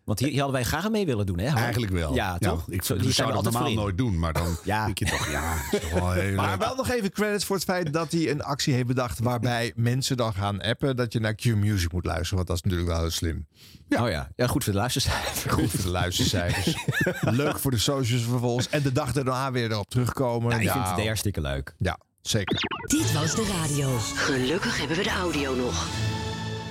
Want 0.05 0.19
hier, 0.19 0.29
hier 0.29 0.41
hadden 0.41 0.57
wij 0.61 0.65
graag 0.69 0.85
aan 0.85 0.91
mee 0.93 1.07
willen 1.07 1.27
doen, 1.27 1.39
hè? 1.39 1.57
Eigenlijk 1.57 1.93
wel. 1.93 2.15
Ja, 2.15 2.39
toch? 2.39 2.69
ik 2.71 2.83
Zo, 2.83 2.97
zou 2.99 3.13
zijn 3.13 3.27
we 3.29 3.35
dat 3.35 3.45
altijd 3.45 3.65
normaal 3.65 3.83
nooit 3.85 3.99
doen, 3.99 4.19
maar 4.19 4.33
dan 4.33 4.57
Ja. 4.65 4.85
denk 4.85 4.99
je 4.99 5.05
toch, 5.05 5.31
ja, 5.31 5.55
is 5.71 5.81
toch 5.81 5.91
wel 5.91 6.11
heel 6.13 6.35
Maar 6.41 6.51
leuk. 6.51 6.59
wel 6.59 6.75
nog 6.75 6.91
even 6.91 7.11
credits 7.13 7.45
voor 7.45 7.57
het 7.57 7.65
feit 7.65 7.93
dat 7.93 8.13
hij 8.13 8.31
een 8.31 8.43
actie 8.43 8.75
heeft 8.75 8.87
bedacht 8.87 9.19
waarbij 9.19 9.73
mensen 9.91 10.17
dan 10.17 10.33
gaan 10.35 10.61
appen 10.61 10.97
dat 10.97 11.13
je 11.13 11.21
naar 11.21 11.35
Q-Music 11.35 11.93
moet 11.93 12.05
luisteren. 12.05 12.37
Want 12.37 12.47
dat 12.49 12.57
is 12.57 12.63
natuurlijk 12.63 12.91
wel 12.91 13.01
heel 13.01 13.11
slim. 13.11 13.47
Oh 13.89 14.09
ja. 14.11 14.29
ja, 14.37 14.47
goed 14.47 14.65
voor 14.65 14.73
de 14.73 14.79
luistercijfers. 14.79 15.53
Goed 15.53 15.71
voor 15.71 15.83
de 15.83 15.91
luistercijfers. 15.91 16.77
Leuk 17.21 17.59
voor 17.59 17.71
de 17.71 17.79
socials 17.79 18.23
vervolgens. 18.23 18.69
En 18.69 18.83
de 18.83 18.93
dag 18.93 19.13
daarna 19.13 19.53
weer 19.53 19.71
erop 19.71 19.89
terugkomen. 19.91 20.51
Ja, 20.51 20.57
ik 20.57 20.71
vind 20.71 20.97
het 20.97 21.07
hartstikke 21.07 21.41
leuk. 21.41 21.75
Ja, 21.79 21.99
zeker. 22.23 22.57
Dit 22.87 23.13
was 23.13 23.35
de 23.35 23.57
radio. 23.63 23.97
Gelukkig 23.99 24.79
hebben 24.79 24.97
we 24.97 25.03
de 25.03 25.11
audio 25.11 25.55
nog. 25.55 25.87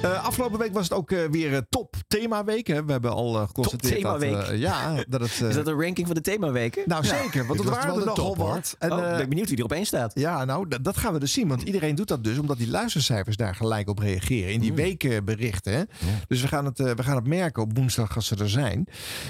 Eh, 0.03 0.25
afgelopen 0.25 0.59
week 0.59 0.73
was 0.73 0.83
het 0.83 0.93
ook 0.93 1.11
eh, 1.11 1.19
weer 1.31 1.53
eh, 1.53 1.59
top 1.69 1.95
themaweek. 2.07 2.67
Hè. 2.67 2.85
We 2.85 2.91
hebben 2.91 3.11
al 3.11 3.35
eh, 3.39 3.47
geconstateerd 3.47 4.01
dat, 4.01 4.19
themaweek? 4.19 4.47
eh, 4.47 4.59
ja, 4.59 5.03
dat 5.07 5.21
het... 5.21 5.41
Is 5.41 5.55
dat 5.55 5.67
een 5.67 5.81
ranking 5.81 6.07
van 6.07 6.15
de 6.15 6.21
themaweken? 6.21 6.83
Nou 6.85 7.05
zeker, 7.05 7.45
want 7.45 7.59
het 7.59 7.69
waren 7.69 7.85
wel 7.87 7.95
er 7.95 7.99
de 7.99 8.05
nogal 8.05 8.25
top, 8.25 8.37
wat. 8.37 8.75
En, 8.79 8.91
oh, 8.91 8.97
eh, 9.03 9.11
ben 9.11 9.19
ik 9.21 9.29
benieuwd 9.29 9.49
wie 9.49 9.57
er 9.57 9.63
op 9.63 9.71
één 9.71 9.85
staat. 9.85 10.11
Ja, 10.15 10.45
nou, 10.45 10.67
dat, 10.67 10.83
dat 10.83 10.97
gaan 10.97 11.13
we 11.13 11.19
dus 11.19 11.33
zien. 11.33 11.47
Want 11.47 11.61
iedereen 11.61 11.95
doet 11.95 12.07
dat 12.07 12.23
dus 12.23 12.37
omdat 12.37 12.57
die 12.57 12.69
luistercijfers 12.69 13.37
daar 13.37 13.55
gelijk 13.55 13.89
op 13.89 13.99
reageren. 13.99 14.51
In 14.53 14.59
die 14.59 14.73
wekenberichten. 14.73 15.73
Hè? 15.73 15.83
Dus 16.27 16.41
we 16.41 16.47
gaan, 16.47 16.65
het, 16.65 16.77
we 16.77 17.03
gaan 17.03 17.15
het 17.15 17.27
merken 17.27 17.63
op 17.63 17.77
woensdag 17.77 18.15
als 18.15 18.27
ze 18.27 18.35
er 18.35 18.49
zijn. 18.49 18.87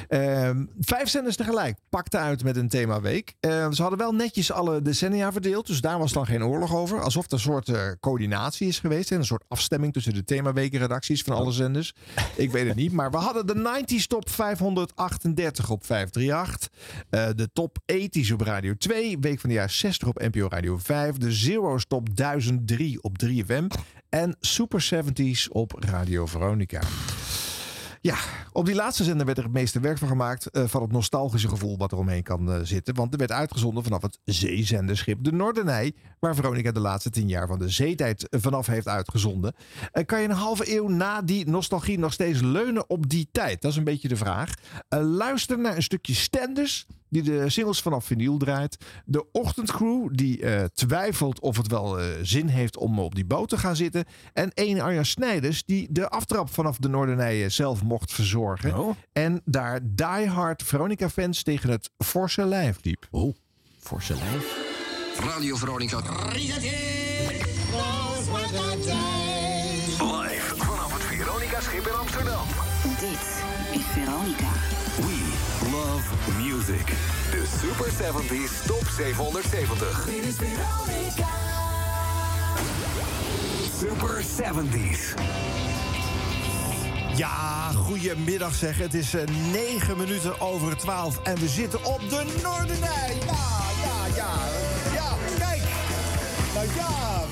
Ehm, 0.07 0.65
vijf 0.79 1.09
zenders 1.09 1.35
tegelijk 1.35 1.77
pakten 1.89 2.19
uit 2.19 2.43
met 2.43 2.55
een 2.55 2.69
themaweek. 2.69 3.33
Eh, 3.39 3.71
ze 3.71 3.81
hadden 3.81 3.99
wel 3.99 4.11
netjes 4.13 4.51
alle 4.51 4.81
decennia 4.81 5.31
verdeeld. 5.31 5.67
Dus 5.67 5.81
daar 5.81 5.99
was 5.99 6.13
dan 6.13 6.25
geen 6.25 6.43
oorlog 6.43 6.75
over. 6.75 7.01
Alsof 7.01 7.25
er 7.25 7.33
een 7.33 7.39
soort 7.39 7.69
eh, 7.69 7.81
coördinatie 7.99 8.67
is 8.67 8.79
geweest. 8.79 9.11
En 9.11 9.17
een 9.17 9.25
soort 9.25 9.43
afstemming 9.47 9.93
tussen 9.93 10.13
de 10.13 10.23
themawekenredacties 10.63 11.21
van 11.21 11.35
alle 11.35 11.51
zenders. 11.51 11.93
Ik 12.35 12.51
weet 12.51 12.67
het 12.67 12.75
niet. 12.75 12.91
Maar 12.91 13.11
we 13.11 13.17
hadden 13.17 13.47
de 13.47 13.83
90s 13.85 14.07
top 14.07 14.29
538 14.29 15.69
op 15.69 15.85
538. 15.85 16.69
Eh, 17.09 17.27
de 17.35 17.49
top 17.53 17.77
80s 17.85 18.33
op 18.33 18.41
Radio 18.41 18.73
2. 18.77 19.19
Week 19.19 19.39
van 19.39 19.49
de 19.49 19.55
jaar 19.55 19.69
60 19.69 20.07
op 20.07 20.19
NPO 20.19 20.47
Radio 20.49 20.77
5. 20.77 21.17
De 21.17 21.31
Zero's 21.31 21.85
top 21.87 22.15
1003 22.15 23.03
op 23.03 23.17
3FM. 23.17 23.67
En 24.09 24.35
Super 24.39 24.89
70s 24.93 25.47
op 25.49 25.75
Radio 25.79 26.25
Veronica. 26.25 26.81
Ja, 28.01 28.17
op 28.53 28.65
die 28.65 28.75
laatste 28.75 29.03
zender 29.03 29.25
werd 29.25 29.37
er 29.37 29.43
het 29.43 29.53
meeste 29.53 29.79
werk 29.79 29.97
van 29.97 30.07
gemaakt. 30.07 30.45
eh, 30.45 30.63
van 30.65 30.81
het 30.81 30.91
nostalgische 30.91 31.47
gevoel 31.47 31.77
wat 31.77 31.91
er 31.91 31.97
omheen 31.97 32.23
kan 32.23 32.51
eh, 32.51 32.59
zitten. 32.63 32.95
Want 32.95 33.13
er 33.13 33.19
werd 33.19 33.31
uitgezonden 33.31 33.83
vanaf 33.83 34.01
het 34.01 34.19
zeezenderschip 34.23 35.23
de 35.23 35.31
Noordernij. 35.31 35.93
Waar 36.19 36.35
Veronica 36.35 36.71
de 36.71 36.79
laatste 36.79 37.09
tien 37.09 37.27
jaar 37.27 37.47
van 37.47 37.59
de 37.59 37.69
zeetijd 37.69 38.29
eh, 38.29 38.39
vanaf 38.41 38.67
heeft 38.67 38.87
uitgezonden. 38.87 39.53
Kan 40.05 40.21
je 40.21 40.27
een 40.27 40.35
halve 40.35 40.75
eeuw 40.75 40.87
na 40.87 41.21
die 41.21 41.49
nostalgie 41.49 41.99
nog 41.99 42.13
steeds 42.13 42.41
leunen 42.41 42.89
op 42.89 43.09
die 43.09 43.29
tijd? 43.31 43.61
Dat 43.61 43.71
is 43.71 43.77
een 43.77 43.83
beetje 43.83 44.07
de 44.07 44.15
vraag. 44.15 44.53
Luister 44.89 45.59
naar 45.59 45.75
een 45.75 45.83
stukje 45.83 46.13
Stenders. 46.13 46.85
Die 47.09 47.23
de 47.23 47.49
singles 47.49 47.81
vanaf 47.81 48.05
vinyl 48.05 48.37
draait. 48.37 48.77
De 49.05 49.31
ochtendcrew 49.31 50.07
die 50.11 50.43
twijfelt 50.73 51.39
of 51.39 51.57
het 51.57 51.67
wel 51.67 51.97
zin 52.21 52.47
heeft 52.47 52.77
om 52.77 52.99
op 52.99 53.15
die 53.15 53.25
boot 53.25 53.49
te 53.49 53.57
gaan 53.57 53.75
zitten. 53.75 54.05
En 54.33 54.51
één 54.53 54.79
Arjan 54.79 55.05
Snijders 55.05 55.63
die 55.65 55.87
de 55.91 56.09
aftrap 56.09 56.49
vanaf 56.49 56.77
de 56.77 56.89
Noordernijen 56.89 57.51
zelf 57.51 57.83
mocht 57.83 58.13
verzorgen. 58.13 58.42
En 59.13 59.41
daar 59.45 59.79
diehard 59.83 60.63
Veronica 60.63 61.09
fans 61.09 61.43
tegen 61.43 61.69
het 61.69 61.89
forse 61.97 62.45
lijf 62.45 62.77
liep. 62.81 63.07
Oh, 63.11 63.35
forse 63.79 64.15
lijf? 64.15 64.71
Radio 65.19 65.55
Veronica. 65.55 65.97
Live 69.97 70.55
vanaf 70.57 70.93
het 70.93 71.01
Veronica-schip 71.01 71.87
in 71.87 71.93
Amsterdam. 71.93 72.47
Dit 72.99 73.43
is 73.79 73.85
Veronica. 73.91 74.51
We 74.95 75.33
love 75.71 76.31
music. 76.41 76.85
De 77.31 77.45
Super 77.61 77.91
70s 77.91 78.65
Top 78.65 78.87
770. 78.97 80.05
Dit 80.05 80.25
is 80.25 80.35
Veronica. 80.35 81.27
Super 83.79 84.23
70s. 84.23 85.13
Ja, 87.15 87.71
goedemiddag 87.75 88.55
zeg. 88.55 88.77
Het 88.77 88.93
is 88.93 89.13
eh, 89.13 89.21
negen 89.51 89.97
minuten 89.97 90.41
over 90.41 90.77
twaalf 90.77 91.19
en 91.23 91.35
we 91.35 91.47
zitten 91.47 91.85
op 91.85 91.99
de 92.09 92.39
Noordernij. 92.43 93.17
Ja, 93.25 93.61
ja, 93.83 94.15
ja. 94.15 94.31
Ja, 94.93 95.15
kijk. 95.37 95.61
Nou 96.53 96.67
ja. 96.75 97.23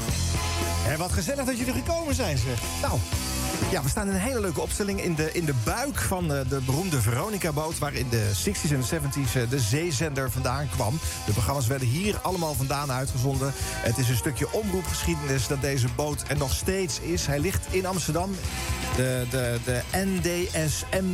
En 0.91 0.97
wat 0.97 1.11
gezellig 1.11 1.45
dat 1.45 1.57
jullie 1.57 1.73
gekomen 1.73 2.15
zijn, 2.15 2.37
zeg. 2.37 2.59
Nou, 2.81 2.99
ja, 3.69 3.83
we 3.83 3.89
staan 3.89 4.07
in 4.07 4.13
een 4.13 4.19
hele 4.19 4.39
leuke 4.39 4.61
opstelling 4.61 5.01
in 5.01 5.15
de, 5.15 5.31
in 5.33 5.45
de 5.45 5.53
buik 5.63 5.99
van 5.99 6.33
eh, 6.33 6.49
de 6.49 6.61
beroemde 6.65 7.01
Veronica-boot... 7.01 7.79
waar 7.79 7.93
in 7.93 8.09
de 8.09 8.31
60s 8.45 8.71
en 8.71 9.01
70s 9.01 9.35
eh, 9.35 9.49
de 9.49 9.59
zeezender 9.59 10.31
vandaan 10.31 10.69
kwam. 10.69 10.99
De 11.25 11.31
programma's 11.31 11.67
werden 11.67 11.87
hier 11.87 12.19
allemaal 12.21 12.53
vandaan 12.53 12.91
uitgezonden. 12.91 13.51
Het 13.55 13.97
is 13.97 14.09
een 14.09 14.15
stukje 14.15 14.51
omroepgeschiedenis 14.51 15.47
dat 15.47 15.61
deze 15.61 15.87
boot 15.95 16.23
er 16.27 16.37
nog 16.37 16.53
steeds 16.53 16.99
is. 16.99 17.25
Hij 17.25 17.39
ligt 17.39 17.67
in 17.69 17.85
Amsterdam, 17.85 18.35
de, 18.95 19.25
de, 19.29 19.57
de 19.65 19.81
NDSM... 19.91 21.05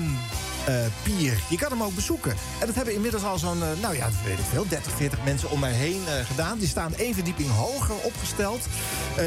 eh, 0.68 0.86
pier. 1.04 1.40
Je 1.50 1.58
kan 1.58 1.72
hem 1.72 1.84
ook 1.84 1.96
bezoeken. 1.96 2.32
En 2.32 2.66
dat 2.66 2.76
hebben 2.76 2.94
inmiddels 2.94 3.24
al 3.24 3.38
zo'n, 3.38 3.64
eh, 3.64 3.68
nou 3.82 3.96
ja, 3.96 4.06
dat 4.06 4.24
weet 4.26 4.40
ik 4.40 4.46
veel, 4.52 4.68
30, 4.68 4.92
40 4.92 5.24
mensen 5.24 5.50
om 5.50 5.60
mij 5.60 5.72
heen 5.72 6.02
eh, 6.08 6.26
gedaan. 6.26 6.58
Die 6.58 6.68
staan 6.68 6.96
één 6.96 7.14
verdieping 7.14 7.50
hoger 7.50 7.96
opgesteld. 7.96 8.66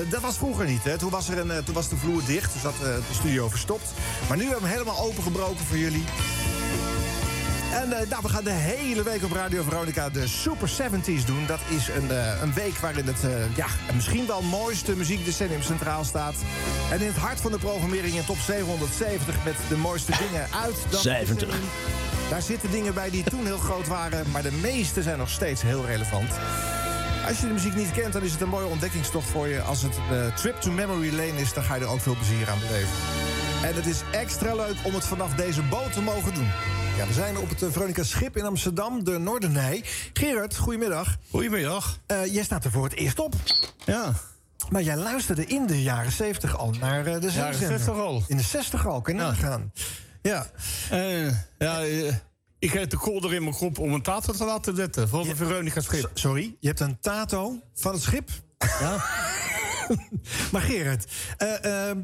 Dat 0.09 0.21
was 0.21 0.37
vroeger 0.37 0.67
niet. 0.67 0.85
Hè. 0.85 0.99
Toen, 0.99 1.11
was 1.11 1.29
er 1.29 1.39
een, 1.39 1.65
toen 1.65 1.75
was 1.75 1.89
de 1.89 1.97
vloer 1.97 2.23
dicht, 2.27 2.53
dus 2.53 2.63
dat 2.63 2.79
de 2.79 3.15
studio 3.15 3.49
verstopt. 3.49 3.93
Maar 4.29 4.37
nu 4.37 4.43
hebben 4.43 4.63
we 4.63 4.69
hem 4.69 4.79
helemaal 4.79 5.05
opengebroken 5.05 5.65
voor 5.65 5.79
jullie. 5.79 6.05
En 7.73 7.93
eh, 7.93 8.09
nou, 8.09 8.23
we 8.23 8.29
gaan 8.29 8.45
de 8.45 8.51
hele 8.51 9.03
week 9.03 9.25
op 9.25 9.33
Radio 9.33 9.63
Veronica 9.63 10.09
de 10.09 10.27
Super 10.29 10.71
70s 10.71 11.25
doen. 11.27 11.47
Dat 11.47 11.61
is 11.69 11.89
een, 11.89 12.11
eh, 12.11 12.43
een 12.43 12.53
week 12.53 12.77
waarin 12.77 13.07
het 13.07 13.25
eh, 13.25 13.57
ja, 13.57 13.67
misschien 13.95 14.27
wel 14.27 14.43
mooiste 14.43 14.97
muziekdecennium 14.97 15.63
centraal 15.63 16.05
staat. 16.05 16.35
En 16.91 17.01
in 17.01 17.07
het 17.07 17.17
hart 17.17 17.41
van 17.41 17.53
de 17.53 17.59
programmering 17.59 18.15
in 18.15 18.25
top 18.25 18.37
770 18.37 19.45
met 19.45 19.55
de 19.69 19.77
mooiste 19.77 20.13
dingen 20.19 20.47
uit 20.63 20.77
dat 20.91 21.01
70. 21.01 21.49
decennium. 21.49 21.69
Daar 22.31 22.43
zitten 22.43 22.71
dingen 22.71 22.95
bij 22.95 23.11
die 23.11 23.25
toen 23.25 23.47
heel 23.47 23.59
groot 23.59 23.87
waren, 23.87 24.31
maar 24.31 24.43
de 24.43 24.53
meeste 24.53 25.03
zijn 25.03 25.19
nog 25.19 25.31
steeds 25.31 25.63
heel 25.63 25.87
relevant. 25.87 26.31
Als 27.29 27.41
je 27.41 27.47
de 27.47 27.53
muziek 27.53 27.75
niet 27.75 27.91
kent, 27.91 28.13
dan 28.13 28.23
is 28.23 28.33
het 28.33 28.41
een 28.41 28.49
mooie 28.49 28.67
ontdekkingstocht 28.67 29.29
voor 29.29 29.49
je. 29.49 29.61
Als 29.61 29.83
het 29.83 29.97
een 30.11 30.35
trip 30.35 30.61
to 30.61 30.71
memory 30.71 31.11
lane 31.11 31.41
is, 31.41 31.53
dan 31.53 31.63
ga 31.63 31.75
je 31.75 31.81
er 31.81 31.89
ook 31.89 32.01
veel 32.01 32.17
plezier 32.17 32.51
aan 32.51 32.59
beleven. 32.59 32.97
En 33.63 33.75
het 33.75 33.87
is 33.87 34.03
extra 34.11 34.55
leuk 34.55 34.77
om 34.83 34.95
het 34.95 35.05
vanaf 35.05 35.35
deze 35.35 35.63
boot 35.63 35.93
te 35.93 36.03
mogen 36.03 36.35
doen. 36.35 36.49
Ja, 37.01 37.07
we 37.07 37.13
zijn 37.13 37.39
op 37.39 37.49
het 37.49 37.63
eh, 37.63 37.71
Veronica 37.71 38.03
Schip 38.03 38.37
in 38.37 38.45
Amsterdam, 38.45 39.05
de 39.05 39.19
Noordernij. 39.19 39.85
Gerard, 40.13 40.57
goedemiddag. 40.57 41.17
Goedemiddag. 41.31 41.99
Eh, 42.07 42.35
jij 42.35 42.43
staat 42.43 42.65
er 42.65 42.71
voor 42.71 42.85
het 42.85 42.95
eerst 42.95 43.19
op. 43.19 43.35
Ja. 43.85 44.13
Maar 44.71 44.83
jij 44.83 44.97
luisterde 44.97 45.47
in 45.47 45.67
de 45.67 45.83
jaren 45.83 46.13
70 46.13 46.57
al 46.57 46.71
naar 46.81 47.07
eh, 47.07 47.21
de 47.21 47.31
Jaren. 47.31 47.55
60 47.55 47.89
al. 47.89 48.23
In 48.27 48.37
de 48.37 48.43
60 48.43 48.87
al, 48.87 49.01
kan 49.01 49.15
je 49.15 49.21
nagaan. 49.21 49.73
Ja. 50.23 50.47
Eh, 50.91 51.27
ja, 51.59 51.83
eh, 51.83 52.15
ik 52.59 52.73
heb 52.73 52.91
de 52.91 52.97
kolder 52.97 53.35
in 53.35 53.43
mijn 53.43 53.57
kop 53.57 53.79
om 53.79 53.93
een 53.93 54.03
tato 54.03 54.33
te 54.33 54.45
laten 54.45 54.77
zetten 54.77 55.09
voor 55.09 55.25
de 55.25 55.37
Veronica 55.37 55.81
schip. 55.81 56.11
Sorry, 56.15 56.57
je 56.59 56.67
hebt 56.67 56.81
een 56.81 56.99
tato 57.01 57.59
van 57.75 57.93
het 57.93 58.03
schip? 58.03 58.31
Ja. 58.59 59.05
maar 60.53 60.63
Gerard, 60.63 61.13
eh, 61.37 61.89
ehm, 61.89 62.03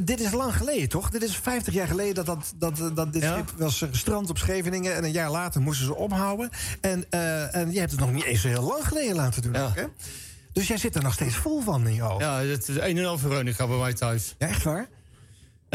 dit 0.00 0.20
is 0.20 0.32
lang 0.32 0.56
geleden, 0.56 0.88
toch? 0.88 1.10
Dit 1.10 1.22
is 1.22 1.36
50 1.36 1.74
jaar 1.74 1.86
geleden 1.86 2.14
dat, 2.14 2.26
dat, 2.26 2.52
dat, 2.76 2.96
dat 2.96 3.12
dit 3.12 3.22
schip 3.22 3.50
was 3.56 3.82
eh, 3.82 3.88
gestrand 3.88 4.30
op 4.30 4.38
Scheveningen. 4.38 4.94
En 4.94 5.04
een 5.04 5.12
jaar 5.12 5.30
later 5.30 5.60
moesten 5.60 5.86
ze 5.86 5.94
ophouden. 5.94 6.50
En, 6.80 7.04
eh, 7.10 7.54
en 7.54 7.70
jij 7.70 7.80
hebt 7.80 7.90
het 7.90 8.00
nog 8.00 8.12
niet 8.12 8.24
eens 8.24 8.40
zo 8.40 8.48
heel 8.48 8.62
lang 8.62 8.86
geleden 8.86 9.14
laten 9.14 9.42
doen. 9.42 9.56
ook, 9.56 9.74
Hè? 9.74 9.84
Dus 10.52 10.68
jij 10.68 10.76
zit 10.76 10.94
er 10.94 11.02
nog 11.02 11.12
steeds 11.12 11.34
vol 11.34 11.60
van 11.60 11.86
in 11.86 11.94
je. 11.94 12.14
Ja, 12.18 12.40
het 12.40 12.68
is 12.68 12.76
een 12.76 12.98
en 12.98 13.06
al 13.06 13.18
bij 13.68 13.78
mij 13.78 13.94
thuis. 13.94 14.34
Ja, 14.38 14.48
echt 14.48 14.62
waar? 14.62 14.88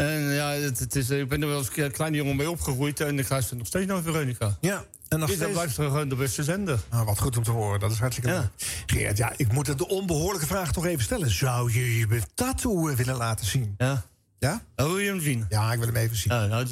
En 0.00 0.20
ja, 0.20 0.50
het, 0.50 0.78
het 0.78 0.96
is, 0.96 1.10
ik 1.10 1.28
ben 1.28 1.42
er 1.42 1.48
wel 1.48 1.64
een 1.74 1.90
kleine 1.90 2.16
jongen 2.16 2.36
mee 2.36 2.50
opgegroeid 2.50 3.00
en 3.00 3.18
ik 3.18 3.28
luister 3.28 3.56
nog 3.56 3.66
steeds 3.66 3.86
naar 3.86 4.02
Veronica. 4.02 4.56
Ja, 4.60 4.84
en 5.08 5.18
nog 5.18 5.30
steeds... 5.30 5.52
blijft 5.52 5.74
gewoon 5.74 6.08
de 6.08 6.14
beste 6.14 6.44
zender. 6.44 6.78
Nou, 6.90 7.04
wat 7.04 7.18
goed 7.18 7.36
om 7.36 7.42
te 7.42 7.50
horen. 7.50 7.80
Dat 7.80 7.90
is 7.90 7.98
hartstikke 7.98 8.30
leuk. 8.30 8.48
Gerard, 8.86 9.16
ja, 9.16 9.32
ik 9.36 9.52
moet 9.52 9.78
de 9.78 9.88
onbehoorlijke 9.88 10.46
vraag 10.46 10.72
toch 10.72 10.86
even 10.86 11.04
stellen. 11.04 11.30
Zou 11.30 11.72
je 11.72 11.98
je 11.98 12.22
tattoo 12.34 12.88
eh, 12.88 12.96
willen 12.96 13.16
laten 13.16 13.46
zien? 13.46 13.74
Ja. 13.78 14.04
Ja? 14.40 14.62
wil 14.74 14.98
je 14.98 15.08
hem 15.08 15.20
zien? 15.20 15.46
Ja, 15.48 15.72
ik 15.72 15.78
wil 15.78 15.86
hem 15.86 15.96
even 15.96 16.16
zien. 16.16 16.32
Ja, 16.34 16.46
nou, 16.46 16.66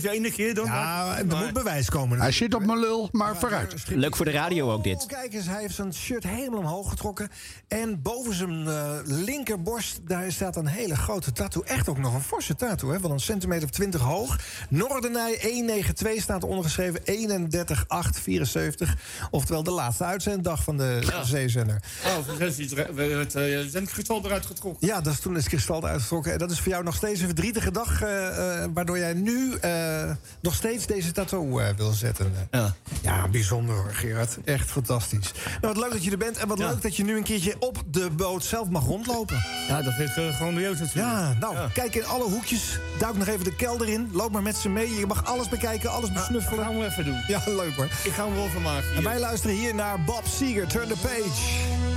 je 0.00 0.10
ene 0.10 0.30
keer 0.30 0.54
dan? 0.54 0.64
Ja, 0.64 1.18
er 1.18 1.26
moet 1.26 1.52
bewijs 1.52 1.90
komen. 1.90 2.20
Hij 2.20 2.32
zit 2.32 2.54
op 2.54 2.66
mijn 2.66 2.78
lul, 2.78 3.08
maar 3.12 3.36
vooruit. 3.36 3.74
Leuk 3.88 4.16
voor 4.16 4.24
de 4.24 4.30
radio 4.30 4.72
ook 4.72 4.84
dit. 4.84 5.02
Oh, 5.02 5.06
kijk 5.08 5.34
eens, 5.34 5.46
hij 5.46 5.60
heeft 5.60 5.74
zijn 5.74 5.94
shirt 5.94 6.24
helemaal 6.24 6.58
omhoog 6.58 6.88
getrokken. 6.90 7.30
En 7.68 8.02
boven 8.02 8.34
zijn 8.34 8.66
eh, 8.66 8.98
linkerborst, 9.04 10.00
daar 10.06 10.32
staat 10.32 10.56
een 10.56 10.66
hele 10.66 10.96
grote 10.96 11.32
tattoo. 11.32 11.62
Echt 11.62 11.88
ook 11.88 11.98
nog 11.98 12.14
een 12.14 12.22
forse 12.22 12.54
tattoo, 12.54 12.90
hè? 12.92 13.00
Wel 13.00 13.10
een 13.10 13.20
centimeter 13.20 13.64
of 13.64 13.70
20 13.70 14.00
hoog. 14.00 14.38
Noordenij 14.68 15.38
192 15.42 16.22
staat 16.22 16.44
ondergeschreven. 16.44 17.00
31874. 17.04 18.96
Oftewel 19.30 19.62
de 19.62 19.70
laatste 19.70 20.04
uitzenddag 20.04 20.62
van 20.62 20.76
de 20.76 21.02
Ja. 21.06 21.24
zeezender. 21.24 21.82
Oh, 22.06 22.38
het 22.38 23.34
uh, 23.34 23.60
zendkristal 23.68 24.24
eruit 24.24 24.46
getrokken. 24.46 24.86
Ja, 24.86 25.00
dat 25.00 25.12
is 25.12 25.20
toen 25.20 25.32
is 25.36 25.40
het 25.40 25.48
kristal 25.48 25.82
eruit 25.82 26.00
getrokken. 26.02 26.32
En 26.32 26.38
dat 26.38 26.50
is 26.50 26.60
voor 26.60 26.72
jou 26.72 26.84
nog 26.84 26.96
deze 27.02 27.24
verdrietige 27.26 27.70
dag... 27.70 28.02
eh, 28.02 28.62
eh, 28.62 28.70
waardoor 28.74 28.98
jij 28.98 29.12
nu 29.14 29.54
eh, 29.54 30.10
nog 30.40 30.54
steeds 30.54 30.86
deze 30.86 31.12
tattoo 31.12 31.60
wil 31.76 31.92
zetten. 31.92 32.32
Ja. 32.50 32.74
ja, 33.02 33.28
bijzonder 33.28 33.74
hoor, 33.74 33.90
Gerard. 33.94 34.38
Echt 34.44 34.70
fantastisch. 34.70 35.32
Nou, 35.60 35.74
wat 35.74 35.76
leuk 35.76 35.92
dat 35.92 36.04
je 36.04 36.10
er 36.10 36.18
bent. 36.18 36.36
En 36.36 36.48
wat 36.48 36.58
leuk 36.58 36.82
dat 36.82 36.96
je 36.96 37.04
nu 37.04 37.16
een 37.16 37.22
keertje 37.22 37.54
op 37.58 37.82
de 37.86 38.10
boot 38.10 38.44
zelf 38.44 38.68
mag 38.68 38.84
rondlopen. 38.84 39.44
Ja, 39.68 39.82
dat 39.82 39.94
vind 39.94 40.08
ik 40.08 40.16
eh, 40.16 40.36
grandioos 40.36 40.78
natuurlijk. 40.78 41.16
Ja, 41.16 41.36
nou, 41.40 41.70
kijk 41.72 41.94
in 41.94 42.06
alle 42.06 42.24
hoekjes. 42.24 42.78
Duik 42.98 43.16
nog 43.16 43.26
even 43.26 43.44
de 43.44 43.54
kelder 43.56 43.88
in. 43.88 44.08
Loop 44.12 44.32
maar 44.32 44.42
met 44.42 44.56
ze 44.56 44.68
mee. 44.68 44.98
Je 44.98 45.06
mag 45.06 45.24
alles 45.24 45.48
bekijken, 45.48 45.90
alles 45.90 46.12
besnuffelen. 46.12 46.56
Dat 46.56 46.66
gaan 46.66 46.78
we 46.78 46.86
even 46.86 47.04
doen. 47.04 47.20
Ja, 47.26 47.42
leuk 47.46 47.74
hoor. 47.74 47.84
Ik 47.84 48.12
ga 48.12 48.24
hem 48.24 48.34
wel 48.34 48.48
van 48.48 48.62
maken. 48.62 48.94
En 48.96 49.02
wij 49.02 49.18
luisteren 49.18 49.56
hier 49.56 49.74
naar 49.74 50.00
Bob 50.04 50.26
Seger, 50.26 50.66
Turn 50.66 50.88
the 50.88 50.96
Page. 51.02 51.90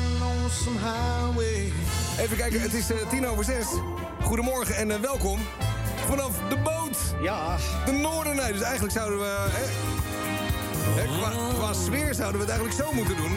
Even 2.19 2.37
kijken, 2.37 2.61
het 2.61 2.73
is 2.73 2.91
eh, 2.91 2.97
tien 3.09 3.27
over 3.27 3.43
zes. 3.43 3.65
Goedemorgen 4.21 4.75
en 4.75 4.91
eh, 4.91 4.99
welkom 4.99 5.39
vanaf 6.07 6.31
de 6.49 6.57
boot. 6.57 6.97
Ja. 7.21 7.57
De 7.85 7.91
Noordernij. 7.91 8.51
Dus 8.51 8.61
eigenlijk 8.61 8.93
zouden 8.93 9.19
we... 9.19 9.47
hè, 9.49 9.65
hè, 11.01 11.19
qua, 11.19 11.53
qua 11.53 11.73
sfeer 11.73 12.13
zouden 12.13 12.41
we 12.41 12.47
het 12.47 12.59
eigenlijk 12.59 12.81
zo 12.81 12.93
moeten 12.93 13.15
doen. 13.15 13.31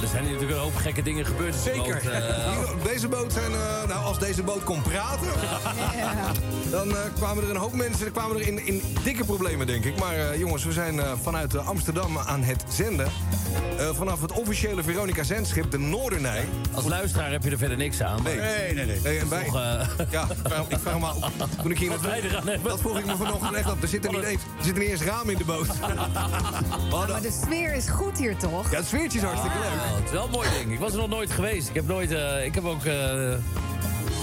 Nou, 0.00 0.12
er 0.12 0.18
zijn 0.18 0.30
hier 0.30 0.40
natuurlijk 0.40 0.60
een 0.60 0.64
hoop 0.72 0.80
gekke 0.82 1.02
dingen 1.02 1.26
gebeurd. 1.26 1.54
op 1.54 1.60
Zeker. 1.60 1.94
boot, 2.02 2.12
eh. 2.12 2.56
Hier 2.56 2.72
op 2.72 2.84
deze 2.84 3.08
boot 3.08 3.32
zijn... 3.32 3.52
eh, 3.52 3.88
nou, 3.88 4.04
als 4.04 4.18
deze 4.18 4.42
boot 4.42 4.64
kon 4.64 4.82
praten... 4.82 5.28
dan 6.70 6.90
eh, 6.90 6.96
kwamen 7.14 7.44
er 7.44 7.50
een 7.50 7.56
hoop 7.56 7.72
mensen 7.72 8.06
er 8.06 8.12
kwamen 8.12 8.36
er 8.36 8.46
in, 8.46 8.66
in 8.66 8.82
dikke 9.04 9.24
problemen, 9.24 9.66
denk 9.66 9.84
ik. 9.84 9.98
Maar 9.98 10.14
eh, 10.16 10.38
jongens, 10.38 10.64
we 10.64 10.72
zijn 10.72 11.00
eh, 11.00 11.12
vanuit 11.22 11.56
Amsterdam 11.56 12.18
aan 12.18 12.42
het 12.42 12.64
zenden. 12.68 13.06
Eh, 13.78 13.88
vanaf 13.94 14.20
het 14.20 14.32
officiële 14.32 14.82
Veronica 14.82 15.22
Zendschip, 15.22 15.70
de 15.70 15.78
Noordernij. 15.78 16.44
Als 16.74 16.84
luisteraar 16.86 17.30
heb 17.30 17.42
je 17.42 17.50
er 17.50 17.58
verder 17.58 17.76
niks 17.76 18.02
aan. 18.02 18.22
Nee, 18.22 18.36
nee, 18.36 18.74
nee. 18.86 19.00
nee. 19.02 19.18
en 19.18 19.28
wij, 19.28 19.44
Toch, 19.44 19.54
ja, 20.10 20.26
ik 20.68 20.78
vraag, 20.82 20.98
me 20.98 21.06
af. 21.06 21.32
Toen 21.62 21.70
ik 21.70 21.78
hier 21.78 21.90
Wat 21.90 22.00
wij 22.00 22.20
eraan 22.22 22.48
hebben. 22.48 22.70
Dat 22.70 22.80
vroeg 22.80 22.98
ik 22.98 23.06
me 23.06 23.16
vanochtend 23.16 23.52
echt 23.54 23.70
af. 23.70 23.82
Er 23.82 23.88
zitten 23.88 24.12
niet 24.12 24.22
eens, 24.22 24.42
er 24.42 24.64
zitten 24.64 24.82
niet 24.82 24.92
eens 24.92 25.02
ramen 25.02 25.32
in 25.32 25.38
de 25.38 25.44
boot. 25.44 25.66
Maar 26.90 27.22
de 27.22 27.38
sfeer 27.44 27.74
is 27.74 27.88
goed 27.88 28.18
hier 28.18 28.36
toch? 28.36 28.70
ja, 28.70 28.76
het 28.76 28.86
sfeertje 28.86 29.18
is 29.18 29.24
hartstikke 29.24 29.58
leuk. 29.58 29.89
Het 29.94 30.04
is 30.04 30.10
wel 30.10 30.24
een 30.24 30.30
mooi 30.30 30.48
ding. 30.58 30.72
Ik 30.72 30.78
was 30.78 30.92
er 30.92 30.98
nog 30.98 31.08
nooit 31.08 31.30
geweest. 31.30 31.68
Ik 31.68 31.74
heb 31.74 31.86
nooit. 31.86 32.12
eh, 32.12 32.44
ik 32.44 32.54
heb 32.54 32.64
ook. 32.64 32.84
eh, 32.84 33.32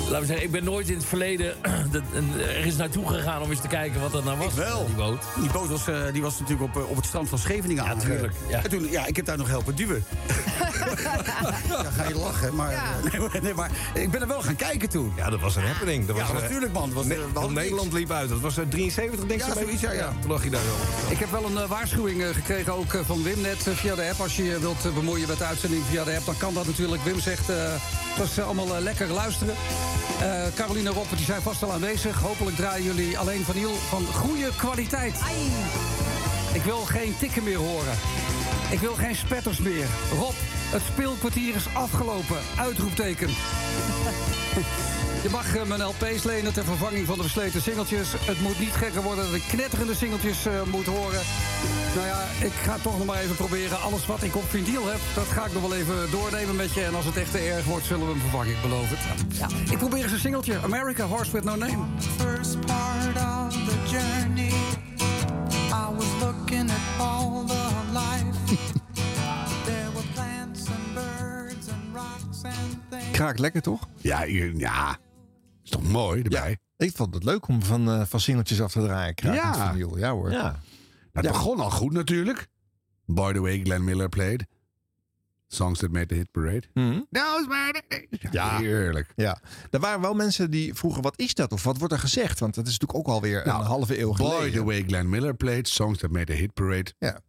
laten 0.10 0.20
we 0.20 0.26
zeggen, 0.26 0.46
ik 0.46 0.52
ben 0.52 0.64
nooit 0.64 0.90
in 0.90 0.96
het 0.96 1.06
verleden 1.06 1.56
de- 1.92 2.02
een- 2.14 2.40
ergens 2.42 2.76
naartoe 2.76 3.08
gegaan 3.08 3.42
om 3.42 3.50
eens 3.50 3.62
te 3.62 3.68
kijken 3.68 4.02
wat 4.02 4.12
dat 4.12 4.24
nou 4.24 4.38
was. 4.38 4.54
wel. 4.54 4.86
Die 4.86 4.96
boot. 4.96 5.24
Die 5.40 5.52
boot 5.52 5.70
was, 5.70 5.88
eh, 5.88 5.96
die 6.14 6.22
was 6.22 6.40
natuurlijk 6.40 6.76
op, 6.76 6.84
eh, 6.84 6.90
op 6.90 6.96
het 6.96 7.06
strand 7.06 7.30
van 7.30 7.38
Scheveningen 7.38 7.84
Ja, 7.84 7.90
aan. 7.90 8.00
ja. 8.50 8.64
En 8.64 8.70
toen, 8.70 8.88
ja, 8.92 9.06
ik 9.06 9.16
heb 9.16 9.26
daar 9.26 9.38
nog 9.38 9.48
helpen 9.48 9.76
duwen. 9.76 10.04
ja, 11.70 11.84
ga 11.96 12.08
je 12.08 12.16
lachen. 12.16 12.56
Maar, 12.56 12.72
eh, 12.72 12.82
nee, 13.12 13.20
maar- 13.22 13.42
nee, 13.42 13.54
maar 13.54 13.72
ik 13.94 14.12
ben 14.12 14.22
er 14.22 14.28
wel 14.28 14.42
gaan 14.42 14.56
kijken 14.56 14.90
toen. 14.90 15.14
Ja, 15.16 15.30
dat 15.30 15.40
was 15.40 15.56
een 15.56 15.66
happening. 15.66 16.06
Dat 16.08 16.16
Ja, 16.16 16.22
was, 16.22 16.32
eh, 16.36 16.42
natuurlijk, 16.42 16.74
man. 16.74 16.86
Dat 16.94 16.94
was, 16.94 17.06
Ne- 17.06 17.50
Nederland 17.54 17.94
liep 17.94 18.12
uit. 18.12 18.30
Dat 18.30 18.40
was 18.40 18.58
eh, 18.58 18.64
73, 18.70 19.20
denk 19.26 19.42
ik. 19.42 19.48
Ja, 19.48 19.54
zoiets, 19.54 19.82
ja, 19.82 19.92
ja. 19.92 20.14
Toen 20.22 20.32
lag 20.32 20.44
je 20.44 20.50
daar 20.50 20.62
wel. 20.66 21.12
Ik 21.12 21.18
heb 21.20 21.32
wel 21.32 21.46
een 21.46 21.68
waarschuwing 21.68 22.24
gekregen, 22.34 22.74
ook 22.74 22.98
van 23.06 23.24
Wim 23.24 23.42
net 23.42 23.58
via 23.74 23.96
de 23.96 24.08
app. 24.10 24.20
Als 24.22 24.36
je 24.36 24.44
je 24.44 24.60
wilt 24.60 24.94
bemoeien 24.94 25.28
met 25.28 25.38
de 25.38 25.44
uitzending 25.44 25.84
via 25.90 26.04
de 26.04 26.16
app, 26.16 26.26
dan 26.26 26.38
kan 26.38 26.54
dat 26.54 26.66
natuurlijk. 26.66 27.04
Wim 27.04 27.20
zegt, 27.20 27.50
eh 27.50 27.56
het 27.58 28.18
was 28.18 28.38
eh, 28.38 28.46
allemaal 28.46 28.82
lekker 28.82 29.08
luisteren. 29.08 29.56
Eh 30.20 30.54
Caroline 30.56 30.90
Roppe, 30.90 31.16
die 31.16 31.26
zijn 31.26 31.42
vast 31.42 31.64
al 31.64 31.72
aanwezig. 31.72 32.20
Hopelijk 32.20 32.56
draaien 32.56 32.84
jullie 32.84 33.18
alleen 33.18 33.44
vanil 33.44 33.74
van 33.74 34.06
goede 34.06 34.50
kwaliteit. 34.58 35.16
Ik 36.54 36.64
wil 36.64 36.80
geen 36.80 37.16
tikken 37.20 37.44
meer 37.44 37.58
horen. 37.58 37.98
Ik 38.72 38.80
wil 38.80 38.94
geen 38.94 39.16
spetters 39.16 39.60
meer. 39.60 39.86
Rob, 40.18 40.34
het 40.72 40.82
speelkwartier 40.94 41.56
is 41.56 41.66
afgelopen. 41.74 42.38
Uitroepteken. 42.58 43.30
Je 45.22 45.30
mag 45.30 45.56
eh, 45.56 45.64
mijn 45.64 45.84
LP's 45.84 46.24
lenen 46.24 46.54
ter 46.54 46.64
vervanging 46.64 47.06
van 47.06 47.16
de 47.16 47.22
versleten 47.22 47.62
singeltjes. 47.62 48.08
Het 48.12 48.42
moet 48.42 48.60
niet 48.60 48.72
gekker 48.72 49.02
worden 49.02 49.26
dat 49.26 49.34
ik 49.34 49.44
knetterende 49.48 49.96
singeltjes 49.96 50.46
eh, 50.46 50.54
moet 50.72 50.86
horen. 50.86 51.22
Nou 51.96 52.08
ja, 52.08 52.28
ik 52.40 52.52
ga 52.52 52.78
toch 52.82 52.98
nog 52.98 53.08
maar 53.08 53.20
even 53.20 53.36
proberen. 53.36 53.82
Alles 53.82 54.06
wat 54.06 54.24
ik 54.24 54.36
op 54.36 54.50
vinyl 54.50 54.88
heb, 54.88 55.00
dat 55.16 55.26
ga 55.26 55.46
ik 55.46 55.54
nog 55.54 55.62
wel 55.62 55.76
even 55.76 56.12
doornemen 56.12 56.56
met 56.56 56.74
je. 56.74 56.84
En 56.84 56.96
als 56.96 57.06
het 57.06 57.18
echt 57.18 57.32
te 57.32 57.38
erg 57.38 57.66
wordt, 57.66 57.86
zullen 57.86 58.06
we 58.06 58.12
hem 58.12 58.22
vervangen, 58.22 58.50
ik 58.50 58.62
beloof 58.62 58.90
het. 58.90 59.38
Ja, 59.38 59.48
ik 59.72 59.78
probeer 59.78 60.04
eens 60.04 60.12
een 60.12 60.20
singeltje. 60.20 60.60
America, 60.64 61.06
Horse 61.06 61.32
with 61.32 61.44
No 61.44 61.56
Name. 61.56 61.86
First 62.18 62.60
part 62.60 63.16
of 63.16 63.54
the 63.54 63.78
journey, 63.90 64.54
I 65.72 65.96
was 65.96 66.08
looking 66.22 66.70
at 66.70 67.00
all 67.00 67.44
the 67.46 67.70
life. 67.92 68.38
there 69.66 69.90
were 69.94 70.08
plants 70.14 70.68
and 70.68 70.94
birds 70.94 71.68
and 71.70 71.94
rocks 71.94 72.44
and 72.44 72.78
things. 72.90 73.12
Kraak 73.12 73.38
lekker, 73.38 73.62
toch? 73.62 73.88
Ja, 74.02 74.24
ja. 74.24 74.98
Is 75.68 75.74
toch 75.74 75.84
mooi 75.92 76.22
erbij? 76.22 76.58
Ik 76.78 76.96
vond 76.96 77.14
het 77.14 77.24
leuk 77.24 77.48
om 77.48 77.64
van, 77.64 77.90
eh 77.90 78.02
van 78.06 78.20
singeltjes 78.20 78.62
af 78.62 78.72
te 78.72 78.82
draaien. 78.82 79.14
Ja. 79.22 79.72
vinyl. 79.72 79.98
Ja 79.98 80.12
hoor. 80.12 80.32
Ja. 80.32 80.62
Het 81.14 81.24
Ja. 81.26 81.32
begon 81.32 81.60
al 81.60 81.72
goed 81.72 81.92
natuurlijk. 81.94 82.48
By 83.06 83.32
the 83.34 83.40
way, 83.42 83.60
Glenn 83.64 83.84
Miller 83.84 84.10
played. 84.10 84.46
Songs 85.48 85.80
that 85.80 85.92
made 85.92 86.06
the 86.06 86.14
hit 86.16 86.32
parade. 86.32 86.64
Mhm. 86.74 87.00
Dat 87.10 87.40
is 87.40 87.48
maar... 87.48 87.82
Ja, 88.32 88.58
heerlijk. 88.58 89.12
Ja, 89.16 89.42
er 89.70 89.80
waren 89.80 90.02
wel 90.02 90.14
mensen 90.14 90.52
die 90.52 90.74
vroegen: 90.74 91.02
wat 91.02 91.20
is 91.20 91.34
dat 91.34 91.52
of 91.52 91.64
wat 91.64 91.78
wordt 91.78 91.94
er 91.94 92.00
gezegd? 92.00 92.40
Want 92.40 92.56
dat 92.56 92.68
is 92.68 92.72
natuurlijk 92.80 93.00
ook 93.08 93.14
alweer 93.16 93.46
Nou, 93.46 93.60
een 93.60 93.66
halve 93.68 94.00
eeuw 94.00 94.12
By 94.12 94.16
geleden. 94.24 94.52
the 94.52 94.64
way, 94.64 94.84
Glenn 94.88 95.10
Miller 95.10 95.34
played. 95.36 95.68
Songs 95.68 95.98
that 96.00 96.12
made 96.12 96.26
the 96.26 96.34
hit 96.34 96.54
parade. 96.54 96.94
Ja. 97.00 97.20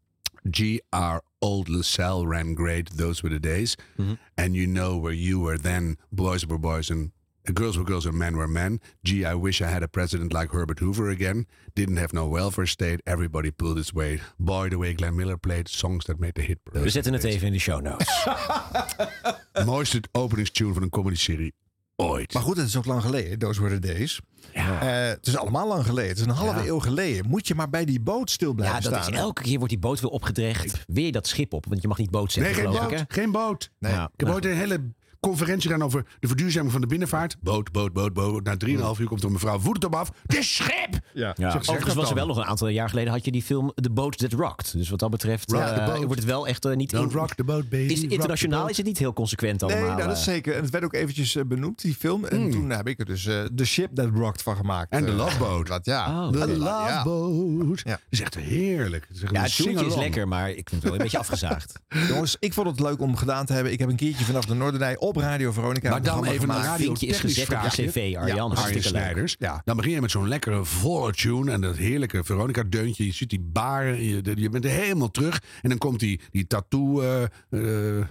G.R. 0.51 1.21
Old 1.39 1.69
LaSalle 1.69 2.27
ran 2.29 2.57
great. 2.57 2.97
Those 2.97 3.23
were 3.23 3.41
the 3.41 3.49
days. 3.49 3.75
And 4.35 4.55
you 4.55 4.67
know 4.67 5.01
where 5.03 5.17
you 5.19 5.43
were 5.45 5.59
then. 5.59 5.97
Boys 6.09 6.45
were 6.47 6.59
boys 6.61 6.91
and 6.91 7.11
girls 7.53 7.77
were 7.77 7.85
girls 7.87 8.07
and 8.07 8.15
men 8.17 8.37
were 8.37 8.49
men. 8.49 8.81
Gee, 9.03 9.25
I 9.25 9.35
wish 9.35 9.61
I 9.61 9.65
had 9.67 9.83
a 9.83 9.87
president 9.89 10.33
like 10.33 10.53
Herbert 10.53 10.79
Hoover 10.79 11.11
again. 11.11 11.47
Didn't 11.73 11.97
have 11.99 12.13
no 12.15 12.29
welfare 12.31 12.67
state. 12.67 13.01
Everybody 13.05 13.51
pulled 13.53 13.79
its 13.79 13.93
weight. 13.93 14.21
By 14.37 14.69
the 14.69 14.77
way, 14.79 14.95
Glenn 14.95 15.15
Miller 15.15 15.39
played 15.39 15.69
songs 15.69 16.05
that 16.05 16.19
made 16.19 16.33
the 16.33 16.43
hit 16.43 16.63
parade. 16.63 16.85
We 16.85 16.91
zetten 16.91 17.13
het 17.13 17.25
even 17.25 17.47
in 17.47 17.53
de 17.53 17.59
show 17.59 17.81
notes. 17.81 18.27
Mooiste 19.65 20.03
openingstune 20.13 20.73
van 20.73 20.83
een 20.83 20.91
comedy-serie 20.91 21.55
ooit. 21.97 22.33
Maar 22.33 22.43
goed, 22.43 22.57
het 22.57 22.67
is 22.67 22.77
ook 22.77 22.85
lang 22.85 23.03
geleden. 23.03 23.39
Those 23.39 23.63
were 23.63 23.79
the 23.79 23.87
days. 23.93 24.21
Eh, 24.53 24.63
het 25.09 25.27
is 25.27 25.37
allemaal 25.37 25.69
lang 25.69 25.85
geleden. 25.87 26.09
Het 26.11 26.19
is 26.19 26.25
een 26.25 26.31
halve 26.31 26.61
Ja. 26.61 26.67
eeuw 26.67 26.79
geleden. 26.79 27.27
Moet 27.29 27.49
je 27.49 27.55
maar 27.55 27.71
bij 27.71 27.85
die 27.85 28.01
boot 28.01 28.31
stil 28.31 28.49
Ja, 28.49 28.55
blijven 28.55 28.83
dat 28.91 29.03
staan. 29.03 29.13
is 29.15 29.19
elke 29.19 29.43
keer 29.43 29.57
wordt 29.57 29.71
die 29.73 29.79
boot 29.83 30.01
weer 30.01 30.11
opgedrecht. 30.11 30.85
Weer 30.87 31.13
dat 31.13 31.27
schip 31.27 31.53
op, 31.53 31.67
want 31.69 31.83
je 31.83 31.89
mag 31.89 31.99
niet 31.99 32.11
boot 32.11 32.37
Nee, 32.37 32.45
zetten, 32.47 32.63
geen 32.65 32.73
geloof 32.75 32.91
boot. 32.91 33.05
Geen 33.09 33.31
boot. 33.33 33.71
Nee. 33.79 33.93
Ik 33.93 33.99
heb 33.99 34.21
Nou. 34.21 34.33
ooit 34.35 34.45
een 34.45 34.57
hele 34.57 34.81
conferentie 35.21 35.71
gedaan 35.71 35.87
over 35.87 36.05
de 36.21 36.27
verduurzaming 36.27 36.73
van 36.73 36.81
de 36.81 36.87
binnenvaart. 36.87 37.37
Boot, 37.41 37.73
boot, 37.73 37.93
boot, 37.93 38.13
boot. 38.13 38.43
Na 38.45 38.55
3,5 38.67 39.01
uur 39.01 39.07
komt 39.07 39.21
er 39.21 39.27
een 39.27 39.33
mevrouw 39.33 39.59
voet 39.59 39.85
op 39.85 39.95
af. 39.95 40.11
Is 40.27 40.55
schip! 40.55 40.99
Ja. 41.15 41.35
Ja. 41.37 41.51
Zeg, 41.51 41.61
Overigens 41.61 41.95
was 41.95 42.09
er 42.09 42.15
wel 42.15 42.27
nog 42.27 42.37
een 42.37 42.45
aantal 42.45 42.69
jaar 42.69 42.89
geleden 42.89 43.13
had 43.13 43.25
je 43.25 43.31
die 43.31 43.43
film 43.43 43.73
The 43.75 43.91
Boat 43.91 44.19
That 44.19 44.33
Rocked. 44.33 44.73
Dus 44.73 44.89
wat 44.89 44.99
dat 44.99 45.11
betreft 45.11 45.53
eh, 45.53 45.75
the 45.75 45.83
boat. 45.87 45.97
wordt 45.97 46.15
het 46.21 46.25
wel 46.25 46.47
echt 46.47 46.65
eh, 46.65 46.77
niet... 46.77 46.91
Don't 46.91 47.13
rock 47.13 47.35
the 47.35 47.45
boat, 47.45 47.69
baby. 47.69 47.93
Is, 47.93 48.03
internationaal 48.03 48.57
the 48.59 48.63
boat. 48.63 48.71
is 48.71 48.77
het 48.77 48.87
niet 48.87 48.99
heel 48.99 49.13
consequent 49.13 49.63
allemaal. 49.63 49.81
Nee, 49.83 49.91
nou, 49.91 50.09
dat 50.09 50.17
is 50.17 50.27
eh. 50.27 50.33
zeker. 50.33 50.55
En 50.55 50.63
het 50.63 50.71
werd 50.71 50.85
ook 50.85 50.95
eventjes 50.95 51.37
benoemd, 51.47 51.83
die 51.83 51.95
film. 51.95 52.25
En 52.25 52.37
Hmm. 52.41 52.51
toen 52.51 52.71
heb 52.71 52.89
ik 52.89 52.99
er 52.99 53.05
dus 53.05 53.27
eh 53.27 53.43
The 53.57 53.65
Ship 53.65 53.95
That 53.95 54.09
Rocked 54.15 54.43
van 54.43 54.57
gemaakt. 54.57 54.93
En 54.93 55.05
de 55.05 55.13
Love 55.13 55.39
Boat. 55.39 55.69
Wat, 55.69 55.85
ja. 55.85 56.27
Oh. 56.27 56.33
De 56.33 56.39
Ja. 56.39 56.47
Love 56.47 57.01
Boat. 57.05 57.85
Dat 57.85 58.01
is 58.09 58.21
echt 58.21 58.35
heerlijk. 58.35 59.07
Is 59.15 59.23
echt 59.23 59.33
Ja, 59.33 59.43
het 59.43 59.57
toertje 59.57 59.87
is 59.87 59.95
lekker, 59.97 60.29
maar 60.29 60.49
ik 60.51 60.69
vind 60.69 60.71
het 60.71 60.83
wel 60.83 60.93
een 60.93 60.99
beetje 60.99 61.19
afgezaagd. 61.19 61.73
Jongens, 62.09 62.37
ik 62.41 62.53
vond 62.53 62.67
het 62.67 62.81
leuk 62.81 63.01
om 63.01 63.17
gedaan 63.17 63.47
te 63.47 63.53
hebben. 63.53 63.73
Ik 63.73 63.79
heb 63.79 63.89
een 63.89 63.97
keertje 63.97 64.25
vanaf 64.25 64.45
de 64.45 64.55
Noordernij 64.55 64.97
op 65.09 65.17
Radio 65.17 65.53
Veronica. 65.53 65.91
Maar 65.91 66.03
dan 66.03 66.25
even 66.25 66.49
een 66.51 66.65
Vinkje 66.79 67.07
is 67.07 67.19
gezet 67.21 67.49
op 67.55 67.63
de 67.63 67.69
cv, 67.69 67.97
Arjan. 67.97 68.13
Ja, 68.13 68.31
Arjen 68.33 68.39
Hartstikke 68.39 68.91
leuk. 68.93 69.01
Snijders. 69.03 69.37
Dan 69.65 69.77
begin 69.77 69.93
je 69.93 70.01
met 70.01 70.11
zo'n 70.11 70.29
lekkere 70.29 70.65
volle 70.65 71.13
tune 71.13 71.53
en 71.53 71.61
dat 71.61 71.77
heerlijke 71.77 72.25
Veronica-deuntje. 72.25 73.05
Je 73.07 73.13
ziet 73.13 73.31
die 73.31 73.41
baren, 73.41 74.03
je, 74.05 74.33
je 74.35 74.49
bent 74.49 74.65
er 74.65 74.71
helemaal 74.71 75.11
terug. 75.11 75.43
En 75.63 75.69
dan 75.69 75.79
komt 75.79 76.01
die, 76.01 76.21
die 76.31 76.47
tattoo... 76.47 77.01
eh, 77.03 77.23
eh, 77.23 77.29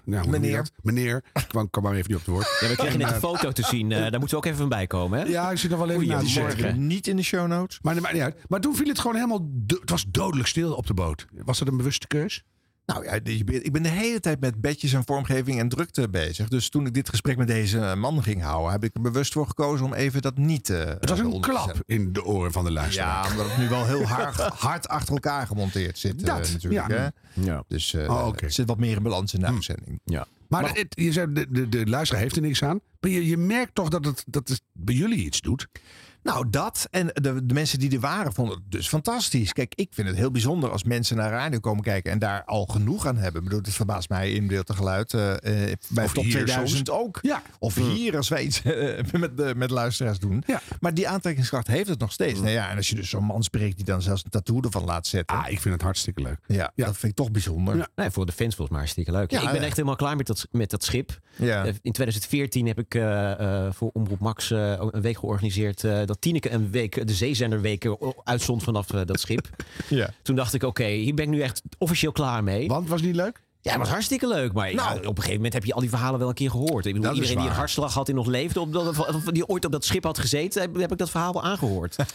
nou, 0.03 0.23
je 0.23 0.29
Meneer. 0.29 0.67
Meneer. 0.81 1.23
Ik 1.33 1.45
kwam, 1.47 1.69
kwam 1.69 1.83
maar 1.83 1.93
even 1.93 2.11
niet 2.11 2.19
op 2.19 2.25
het 2.25 2.33
woord. 2.35 2.57
Ja, 2.59 2.67
we 2.67 2.75
kregen 2.75 2.99
net 2.99 3.07
En, 3.07 3.13
een 3.15 3.21
eh, 3.21 3.29
foto 3.29 3.51
te 3.51 3.63
zien. 3.63 3.91
eh, 3.91 3.99
daar 3.99 4.09
moeten 4.19 4.29
we 4.29 4.35
ook 4.35 4.45
even 4.45 4.57
van 4.57 4.69
bij 4.69 4.87
komen, 4.87 5.19
hè? 5.19 5.25
Ja, 5.25 5.51
ik 5.51 5.57
zit 5.57 5.71
er 5.71 5.77
wel 5.77 5.89
even 5.89 6.27
zeggen. 6.27 6.87
Niet 6.87 7.07
in 7.07 7.15
de 7.15 7.23
show 7.23 7.47
notes. 7.47 7.79
Maar 7.81 7.95
niet 8.13 8.21
uit. 8.21 8.35
Maar 8.47 8.59
toen 8.59 8.75
viel 8.75 8.87
het 8.87 8.99
gewoon 8.99 9.15
helemaal... 9.15 9.49
Het 9.67 9.89
was 9.89 10.05
dodelijk 10.07 10.47
stil 10.47 10.73
op 10.73 10.87
de 10.87 10.93
boot. 10.93 11.25
Was 11.45 11.59
dat 11.59 11.67
een 11.67 11.77
bewuste 11.77 12.07
keus? 12.07 12.43
Nou 12.93 13.03
ja, 13.03 13.11
ik 13.45 13.71
ben 13.71 13.83
de 13.83 13.89
hele 13.89 14.19
tijd 14.19 14.39
met 14.39 14.61
bedjes 14.61 14.93
en 14.93 15.03
vormgeving 15.05 15.59
en 15.59 15.69
drukte 15.69 16.09
bezig. 16.09 16.47
Dus 16.47 16.69
toen 16.69 16.85
ik 16.85 16.93
dit 16.93 17.09
gesprek 17.09 17.37
met 17.37 17.47
deze 17.47 17.93
man 17.97 18.23
ging 18.23 18.41
houden, 18.41 18.71
heb 18.71 18.83
ik 18.83 18.95
er 18.95 19.01
bewust 19.01 19.33
voor 19.33 19.47
gekozen 19.47 19.85
om 19.85 19.93
even 19.93 20.21
dat 20.21 20.37
niet. 20.37 20.69
eh, 20.69 20.79
Het 20.79 21.09
was 21.09 21.19
een 21.19 21.39
klap 21.41 21.79
in 21.85 22.13
de 22.13 22.23
oren 22.23 22.51
van 22.51 22.63
de 22.65 22.71
luisteraar. 22.71 23.25
Ja, 23.25 23.31
omdat 23.31 23.49
het 23.49 23.57
nu 23.57 23.69
wel 23.69 23.85
heel 23.85 24.03
hard, 24.03 24.35
hard 24.39 24.87
achter 24.87 25.13
elkaar 25.13 25.47
gemonteerd 25.47 25.97
zit. 25.97 26.21
eh, 26.21 26.27
Dat, 26.27 26.51
natuurlijk. 26.51 26.87
ja. 26.89 26.95
Hè? 26.95 27.07
Ja. 27.51 27.63
Dus 27.67 27.93
Oh, 27.95 28.29
er 28.41 28.51
zit 28.51 28.67
wat 28.67 28.77
meer 28.77 28.95
in 28.97 29.03
balans 29.03 29.33
in 29.33 29.39
de 29.39 29.45
uitzending. 29.45 29.99
Ja. 30.05 30.27
Maar, 30.47 30.75
het, 30.75 30.85
je 30.89 31.11
zei, 31.11 31.33
de, 31.33 31.47
de, 31.49 31.69
de 31.69 31.85
luisteraar 31.87 32.21
heeft 32.23 32.35
er 32.35 32.41
niks 32.41 32.63
aan. 32.63 32.79
Maar 32.99 33.11
je, 33.11 33.27
je 33.27 33.37
merkt 33.37 33.75
toch 33.75 33.89
dat 33.89 34.05
het, 34.05 34.23
dat 34.27 34.47
het 34.47 34.61
bij 34.71 34.95
jullie 34.95 35.25
iets 35.25 35.41
doet. 35.41 35.67
Nou, 36.23 36.49
dat. 36.49 36.87
En 36.91 37.07
de, 37.13 37.45
de 37.45 37.53
mensen 37.53 37.79
die 37.79 37.91
er 37.91 37.99
waren 37.99 38.33
vonden 38.33 38.55
het 38.55 38.71
dus 38.71 38.87
fantastisch. 38.87 39.53
Kijk, 39.53 39.73
ik 39.75 39.89
vind 39.91 40.07
het 40.07 40.17
heel 40.17 40.31
bijzonder 40.31 40.71
als 40.71 40.83
mensen 40.83 41.17
naar 41.17 41.31
radio 41.31 41.59
komen 41.59 41.83
kijken 41.83 42.11
en 42.11 42.19
daar 42.19 42.43
al 42.45 42.65
genoeg 42.65 43.05
aan 43.05 43.17
hebben. 43.17 43.41
Ik 43.41 43.47
bedoel, 43.47 43.63
het 43.63 43.73
verbaast 43.73 44.09
mij 44.09 44.31
in 44.31 44.47
beeld 44.47 44.65
te 44.65 44.73
geluid. 44.73 45.13
eh, 45.13 45.71
eh, 45.71 45.77
bij 45.87 46.05
Of 46.05 46.13
Top 46.13 46.23
hier 46.23 46.31
2000 46.31 46.87
soms. 46.87 46.99
ook. 46.99 47.21
Of 47.59 47.75
hier 47.75 48.17
als 48.17 48.29
wij 48.29 48.43
iets 48.43 48.61
eh, 48.63 49.03
met, 49.11 49.37
de, 49.37 49.53
met 49.55 49.69
luisteraars 49.69 50.19
doen. 50.19 50.43
Maar 50.79 50.93
die 50.93 51.07
aantrekkingskracht 51.07 51.67
heeft 51.67 51.89
het 51.89 51.99
nog 51.99 52.11
steeds. 52.11 52.39
Nou 52.39 52.51
ja, 52.51 52.69
en 52.69 52.77
als 52.77 52.89
je 52.89 52.95
dus 52.95 53.09
zo'n 53.09 53.23
man 53.23 53.43
spreekt 53.43 53.75
die 53.75 53.85
dan 53.85 54.01
zelfs 54.01 54.23
een 54.23 54.29
tattoo 54.29 54.61
ervan 54.61 54.83
laat 54.83 55.07
zetten. 55.07 55.37
Ah, 55.37 55.51
ik 55.51 55.59
vind 55.59 55.73
het 55.73 55.83
hartstikke 55.83 56.21
leuk. 56.21 56.39
Ja, 56.47 56.71
dat 56.75 56.97
vind 56.97 57.11
ik 57.11 57.15
toch 57.15 57.31
bijzonder. 57.31 57.87
Nee, 57.95 58.09
voor 58.09 58.25
de 58.25 58.31
fans 58.31 58.55
volgens 58.55 58.69
mij 58.69 58.79
hartstikke 58.79 59.11
leuk. 59.11 59.31
Ja, 59.31 59.41
ik 59.41 59.45
ben 59.45 59.55
ja. 59.55 59.61
echt 59.61 59.75
helemaal 59.75 59.95
klaar 59.95 60.15
met 60.15 60.27
dat, 60.27 60.47
met 60.51 60.69
dat 60.69 60.83
schip. 60.83 61.19
Ja. 61.35 61.63
In 61.63 61.91
2014 61.91 62.67
heb 62.67 62.79
ik 62.79 62.95
eh, 62.95 63.65
eh, 63.65 63.73
voor 63.73 63.89
Omroep 63.93 64.19
Max 64.19 64.49
een 64.49 65.01
week 65.01 65.17
georganiseerd... 65.17 65.81
eh, 66.07 66.13
dat 66.13 66.21
Tineke 66.21 66.51
een 66.51 66.71
week 66.71 67.07
de 67.07 67.13
zeezenderweken 67.13 67.97
uitzond 68.23 68.63
vanaf 68.63 68.93
eh, 68.93 69.01
dat 69.05 69.19
schip. 69.19 69.49
Ja. 69.89 70.09
Toen 70.21 70.35
dacht 70.35 70.53
ik, 70.53 70.63
oké, 70.63 70.85
hier 70.85 71.13
ben 71.13 71.25
ik 71.25 71.31
nu 71.31 71.41
echt 71.41 71.61
officieel 71.77 72.11
klaar 72.11 72.43
mee. 72.43 72.67
Want 72.67 72.89
was 72.89 73.01
niet 73.01 73.15
leuk? 73.15 73.41
Ja, 73.61 73.71
het 73.73 73.81
was 73.81 73.89
hartstikke 73.89 74.27
leuk. 74.27 74.53
Maar 74.53 74.69
ja, 74.71 74.75
Nou. 74.75 74.97
op 74.97 75.03
een 75.05 75.15
gegeven 75.15 75.35
moment 75.35 75.53
heb 75.53 75.65
je 75.65 75.73
al 75.73 75.79
die 75.79 75.89
verhalen 75.89 76.19
wel 76.19 76.27
een 76.27 76.33
keer 76.33 76.49
gehoord. 76.49 76.85
Ik 76.85 76.93
bedoel, 76.93 77.13
iedereen 77.13 77.37
die 77.37 77.47
een 77.47 77.53
hartslag 77.53 77.93
had 77.93 78.09
en 78.09 78.15
nog 78.15 78.25
leefde... 78.27 78.59
Op 78.59 78.73
dat, 78.73 78.99
of 78.99 79.23
die 79.23 79.47
ooit 79.47 79.65
op 79.65 79.71
dat 79.71 79.85
schip 79.85 80.03
had 80.03 80.17
gezeten... 80.17 80.61
heb, 80.61 80.75
heb 80.75 80.91
ik 80.91 80.97
dat 80.97 81.09
verhaal 81.09 81.33
wel 81.33 81.43
aangehoord. 81.43 81.95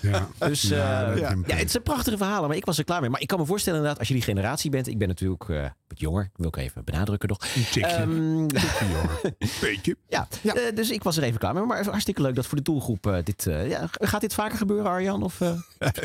Ja. 0.00 0.28
Dus 0.38 0.62
Ja, 0.62 1.10
je 1.10 1.20
ja. 1.46 1.54
het 1.56 1.70
zijn 1.70 1.82
prachtige 1.82 2.16
verhalen, 2.16 2.48
maar 2.48 2.56
ik 2.56 2.64
was 2.64 2.78
er 2.78 2.84
klaar 2.84 3.00
mee. 3.00 3.10
Maar 3.10 3.20
ik 3.20 3.26
kan 3.26 3.38
me 3.38 3.46
voorstellen 3.46 3.78
inderdaad, 3.78 4.00
als 4.00 4.08
je 4.08 4.14
die 4.14 4.22
generatie 4.22 4.70
bent... 4.70 4.86
Ik 4.86 4.98
ben 4.98 5.08
natuurlijk 5.08 5.48
eh, 5.48 5.64
wat 5.90 6.00
jonger, 6.00 6.30
wil 6.36 6.48
ik 6.48 6.56
even 6.56 6.84
benadrukken 6.84 7.28
nog. 7.28 7.38
Een. 7.74 7.82
Ehm, 7.82 8.46
Beetje. 9.60 9.96
ja, 10.08 10.28
eh, 10.42 10.74
dus 10.74 10.90
ik 10.90 11.02
was 11.02 11.16
er 11.16 11.22
even 11.22 11.38
klaar 11.38 11.54
mee. 11.54 11.64
Maar 11.64 11.84
hartstikke 11.84 12.22
leuk 12.22 12.34
dat 12.34 12.46
voor 12.46 12.56
de 12.56 12.64
doelgroep 12.64 13.06
eh, 13.06 13.16
dit... 13.24 13.46
eh, 13.46 13.68
ja, 13.68 13.88
gaat 13.92 14.20
dit 14.20 14.34
vaker 14.34 14.58
gebeuren, 14.58 14.90
Arjan? 14.90 15.22
Of, 15.22 15.40
eh? 15.40 15.52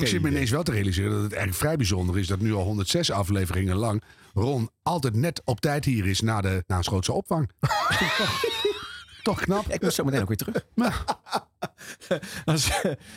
Ik 0.00 0.06
zit 0.06 0.22
me 0.22 0.28
ineens 0.28 0.50
wel 0.50 0.62
te 0.62 0.72
realiseren 0.72 1.10
dat 1.10 1.22
het 1.22 1.32
eigenlijk 1.32 1.60
vrij 1.60 1.76
bijzonder 1.76 2.18
is 2.18 2.26
dat 2.26 2.40
nu 2.40 2.54
al 2.54 2.64
106 2.64 3.10
afleveringen 3.10 3.76
lang 3.76 4.02
Ron 4.34 4.70
altijd 4.82 5.14
net 5.14 5.42
op 5.44 5.60
tijd 5.60 5.84
hier 5.84 6.06
is 6.06 6.20
na 6.20 6.40
de 6.40 6.64
naschootse 6.66 7.12
opvang. 7.12 7.50
Toch 9.22 9.40
knap. 9.40 9.68
Ik 9.68 9.80
was 9.80 9.94
zo 9.94 10.04
meteen 10.04 10.20
ook 10.20 10.28
weer 10.28 10.36
terug. 10.36 10.64
Als, 12.44 12.70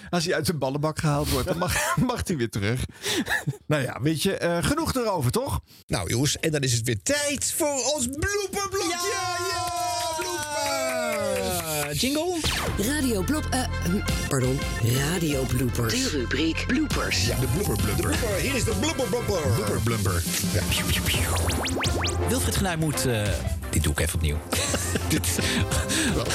als 0.09 0.26
hij 0.26 0.34
uit 0.36 0.45
zijn 0.45 0.57
ballenbak 0.57 0.99
gehaald 0.99 1.30
wordt, 1.30 1.47
dan 1.47 1.57
mag, 1.57 1.95
mag 2.11 2.28
hij 2.28 2.38
weer 2.38 2.49
terug. 2.49 2.86
nou 3.65 3.84
ja, 3.84 4.01
weet 4.01 4.24
je, 4.24 4.38
eh, 4.38 4.63
genoeg 4.63 4.93
erover, 4.93 5.32
toch? 5.32 5.59
Nou 5.88 6.09
jongens, 6.09 6.39
en 6.39 6.51
dan 6.51 6.61
is 6.61 6.74
het 6.74 6.86
weer 6.86 7.01
tijd 7.01 7.51
voor 7.51 7.93
ons 7.93 8.07
blooperblokje. 8.07 9.09
Ja! 9.11 9.70
Jingle? 11.94 12.38
Radio 12.78 13.22
Blop... 13.22 13.48
eh, 13.50 13.60
hm, 13.84 14.28
pardon, 14.30 14.60
Radio 14.98 15.44
Bloopers. 15.44 15.94
De 15.94 16.10
rubriek 16.10 16.64
bloopers. 16.68 17.26
De 17.26 17.48
blubber 17.54 17.76
blubber. 17.84 18.16
Hier 18.42 18.56
is 18.56 18.64
de 18.64 18.74
blooper 18.80 19.06
blooper. 19.06 19.42
Blubber 19.56 19.80
blubber. 19.84 20.24
Ja. 20.54 20.62
Wilfried 22.28 22.56
Genuij 22.56 22.78
moet... 22.78 23.06
eh, 23.06 23.22
dit 23.70 23.84
doe 23.84 23.92
ik 23.92 24.00
even 24.00 24.16
opnieuw. 24.16 24.38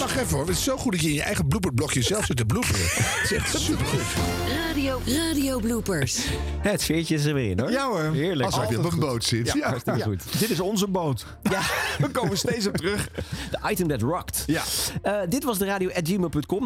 Wacht 0.01 0.17
even 0.17 0.29
hoor, 0.37 0.47
het 0.47 0.57
is 0.57 0.63
zo 0.63 0.77
goed 0.77 0.93
dat 0.93 1.01
je 1.01 1.09
in 1.09 1.15
je 1.15 1.23
eigen 1.23 1.49
blooperblokje 1.49 2.03
zelf 2.03 2.25
zit 2.25 2.37
te 2.37 2.45
bloeperen. 2.45 2.81
Het 2.81 3.21
is 3.25 3.33
echt 3.33 3.61
supergoed. 3.61 4.01
Radio. 4.67 5.01
Radio 5.07 5.59
Bloopers. 5.59 6.19
Het 6.61 6.81
sfeertje 6.81 7.15
is 7.15 7.25
er 7.25 7.35
weer 7.35 7.51
in, 7.51 7.61
hoor. 7.61 7.71
Ja 7.71 7.87
hoor. 7.89 8.13
Heerlijk. 8.13 8.45
Alsof 8.51 8.71
je 8.71 8.79
op 8.79 8.93
een 8.93 8.99
boot 8.99 9.25
zit. 9.25 9.53
Ja. 9.53 9.77
Ja, 9.85 9.97
goed. 9.97 10.23
dit 10.39 10.51
is 10.51 10.61
onze 10.61 10.89
boot. 10.89 11.27
Ja. 11.43 11.61
We 12.07 12.09
komen 12.09 12.39
steeds 12.39 12.67
op 12.67 12.77
terug. 12.77 13.09
De 13.51 13.59
item 13.71 13.89
that 13.89 14.03
rocked. 14.03 14.43
Ja. 14.47 14.63
Eh, 15.03 15.19
dit 15.29 15.45
was 15.47 15.59
de 15.59 15.65
radio. 15.65 15.91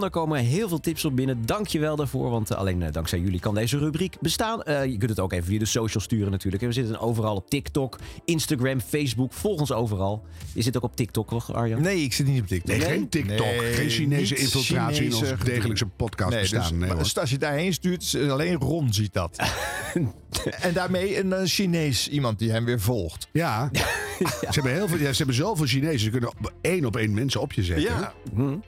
Daar 0.01 0.11
komen 0.11 0.39
heel 0.39 0.68
veel 0.68 0.81
tips 0.81 1.05
op 1.05 1.16
binnen. 1.16 1.47
Dank 1.47 1.66
je 1.66 1.78
wel 1.78 1.97
daarvoor, 1.97 2.31
want 2.31 2.51
eh, 2.51 2.57
alleen 2.57 2.83
eh, 2.83 2.93
dankzij 2.93 3.18
jullie 3.18 3.41
kan 3.41 3.55
deze 3.55 3.78
rubriek 3.78 4.16
bestaan. 4.20 4.62
Eh, 4.62 4.85
je 4.85 4.97
kunt 4.97 5.11
het 5.11 5.20
ook 5.20 5.33
even 5.33 5.45
via 5.45 5.59
de 5.59 5.64
social 5.64 6.03
sturen 6.03 6.31
natuurlijk. 6.31 6.62
En 6.62 6.68
we 6.68 6.74
zitten 6.74 7.01
overal 7.01 7.37
op 7.37 7.51
TikTok, 7.51 7.99
Instagram, 8.24 8.81
Facebook. 8.81 9.33
Volg 9.33 9.61
ons 9.61 9.72
overal. 9.72 10.24
Je 10.55 10.62
zit 10.62 10.76
ook 10.76 10.83
op 10.83 10.97
TikTok, 10.97 11.28
toch 11.28 11.55
Arjan? 11.55 11.83
Nee, 11.83 12.03
ik 12.03 12.12
zit 12.12 12.26
niet 12.26 12.41
op 12.41 12.47
TikTok. 12.47 12.76
Nee, 12.76 12.81
geen 12.81 13.09
TikTok. 13.09 13.47
Nee, 13.47 13.72
geen 13.72 13.91
Chinese 13.91 14.37
infiltratie 14.37 15.05
in 15.05 15.14
ons 15.14 15.33
degelijkse 15.45 15.87
podcast 15.87 16.31
Nee, 16.31 16.41
bestaan. 16.41 16.61
dus, 16.61 16.70
nee, 16.70 16.78
maar 16.78 16.97
hoor. 16.97 17.20
als 17.20 17.31
je 17.31 17.39
daarheen 17.39 17.72
stuurt, 17.72 18.16
alleen 18.31 18.55
Ron 18.55 18.93
ziet 18.93 19.12
dat. 19.12 19.39
en 20.66 20.72
daarmee 20.72 21.18
een 21.18 21.33
eh, 21.33 21.45
Chinees 21.45 22.09
iemand 22.09 22.39
die 22.39 22.51
hem 22.51 22.64
weer 22.64 22.81
volgt. 22.81 23.28
Ja. 23.33 23.70
Ze, 24.20 24.47
hebben 24.51 24.72
heel 24.72 24.89
veel, 24.89 24.99
ja, 24.99 25.11
ze 25.11 25.16
hebben 25.16 25.35
zoveel 25.35 25.66
Chinezen. 25.66 26.01
Ze 26.01 26.11
kunnen 26.11 26.31
één 26.61 26.85
op 26.85 26.97
één 26.97 27.14
mensen 27.14 27.41
op 27.41 27.53
je 27.53 27.62
zetten. 27.62 27.85
Ja. 27.85 28.12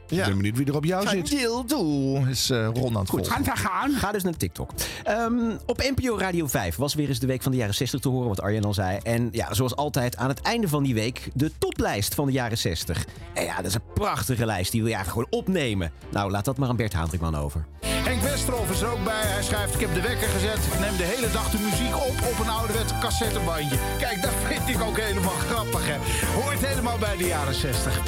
Ik 0.08 0.24
ben 0.24 0.36
benieuwd 0.36 0.56
wie 0.56 0.66
er 0.66 0.74
op 0.76 0.84
jou 0.84 1.08
zit. 1.08 1.30
Deal 1.30 1.66
do 1.66 2.14
is 2.30 2.50
eh, 2.50 2.68
Ron 2.74 2.94
aan 2.94 3.00
het 3.00 3.08
Goed, 3.08 3.28
volgen. 3.28 3.56
gaan. 3.56 3.90
Ga 3.90 4.12
dus 4.12 4.22
naar 4.22 4.36
TikTok. 4.36 4.70
Ehm, 5.04 5.32
op 5.66 5.78
NPO 5.96 6.18
Radio 6.18 6.46
5 6.46 6.76
was 6.76 6.94
weer 6.94 7.08
eens 7.08 7.18
de 7.18 7.26
week 7.26 7.42
van 7.42 7.52
de 7.52 7.58
jaren 7.58 7.74
60 7.74 8.00
te 8.00 8.08
horen, 8.08 8.28
wat 8.28 8.40
Arjan 8.40 8.64
al 8.64 8.74
zei. 8.74 8.98
En 9.02 9.28
ja, 9.32 9.54
zoals 9.54 9.76
altijd 9.76 10.16
aan 10.16 10.28
het 10.28 10.40
einde 10.40 10.68
van 10.68 10.82
die 10.82 10.94
week 10.94 11.30
de 11.34 11.50
toplijst 11.58 12.14
van 12.14 12.26
de 12.26 12.32
jaren 12.32 12.58
60. 12.58 13.04
En 13.34 13.44
ja, 13.44 13.56
dat 13.56 13.64
is 13.64 13.74
een 13.74 13.82
prachtige 13.94 14.46
lijst, 14.46 14.70
die 14.72 14.80
wil 14.80 14.90
je 14.90 14.96
eigenlijk 14.96 15.26
gewoon 15.28 15.42
opnemen. 15.44 15.92
Nou, 16.10 16.30
laat 16.30 16.44
dat 16.44 16.56
maar 16.58 16.68
aan 16.68 16.76
Bert 16.76 16.92
Haandrikman 16.92 17.34
over. 17.36 17.66
Henk 17.86 18.22
Westerhof 18.22 18.70
is 18.70 18.80
er 18.80 18.88
ook 18.92 19.04
bij. 19.04 19.22
Hij 19.26 19.42
schrijft, 19.42 19.74
ik 19.74 19.80
heb 19.80 19.94
de 19.94 20.00
wekker 20.00 20.28
gezet. 20.28 20.58
Ik 20.72 20.78
neem 20.80 20.96
de 20.96 21.04
hele 21.16 21.30
dag 21.32 21.50
de 21.50 21.58
muziek 21.58 21.94
op 21.96 22.14
op 22.32 22.38
een 22.44 22.50
ouderwetse 22.52 22.94
cassettebandje. 23.00 23.76
Kijk, 23.98 24.22
dat 24.22 24.32
vind 24.46 24.68
ik 24.76 24.82
ook 24.82 24.98
helemaal 24.98 25.32
grappig, 25.48 25.86
hè. 25.86 25.96
Hoort 26.42 26.66
helemaal 26.66 26.98
bij 26.98 27.16
de 27.16 27.26
jaren 27.26 27.54
60. 27.54 28.00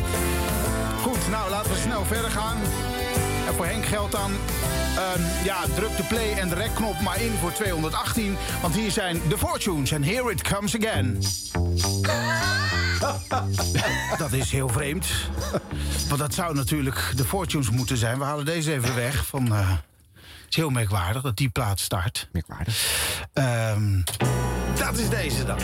Goed, 1.04 1.28
nou, 1.28 1.50
laten 1.50 1.70
we 1.70 1.78
snel 1.78 2.04
verder 2.04 2.30
gaan. 2.30 2.56
En 3.46 3.54
voor 3.54 3.66
Henk 3.66 3.84
geldt 3.84 4.12
dan... 4.12 4.32
ehm, 4.96 5.44
ja, 5.44 5.64
druk 5.74 5.96
de 5.96 6.02
play 6.02 6.32
en 6.32 6.48
de 6.48 6.54
rec-knop 6.54 7.00
maar 7.00 7.20
in 7.20 7.32
voor 7.40 7.52
218. 7.52 8.36
Want 8.62 8.74
hier 8.74 8.90
zijn 8.90 9.20
de 9.28 9.38
Fortunes 9.38 9.90
en 9.90 10.04
Here 10.04 10.30
It 10.30 10.42
Comes 10.42 10.76
Again. 10.76 11.22
Dat 14.18 14.32
is 14.32 14.50
heel 14.50 14.68
vreemd. 14.68 15.06
Want 16.08 16.20
dat 16.20 16.34
zou 16.34 16.54
natuurlijk 16.54 17.12
de 17.16 17.24
Fortunes 17.24 17.70
moeten 17.70 17.96
zijn. 17.96 18.18
We 18.18 18.24
halen 18.24 18.44
deze 18.44 18.72
even 18.72 18.94
weg. 18.94 19.26
Van, 19.26 19.54
eh, 19.54 19.70
het 19.70 20.48
is 20.48 20.56
heel 20.56 20.70
merkwaardig 20.70 21.22
dat 21.22 21.36
die 21.36 21.48
plaat 21.48 21.80
start. 21.80 22.28
Merkwaardig. 22.32 22.76
Ehm, 23.32 24.00
dat 24.78 24.98
is 24.98 25.08
deze 25.08 25.44
dan. 25.44 25.58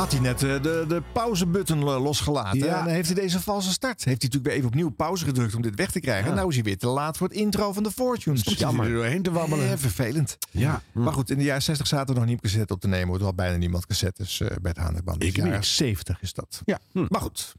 Had 0.00 0.12
hij 0.12 0.20
net 0.20 0.42
eh, 0.42 0.62
de, 0.62 0.84
de 0.88 1.02
pauzebutton 1.12 1.80
eh, 1.80 2.02
losgelaten. 2.02 2.58
Ja. 2.58 2.78
En 2.78 2.84
dan 2.84 2.92
heeft 2.92 3.06
hij 3.06 3.22
deze 3.22 3.40
valse 3.40 3.70
start. 3.70 4.04
Heeft 4.04 4.04
hij 4.04 4.14
natuurlijk 4.14 4.44
weer 4.44 4.54
even 4.54 4.68
opnieuw 4.68 4.88
pauze 4.88 5.24
gedrukt 5.24 5.54
om 5.54 5.62
dit 5.62 5.74
weg 5.74 5.90
te 5.90 6.00
krijgen. 6.00 6.30
En 6.30 6.36
nou 6.36 6.48
is 6.48 6.54
hij 6.54 6.64
weer 6.64 6.78
te 6.78 6.86
laat 6.86 7.16
voor 7.16 7.28
het 7.28 7.36
intro 7.36 7.72
van 7.72 7.82
de 7.82 7.90
Fortunes. 7.90 8.42
Zit 8.42 8.60
hij 8.60 8.72
er 8.72 8.92
doorheen 8.92 9.22
te 9.22 9.30
wabbelen. 9.30 9.78
Vervelend. 9.78 10.38
Ja. 10.50 10.82
Maar 10.92 11.12
goed, 11.12 11.30
in 11.30 11.38
de 11.38 11.44
jaren 11.44 11.62
60 11.62 11.86
zaten 11.86 12.14
we 12.14 12.20
nog 12.20 12.28
niet 12.28 12.36
op 12.36 12.42
cassette 12.42 12.74
op 12.74 12.80
te 12.80 12.88
nemen. 12.88 13.18
Er 13.18 13.24
had 13.24 13.36
bijna 13.36 13.56
niemand 13.56 13.86
cassettes 13.86 14.40
uh, 14.40 14.48
bij 14.48 14.70
het 14.70 14.76
Hanerband. 14.76 15.24
Ik 15.24 15.34
de 15.34 15.40
jaren 15.40 15.54
niet. 15.54 15.66
70 15.66 16.22
is 16.22 16.32
dat. 16.32 16.62
Ja. 16.64 16.78
Maar 16.92 17.20
goed. 17.20 17.54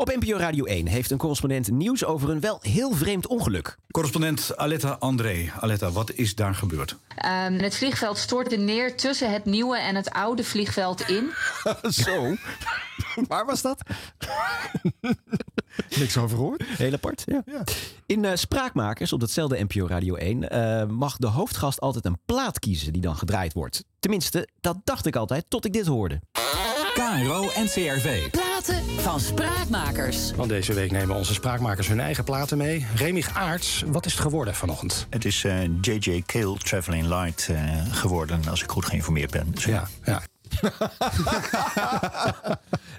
Op 0.00 0.16
NPO 0.20 0.36
Radio 0.36 0.64
1 0.64 0.86
heeft 0.86 1.10
een 1.10 1.18
correspondent 1.18 1.70
nieuws 1.70 2.04
over 2.04 2.30
een 2.30 2.40
wel 2.40 2.58
heel 2.62 2.92
vreemd 2.92 3.26
ongeluk. 3.26 3.78
Correspondent 3.90 4.56
Aletta 4.56 4.96
André. 4.98 5.50
Aletta, 5.58 5.90
wat 5.90 6.12
is 6.12 6.34
daar 6.34 6.54
gebeurd? 6.54 6.90
Um, 6.90 7.58
het 7.58 7.76
vliegveld 7.76 8.18
stortte 8.18 8.56
neer 8.56 8.96
tussen 8.96 9.32
het 9.32 9.44
nieuwe 9.44 9.78
en 9.78 9.94
het 9.94 10.10
oude 10.10 10.44
vliegveld 10.44 11.08
in. 11.08 11.30
Zo. 12.04 12.34
Waar 13.28 13.46
was 13.46 13.62
dat? 13.62 13.82
Niks 15.98 16.16
over 16.16 16.36
gehoord. 16.36 16.62
Heel 16.66 16.92
apart, 16.92 17.24
ja. 17.26 17.42
In 18.06 18.24
uh, 18.24 18.30
Spraakmakers 18.34 19.12
op 19.12 19.20
datzelfde 19.20 19.64
NPO 19.68 19.86
Radio 19.86 20.14
1 20.14 20.42
uh, 20.42 20.86
mag 20.86 21.16
de 21.16 21.26
hoofdgast 21.26 21.80
altijd 21.80 22.04
een 22.04 22.18
plaat 22.24 22.58
kiezen 22.58 22.92
die 22.92 23.02
dan 23.02 23.16
gedraaid 23.16 23.52
wordt. 23.52 23.84
Tenminste, 23.98 24.48
dat 24.60 24.76
dacht 24.84 25.06
ik 25.06 25.16
altijd 25.16 25.44
tot 25.48 25.64
ik 25.64 25.72
dit 25.72 25.86
hoorde. 25.86 26.20
KRO 27.00 27.42
NCRV. 27.42 28.30
Platen 28.30 28.84
van 28.98 29.20
Spraakmakers. 29.20 30.32
Want 30.32 30.48
deze 30.48 30.72
week 30.72 30.90
nemen 30.90 31.16
onze 31.16 31.34
spraakmakers 31.34 31.88
hun 31.88 32.00
eigen 32.00 32.24
platen 32.24 32.58
mee. 32.58 32.86
Remig 32.94 33.34
Aarts, 33.34 33.84
wat 33.86 34.06
is 34.06 34.12
het 34.12 34.20
geworden 34.20 34.54
vanochtend? 34.54 35.06
Het 35.10 35.24
is 35.24 35.44
uh, 35.44 35.62
J.J. 35.80 36.22
Kale 36.26 36.58
Traveling 36.58 37.06
Light 37.06 37.48
uh, 37.50 37.58
geworden, 37.90 38.40
als 38.48 38.62
ik 38.62 38.70
goed 38.70 38.84
geïnformeerd 38.84 39.30
ben. 39.30 39.50
Dus 39.50 39.64
ja, 39.64 39.88
ja. 40.04 40.22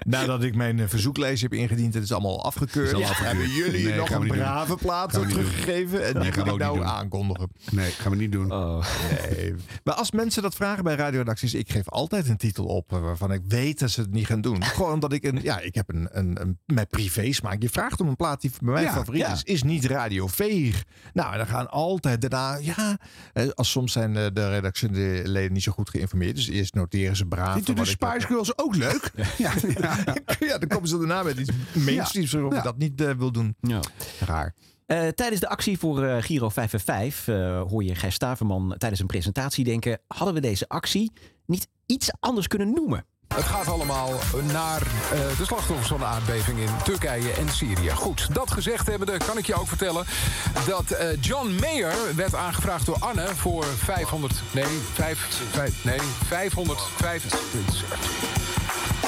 Nadat 0.06 0.42
ik 0.42 0.54
mijn 0.54 0.88
verzoeklijst 0.88 1.42
heb 1.42 1.52
ingediend, 1.52 1.94
het 1.94 2.02
is 2.02 2.12
allemaal 2.12 2.44
afgekeurd. 2.44 2.86
Is 2.86 2.92
allemaal 2.92 3.10
afgekeurd. 3.10 3.36
Hebben 3.36 3.56
jullie 3.56 3.86
Nee, 3.86 3.96
nog 3.96 4.10
een 4.10 4.26
brave 4.26 4.76
plaat 4.76 5.12
teruggegeven? 5.12 6.06
En 6.06 6.20
die 6.20 6.32
we 6.32 6.38
ik 6.40 6.44
nou 6.44 6.58
doen. 6.58 6.84
aankondigen. 6.84 7.48
Nee, 7.70 7.90
gaan 7.90 8.10
we 8.10 8.16
niet 8.16 8.32
doen. 8.32 8.46
Nee. 8.48 9.54
Maar 9.84 9.94
als 9.94 10.10
mensen 10.10 10.42
dat 10.42 10.54
vragen 10.54 10.84
bij 10.84 10.94
radioredacties, 10.94 11.54
ik 11.54 11.70
geef 11.70 11.88
altijd 11.88 12.28
een 12.28 12.36
titel 12.36 12.64
op 12.64 12.92
eh, 12.92 13.00
waarvan 13.00 13.32
ik 13.32 13.40
weet 13.48 13.78
dat 13.78 13.90
ze 13.90 14.00
het 14.00 14.10
niet 14.12 14.26
gaan 14.26 14.40
doen. 14.40 14.64
Gewoon 14.74 14.92
omdat 14.92 15.12
ik 15.12 15.24
een, 15.24 15.38
ja, 15.42 15.60
ik 15.60 15.74
heb 15.74 15.88
een, 15.88 16.08
een, 16.10 16.40
een 16.40 16.58
met 16.66 16.88
privé 16.88 17.32
smaak. 17.32 17.62
Je 17.62 17.68
vraagt 17.68 18.00
om 18.00 18.08
een 18.08 18.16
plaat 18.16 18.40
die 18.40 18.50
bij 18.60 18.72
mij 18.72 18.82
Ja, 18.82 18.92
favoriet 18.92 19.20
ja. 19.20 19.32
is, 19.32 19.42
is 19.42 19.62
niet 19.62 19.84
radioveeg. 19.84 20.84
Nou, 21.12 21.32
en 21.32 21.38
dan 21.38 21.46
gaan 21.46 21.70
altijd 21.70 22.20
daarna, 22.20 22.56
ja, 22.56 22.98
eh, 23.32 23.48
als 23.54 23.70
soms 23.70 23.92
zijn 23.92 24.16
eh, 24.16 24.26
de 24.32 24.48
redactieleden 24.48 25.52
niet 25.52 25.62
zo 25.62 25.72
goed 25.72 25.90
geïnformeerd. 25.90 26.36
Dus 26.36 26.48
eerst 26.48 26.74
noteren 26.74 27.16
ze 27.16 27.24
braaf 27.26 27.41
paragraaf. 27.42 27.64
Vindt 27.64 27.80
u 27.80 27.82
de 27.82 27.90
Spice 27.90 28.26
Girls 28.26 28.58
ook 28.58 28.76
leuk? 28.76 29.10
ja, 29.38 29.52
ja, 30.50 30.58
dan 30.58 30.68
komen 30.68 30.88
ze 30.88 30.98
daarna 30.98 31.22
met 31.22 31.38
iets 31.38 31.50
mainstreams 31.72 32.32
waarop 32.32 32.52
je 32.52 32.62
dat 32.62 32.78
niet 32.78 33.00
eh, 33.00 33.10
wil 33.10 33.32
doen. 33.32 33.56
Ja. 33.60 33.80
Raar. 34.20 34.54
Eh, 34.86 35.08
tijdens 35.08 35.40
de 35.40 35.48
actie 35.48 35.78
voor 35.78 36.04
eh, 36.04 36.22
Giro 36.22 36.48
555 36.48 37.34
eh, 37.34 37.70
hoor 37.70 37.84
je 37.84 37.94
Gijs 37.94 38.14
Staverman 38.14 38.74
tijdens 38.78 39.00
een 39.00 39.06
presentatie 39.06 39.64
denken... 39.64 40.00
hadden 40.06 40.34
we 40.34 40.40
deze 40.40 40.68
actie 40.68 41.12
niet 41.46 41.68
iets 41.86 42.10
anders 42.20 42.46
kunnen 42.46 42.72
noemen? 42.74 43.06
Het 43.34 43.44
gaat 43.44 43.68
allemaal 43.68 44.12
naar 44.52 44.80
eh, 44.80 45.18
de 45.38 45.44
slachtoffers 45.44 45.88
van 45.88 45.98
de 45.98 46.04
aardbeving 46.04 46.58
in 46.58 46.70
Turkije 46.84 47.32
en 47.32 47.48
Syrië. 47.48 47.90
Goed, 47.90 48.34
dat 48.34 48.50
gezegd 48.50 48.86
hebbende 48.86 49.16
kan 49.26 49.38
ik 49.38 49.46
je 49.46 49.54
ook 49.54 49.68
vertellen 49.68 50.04
dat 50.66 50.90
eh, 50.90 51.06
John 51.20 51.56
Mayer 51.60 51.94
werd 52.16 52.34
aangevraagd 52.34 52.86
door 52.86 52.96
Anne 52.98 53.26
voor 53.36 53.64
500... 53.64 54.34
Nee, 54.50 54.64
5... 54.92 55.42
5 55.50 55.84
nee, 55.84 55.98
505... 56.26 57.22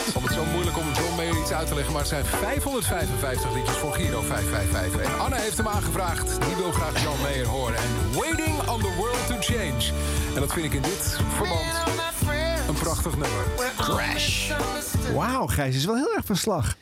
Het 0.04 0.06
is 0.06 0.14
altijd 0.14 0.34
zo 0.34 0.44
moeilijk 0.52 0.78
om 0.78 0.84
John 0.92 1.14
Mayer 1.16 1.40
iets 1.40 1.52
uit 1.52 1.66
te 1.66 1.74
leggen, 1.74 1.92
maar 1.92 2.02
het 2.02 2.10
zijn 2.10 2.24
555 2.24 3.54
liedjes 3.54 3.76
voor 3.76 3.92
Giro 3.92 4.20
555. 4.20 5.00
En 5.00 5.18
Anne 5.20 5.36
heeft 5.36 5.56
hem 5.56 5.68
aangevraagd. 5.68 6.40
Die 6.46 6.56
wil 6.56 6.72
graag 6.72 7.02
John 7.02 7.20
Mayer 7.22 7.46
horen. 7.46 7.76
En 7.76 8.18
Waiting 8.18 8.68
on 8.68 8.80
the 8.80 8.94
World 8.96 9.26
to 9.26 9.34
Change. 9.40 9.92
En 10.34 10.40
dat 10.40 10.52
vind 10.52 10.66
ik 10.66 10.72
in 10.72 10.82
dit 10.82 11.16
verband 11.36 11.84
een 12.68 12.74
prachtig 12.74 13.16
nummer. 13.16 13.44
Crash. 13.76 14.52
Wauw, 15.14 15.46
Gijs 15.46 15.76
is 15.76 15.84
wel 15.84 15.96
heel 15.96 16.14
erg 16.14 16.24
van 16.24 16.36
slag. 16.36 16.76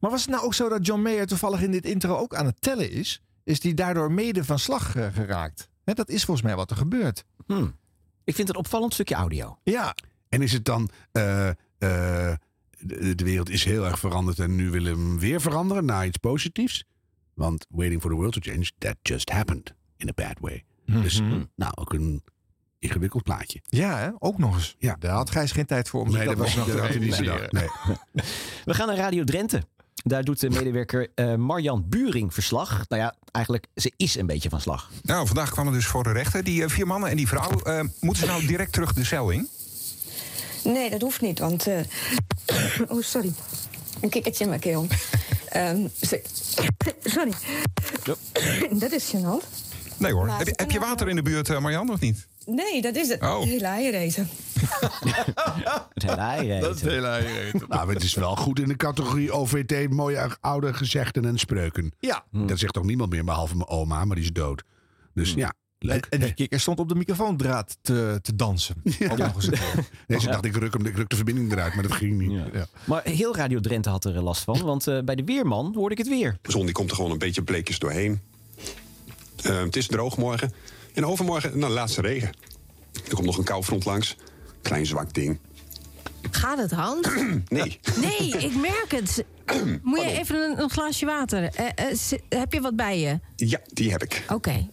Maar 0.00 0.10
was 0.10 0.20
het 0.20 0.30
nou 0.30 0.44
ook 0.44 0.54
zo 0.54 0.68
dat 0.68 0.86
John 0.86 1.02
Mayer 1.02 1.26
toevallig 1.26 1.62
in 1.62 1.70
dit 1.70 1.84
intro 1.84 2.16
ook 2.16 2.34
aan 2.34 2.46
het 2.46 2.60
tellen 2.60 2.90
is? 2.90 3.22
Is 3.44 3.60
die 3.60 3.74
daardoor 3.74 4.12
mede 4.12 4.44
van 4.44 4.58
slag 4.58 4.96
eh, 4.96 5.06
geraakt? 5.12 5.68
Hè, 5.84 5.92
dat 5.92 6.08
is 6.08 6.24
volgens 6.24 6.46
mij 6.46 6.56
wat 6.56 6.70
er 6.70 6.76
gebeurt. 6.76 7.24
Hmm. 7.46 7.76
Ik 8.24 8.34
vind 8.34 8.48
het 8.48 8.56
een 8.56 8.62
opvallend 8.62 8.92
stukje 8.94 9.14
audio. 9.14 9.58
Ja. 9.62 9.94
En 10.28 10.42
is 10.42 10.52
het 10.52 10.64
dan... 10.64 10.88
eh, 11.12 11.48
eh, 11.48 11.54
de, 12.78 13.14
de 13.14 13.24
wereld 13.24 13.50
is 13.50 13.64
heel 13.64 13.84
erg 13.84 13.98
veranderd 13.98 14.38
en 14.38 14.54
nu 14.54 14.70
willen 14.70 14.96
we 14.96 14.98
hem 15.02 15.18
weer 15.18 15.40
veranderen 15.40 15.84
naar 15.84 16.06
iets 16.06 16.16
positiefs? 16.16 16.84
Want 17.34 17.66
waiting 17.68 18.00
for 18.00 18.10
the 18.10 18.16
world 18.16 18.32
to 18.32 18.40
change, 18.50 18.70
that 18.78 18.96
just 19.02 19.30
happened 19.30 19.74
in 19.96 20.08
a 20.08 20.12
bad 20.14 20.38
way. 20.40 20.64
Dus 20.84 21.20
nou, 21.54 21.72
ook 21.74 21.92
een 21.92 22.22
ingewikkeld 22.78 23.22
plaatje. 23.22 23.60
Ja, 23.68 23.98
hè? 23.98 24.08
ook 24.18 24.38
nog 24.38 24.54
eens. 24.56 24.76
Ja. 24.78 24.96
Daar 24.98 25.12
had 25.14 25.30
Gijs 25.30 25.52
geen 25.52 25.66
tijd 25.66 25.88
voor 25.88 26.00
om 26.00 26.10
Nee, 26.12 26.16
dat 26.26 26.36
dat 26.36 26.44
was 26.46 26.54
nog 26.54 26.66
te. 26.66 27.48
Nee. 27.50 27.68
We 28.64 28.74
gaan 28.74 28.86
naar 28.86 28.96
Radio 28.96 29.24
Drenthe. 29.24 29.62
Daar 30.04 30.24
doet 30.24 30.40
de 30.40 30.50
medewerker 30.60 31.08
eh, 31.14 31.34
Marjan 31.34 31.84
Buring 31.88 32.34
verslag. 32.34 32.84
Nou 32.88 33.02
ja, 33.02 33.14
eigenlijk, 33.32 33.66
ze 33.74 33.92
is 33.96 34.16
een 34.16 34.26
beetje 34.26 34.48
van 34.48 34.60
slag. 34.60 34.90
Nou, 35.02 35.26
vandaag 35.26 35.50
kwam 35.50 35.66
het 35.66 35.74
dus 35.74 35.86
voor 35.86 36.02
de 36.02 36.12
rechter. 36.12 36.44
Die 36.44 36.62
eh, 36.64 36.68
vier 36.70 36.86
mannen 36.86 37.10
en 37.10 37.16
die 37.16 37.28
vrouw. 37.28 37.60
eh, 37.60 37.80
moeten 38.00 38.22
ze 38.22 38.28
nou 38.30 38.46
direct 38.46 38.72
terug 38.72 38.92
de 38.92 39.04
cel 39.04 39.30
in? 39.30 39.48
Nee, 40.64 40.90
dat 40.90 41.00
hoeft 41.00 41.20
niet, 41.20 41.38
want... 41.38 41.66
eh, 41.66 41.78
oh, 42.88 43.02
sorry. 43.02 43.32
Een 44.00 44.08
kikkertje 44.08 44.42
in 44.44 44.48
mijn 44.48 44.60
keel. 44.60 44.86
Ehm, 45.48 45.86
ze- 46.00 46.22
sorry. 47.04 47.32
dat 48.82 48.92
is 48.92 49.14
gênant. 49.16 49.46
Nee 49.96 50.12
hoor. 50.12 50.26
Maar 50.26 50.38
Heb 50.38 50.58
heb 50.58 50.70
je 50.70 50.78
water 50.78 51.08
in 51.08 51.16
de 51.16 51.22
buurt, 51.22 51.48
eh, 51.50 51.58
Marjan, 51.58 51.90
of 51.90 52.00
niet? 52.00 52.26
Nee, 52.50 52.82
dat 52.82 52.96
is 52.96 53.08
het. 53.08 53.22
Oh. 53.22 53.42
Hele 53.42 53.66
eiereten. 53.66 54.28
Het 55.94 56.02
hele 56.02 56.16
eieren 56.16 56.60
Dat 56.60 56.74
is 56.74 56.82
heel 56.82 57.04
eieren. 57.04 57.62
Nou, 57.68 57.86
maar 57.86 57.94
het 57.94 58.02
is 58.02 58.14
wel 58.14 58.36
goed 58.36 58.58
in 58.60 58.68
de 58.68 58.76
categorie 58.76 59.32
OVT, 59.32 59.90
mooie 59.90 60.36
oude 60.40 60.74
gezegden 60.74 61.24
en 61.24 61.38
spreuken. 61.38 61.92
Ja. 62.00 62.24
Dat 62.30 62.58
zegt 62.58 62.72
toch 62.72 62.84
niemand 62.84 63.10
meer, 63.10 63.24
behalve 63.24 63.56
mijn 63.56 63.68
oma, 63.68 64.04
maar 64.04 64.16
die 64.16 64.24
is 64.24 64.32
dood. 64.32 64.62
Dus 65.14 65.32
ja, 65.32 65.46
En, 65.78 65.88
leuk. 65.88 66.06
en 66.10 66.20
die 66.20 66.34
kikker 66.34 66.60
stond 66.60 66.78
op 66.78 66.88
de 66.88 66.94
microfoondraad 66.94 67.78
te, 67.82 68.18
te 68.22 68.36
dansen. 68.36 68.74
Ook 69.10 69.18
nog 69.18 69.34
eens 69.34 69.46
een 69.46 69.52
keer. 69.52 69.88
Nee, 70.06 70.20
ze 70.20 70.26
dacht, 70.26 70.44
ik 70.44 70.56
ruk, 70.56 70.72
hem, 70.72 70.86
ik 70.86 70.96
ruk 70.96 71.08
de 71.08 71.16
verbinding 71.16 71.52
eruit, 71.52 71.74
maar 71.74 71.82
dat 71.82 71.92
ging 71.92 72.18
niet. 72.18 72.30
Ja. 72.52 72.66
Maar 72.84 73.04
heel 73.04 73.36
Radio 73.36 73.60
Drenthe 73.60 73.90
had 73.90 74.04
er 74.04 74.16
eh, 74.16 74.22
last 74.22 74.44
van. 74.44 74.60
Want 74.62 74.86
eh, 74.86 75.02
bij 75.02 75.14
de 75.14 75.24
Weerman 75.24 75.72
hoorde 75.74 75.94
ik 75.94 75.98
het 75.98 76.08
weer. 76.08 76.38
De 76.42 76.50
zon 76.50 76.64
die 76.64 76.74
komt 76.74 76.90
er 76.90 76.96
gewoon 76.96 77.10
een 77.10 77.18
beetje 77.18 77.42
bleekjes 77.42 77.78
doorheen. 77.78 78.20
Eh, 79.42 79.62
het 79.62 79.76
is 79.76 79.86
droog 79.86 80.16
morgen. 80.16 80.52
En 80.98 81.06
overmorgen, 81.06 81.58
nou, 81.58 81.72
laatste 81.72 82.00
regen. 82.00 82.30
Er 83.08 83.14
komt 83.14 83.26
nog 83.26 83.38
een 83.38 83.44
koufront 83.44 83.84
langs. 83.84 84.16
Klein 84.62 84.86
zwak 84.86 85.14
ding. 85.14 85.38
Gaat 86.30 86.58
het, 86.58 86.70
Hans? 86.70 87.08
Nee. 87.48 87.80
Nee, 88.00 88.28
ik 88.28 88.56
merk 88.56 88.86
het. 88.88 89.24
Moet 89.82 90.00
je 90.00 90.18
even 90.18 90.36
een, 90.50 90.60
een 90.62 90.70
glaasje 90.70 91.06
water? 91.06 91.42
Eh, 91.54 91.90
eh, 91.90 91.96
heb 92.28 92.52
je 92.52 92.60
wat 92.60 92.76
bij 92.76 93.00
je? 93.00 93.20
Ja, 93.36 93.58
die 93.72 93.90
heb 93.90 94.02
ik. 94.02 94.24
Oké. 94.28 94.68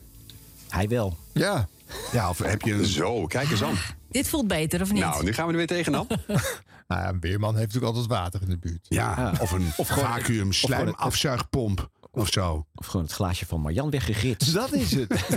Hij 0.69 0.87
wel. 0.87 1.17
Ja. 1.33 1.67
Ja, 2.11 2.29
of 2.29 2.37
heb 2.37 2.61
je 2.61 2.73
een... 2.73 2.85
Zo, 2.85 3.25
kijk 3.25 3.51
eens 3.51 3.63
aan. 3.63 3.77
Dit 4.09 4.27
voelt 4.27 4.47
beter, 4.47 4.81
of 4.81 4.91
niet? 4.91 5.01
Nou, 5.01 5.23
nu 5.23 5.33
gaan 5.33 5.45
we 5.45 5.51
er 5.51 5.57
weer 5.57 5.67
tegenaan. 5.67 6.07
Nou 6.87 7.01
ja, 7.01 7.09
een 7.09 7.19
weerman 7.19 7.55
heeft 7.55 7.73
natuurlijk 7.73 7.93
altijd 7.97 8.19
water 8.19 8.41
in 8.41 8.49
de 8.49 8.57
buurt. 8.57 8.85
Ja, 8.89 9.33
of 9.39 9.51
een 9.51 9.71
Of 9.77 9.87
gewoon- 9.87 10.09
vacuüm 10.09 10.53
slijmafzuigpomp 10.53 11.89
of 12.15 12.31
zo. 12.31 12.65
Of 12.75 12.85
gewoon 12.85 13.05
het 13.05 13.15
glaasje 13.15 13.45
van 13.45 13.61
Marjan 13.61 13.89
weggegritst. 13.89 14.53
Dat 14.63 14.73
is 14.73 14.91
het. 14.91 15.27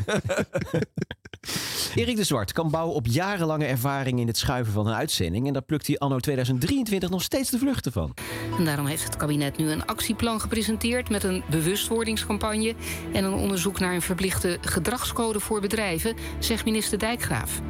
Erik 1.95 2.17
de 2.17 2.25
Zwart 2.25 2.53
kan 2.53 2.71
bouwen 2.71 2.95
op 2.95 3.07
jarenlange 3.07 3.65
ervaring 3.65 4.21
in 4.21 4.27
het 4.27 4.39
schuiven 4.39 4.73
van 4.73 4.87
een 4.87 4.95
uitzending. 4.95 5.47
En 5.47 5.53
daar 5.53 5.63
plukt 5.63 5.87
hij 5.87 5.99
anno 5.99 6.19
2023 6.19 7.11
nog 7.11 7.23
steeds 7.23 7.51
de 7.51 7.59
vluchten 7.59 7.93
van. 7.93 8.15
En 8.59 8.65
daarom 8.65 8.87
heeft 8.87 9.05
het 9.05 9.17
kabinet 9.17 9.57
nu 9.57 9.71
een 9.71 9.87
actieplan 9.87 10.41
gepresenteerd 10.41 11.11
met 11.11 11.25
een 11.25 11.43
bewustwordingscampagne 11.51 12.75
en 13.13 13.25
een 13.25 13.33
onderzoek 13.33 13.79
naar 13.79 13.95
een 13.95 14.03
verplichte 14.03 14.59
gedragscode 14.61 15.41
voor 15.41 15.61
bedrijven, 15.61 16.17
zegt 16.39 16.65
minister 16.65 16.99
Dijkgraaf. 16.99 17.61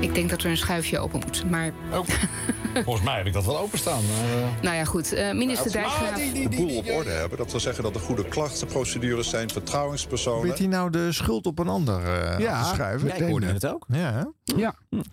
Ik 0.00 0.14
denk 0.14 0.30
dat 0.30 0.42
er 0.42 0.50
een 0.50 0.56
schuifje 0.56 0.98
open 0.98 1.20
moet. 1.26 1.50
Maar 1.50 1.72
Volgens 2.84 3.04
mij 3.04 3.16
heb 3.16 3.26
ik 3.26 3.32
dat 3.32 3.44
wel 3.44 3.58
openstaan. 3.58 4.02
Eh, 4.02 4.62
nou 4.62 4.76
ja, 4.76 4.84
goed, 4.84 5.12
eh, 5.12 5.32
minister 5.32 5.72
Dijkgraaf. 5.72 6.14
de 6.32 6.48
boel 6.56 6.76
op 6.76 6.90
orde 6.90 7.10
hebben. 7.10 7.38
Dat 7.38 7.50
wil 7.50 7.60
zeggen 7.60 7.82
dat 7.84 7.94
er 7.94 8.00
goede 8.00 8.24
klachtenprocedures 8.24 9.28
zijn, 9.28 9.50
vertrouwenspersonen. 9.50 10.48
Weet 10.48 10.58
hij 10.58 10.66
nou 10.66 10.90
de 10.90 11.12
schuld 11.12 11.46
op 11.46 11.58
een 11.58 11.68
ander 11.68 12.04
eh 12.04 12.38
Ja, 12.38 12.64
schuiven? 12.64 13.08
Ja, 13.08 13.14
ik 13.14 13.28
hoorde 13.28 13.46
het 13.46 13.66
ook. 13.66 13.84
Ja, 13.88 14.12
hè? 14.12 14.54
Ja. 14.56 14.74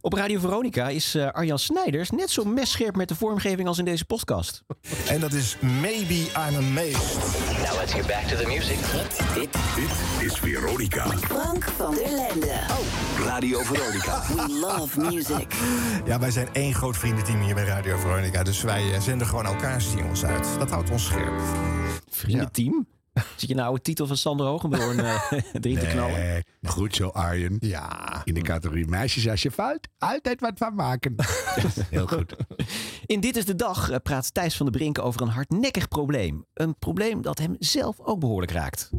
Op 0.00 0.12
Radio 0.12 0.40
Veronica 0.40 0.88
is 0.88 1.14
eh, 1.14 1.28
Arjan 1.30 1.58
Snijders 1.58 2.10
net 2.10 2.30
zo 2.30 2.44
messcherp 2.44 2.96
met 2.96 3.08
de 3.08 3.14
vormgeving 3.14 3.68
als 3.68 3.78
in 3.78 3.84
deze 3.84 4.04
podcast. 4.04 4.62
En 5.08 5.20
dat 5.20 5.32
is 5.32 5.56
Maybe 5.60 6.14
I'm 6.14 6.56
Amazed. 6.56 7.47
Now 7.68 7.78
let's 7.78 7.92
get 7.92 8.06
back 8.06 8.26
to 8.28 8.36
the 8.36 8.46
music. 8.46 8.78
Dit, 9.34 9.52
dit 9.74 10.26
is 10.26 10.38
Veronica. 10.38 11.06
Frank 11.06 11.64
van 11.64 11.94
der 11.94 12.10
Lende. 12.10 12.60
Radio 13.24 13.62
Veronica. 13.62 14.22
We 14.34 14.58
love 14.60 15.00
music. 15.00 15.52
Ja, 16.04 16.18
wij 16.18 16.30
zijn 16.30 16.48
één 16.52 16.74
groot 16.74 16.96
vriendenteam 16.96 17.40
hier 17.40 17.54
bij 17.54 17.64
Radio 17.64 17.98
Veronica. 17.98 18.42
Dus 18.42 18.62
wij 18.62 18.92
eh, 18.92 19.00
zenden 19.00 19.26
gewoon 19.26 19.46
elkaars 19.46 19.90
singles 19.90 20.24
uit. 20.24 20.46
Dat 20.58 20.70
houdt 20.70 20.90
ons 20.90 21.04
scherp. 21.04 21.40
Vriendenteam? 22.10 22.86
Zit 23.36 23.48
je 23.48 23.54
nou 23.54 23.66
oude 23.66 23.82
titel 23.82 24.06
van 24.06 24.16
Sander 24.16 24.46
Hogendoorn 24.46 25.00
eh 25.00 25.22
erin 25.60 25.78
te 25.78 25.86
knallen? 25.86 26.18
Nee, 26.18 26.42
goed 26.62 26.94
zo 26.94 27.08
Arjen. 27.08 27.56
Ja. 27.60 28.20
In 28.24 28.34
de 28.34 28.42
categorie 28.42 28.86
meisjes 28.86 29.28
als 29.28 29.42
je 29.42 29.50
fout, 29.50 29.88
altijd 29.98 30.40
wat 30.40 30.52
van 30.56 30.74
maken. 30.74 31.14
Heel 31.90 32.06
goed. 32.06 32.36
In 33.06 33.20
Dit 33.20 33.36
is 33.36 33.44
de 33.44 33.54
Dag 33.54 33.90
eh, 33.90 33.96
praat 34.02 34.34
Thijs 34.34 34.56
van 34.56 34.66
der 34.66 34.74
Brink 34.74 34.98
over 34.98 35.22
een 35.22 35.28
hardnekkig 35.28 35.88
probleem. 35.88 36.46
Een 36.54 36.78
probleem 36.78 37.22
dat 37.22 37.38
hem 37.38 37.56
zelf 37.58 38.00
ook 38.00 38.20
behoorlijk 38.20 38.52
raakt. 38.52 38.90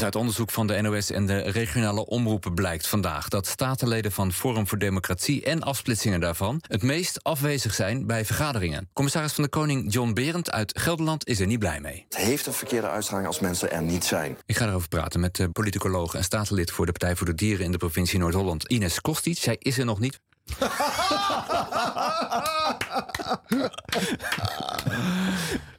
Uit 0.00 0.16
onderzoek 0.16 0.50
van 0.50 0.66
de 0.66 0.80
NOS 0.80 1.10
en 1.10 1.26
de 1.26 1.38
regionale 1.38 2.06
omroepen 2.06 2.54
blijkt 2.54 2.86
vandaag 2.86 3.28
dat 3.28 3.46
statenleden 3.46 4.12
van 4.12 4.32
Forum 4.32 4.68
voor 4.68 4.78
Democratie 4.78 5.44
en 5.44 5.62
afsplitsingen 5.62 6.20
daarvan 6.20 6.62
het 6.68 6.82
meest 6.82 7.24
afwezig 7.24 7.74
zijn 7.74 8.06
bij 8.06 8.24
vergaderingen. 8.24 8.88
Commissaris 8.92 9.32
van 9.32 9.44
de 9.44 9.50
Koning 9.50 9.92
John 9.92 10.12
Berend 10.12 10.50
uit 10.50 10.80
Gelderland 10.80 11.26
is 11.26 11.40
er 11.40 11.46
niet 11.46 11.58
blij 11.58 11.80
mee. 11.80 12.06
Het 12.08 12.16
heeft 12.18 12.46
een 12.46 12.52
verkeerde 12.52 12.88
uitstraling 12.88 13.26
als 13.26 13.40
mensen 13.40 13.70
er 13.70 13.82
niet 13.82 14.04
zijn. 14.04 14.38
Ik 14.46 14.56
ga 14.56 14.66
erover 14.66 14.88
praten 14.88 15.20
met 15.20 15.36
de 15.36 15.48
politicoloog 15.48 16.14
en 16.14 16.24
statenlid 16.24 16.70
voor 16.70 16.86
de 16.86 16.92
Partij 16.92 17.16
voor 17.16 17.26
de 17.26 17.34
Dieren 17.34 17.64
in 17.64 17.72
de 17.72 17.78
provincie 17.78 18.18
Noord-Holland, 18.18 18.68
Ines 18.68 19.00
Kostic. 19.00 19.38
Zij 19.38 19.56
is 19.58 19.78
er 19.78 19.84
nog 19.84 20.00
niet. 20.00 20.20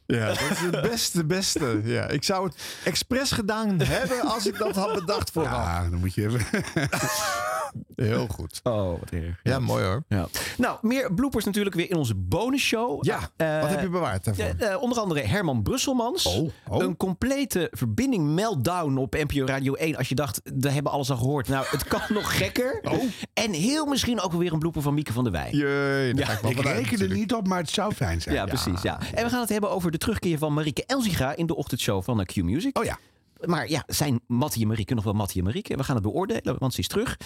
Ja, 0.06 0.28
dat 0.28 0.40
is 0.52 0.60
het 0.60 0.82
beste, 0.82 1.26
beste. 1.26 1.82
Ja, 1.84 2.08
ik 2.08 2.24
zou 2.24 2.46
het 2.48 2.56
expres 2.84 3.32
gedaan 3.32 3.80
hebben 3.82 4.22
als 4.22 4.48
ik 4.48 4.58
dat 4.58 4.76
had 4.76 4.94
bedacht 4.94 5.32
vooraf. 5.32 5.52
Ja, 5.52 5.90
dan 5.90 6.00
moet 6.00 6.14
je 6.14 6.26
even... 6.26 6.46
Heel 7.96 8.28
goed. 8.28 8.60
Oh, 8.64 9.00
wat 9.00 9.10
erg. 9.12 9.40
Ja, 9.44 9.60
mooi 9.60 9.84
hoor. 9.86 10.04
Ja. 10.08 10.28
Nou, 10.58 10.78
meer 10.82 11.14
bloopers 11.14 11.46
natuurlijk 11.46 11.76
weer 11.76 11.90
in 11.90 11.96
onze 11.96 12.16
bonusshow. 12.16 13.06
Ja, 13.06 13.20
Eh, 13.38 13.60
wat 13.62 13.70
heb 13.70 13.82
je 13.82 13.90
bewaard 13.90 14.24
daarvoor? 14.26 14.44
eh, 14.58 14.72
eh, 14.72 14.82
onder 14.82 15.00
andere 15.00 15.22
Herman 15.22 15.64
Brusselmans. 15.64 16.26
Oh, 16.26 16.50
oh. 16.68 16.82
Een 16.84 16.98
complete 16.98 17.68
verbinding 17.72 18.28
meltdown 18.34 18.98
op 18.98 19.14
NPO 19.14 19.46
Radio 19.46 19.74
1. 19.74 19.96
Als 19.96 20.10
je 20.10 20.16
dacht, 20.16 20.42
we 20.60 20.70
hebben 20.70 20.92
alles 20.92 21.12
al 21.12 21.18
gehoord. 21.18 21.48
Nou, 21.48 21.66
het 21.70 21.84
kan 21.84 22.02
nog 22.18 22.38
gekker. 22.38 22.82
En 23.34 23.52
heel 23.52 23.86
misschien 23.86 24.22
ook 24.22 24.34
weer 24.34 24.54
een 24.54 24.60
blooper 24.60 24.82
van 24.82 24.94
Mieke 24.94 25.14
van 25.14 25.24
der 25.24 25.34
Wij. 25.34 25.50
Jee, 25.52 26.14
daar 26.14 26.26
ga 26.26 26.34
ik 26.34 26.40
wel 26.42 26.74
Ik 26.76 26.92
er 26.92 27.08
natuurlijk. 27.14 27.32
niet 27.32 27.34
op, 27.34 27.48
maar 27.48 27.60
het 27.60 27.70
zou 27.70 27.94
fijn 27.94 28.22
zijn. 28.22 28.36
Ja, 28.36 28.46
precies. 28.46 28.82
Ja. 28.82 29.00
En 29.14 29.24
we 29.24 29.30
gaan 29.30 29.40
het 29.42 29.50
hebben 29.50 29.70
over 29.72 29.92
de 29.92 29.98
terugkeer 29.98 30.38
van 30.38 30.54
Marike 30.54 30.86
Elziga 30.86 31.36
in 31.36 31.46
de 31.46 31.56
ochtendshow 31.56 32.04
van 32.04 32.20
eh, 32.22 32.26
Q 32.26 32.36
Music. 32.44 32.78
Oh 32.78 32.84
ja. 32.84 32.98
maar 33.46 33.70
ja, 33.70 33.84
zijn 33.88 34.20
Mattie 34.28 34.62
en 34.62 34.68
Marieke 34.68 34.94
nog 34.94 35.04
wel 35.04 35.14
Mattie 35.14 35.38
en 35.40 35.44
Marieke? 35.46 35.76
We 35.78 35.84
gaan 35.84 35.96
het 35.96 36.04
beoordelen, 36.04 36.56
want 36.60 36.74
ze 36.74 36.80
is 36.80 36.88
terug. 36.88 37.18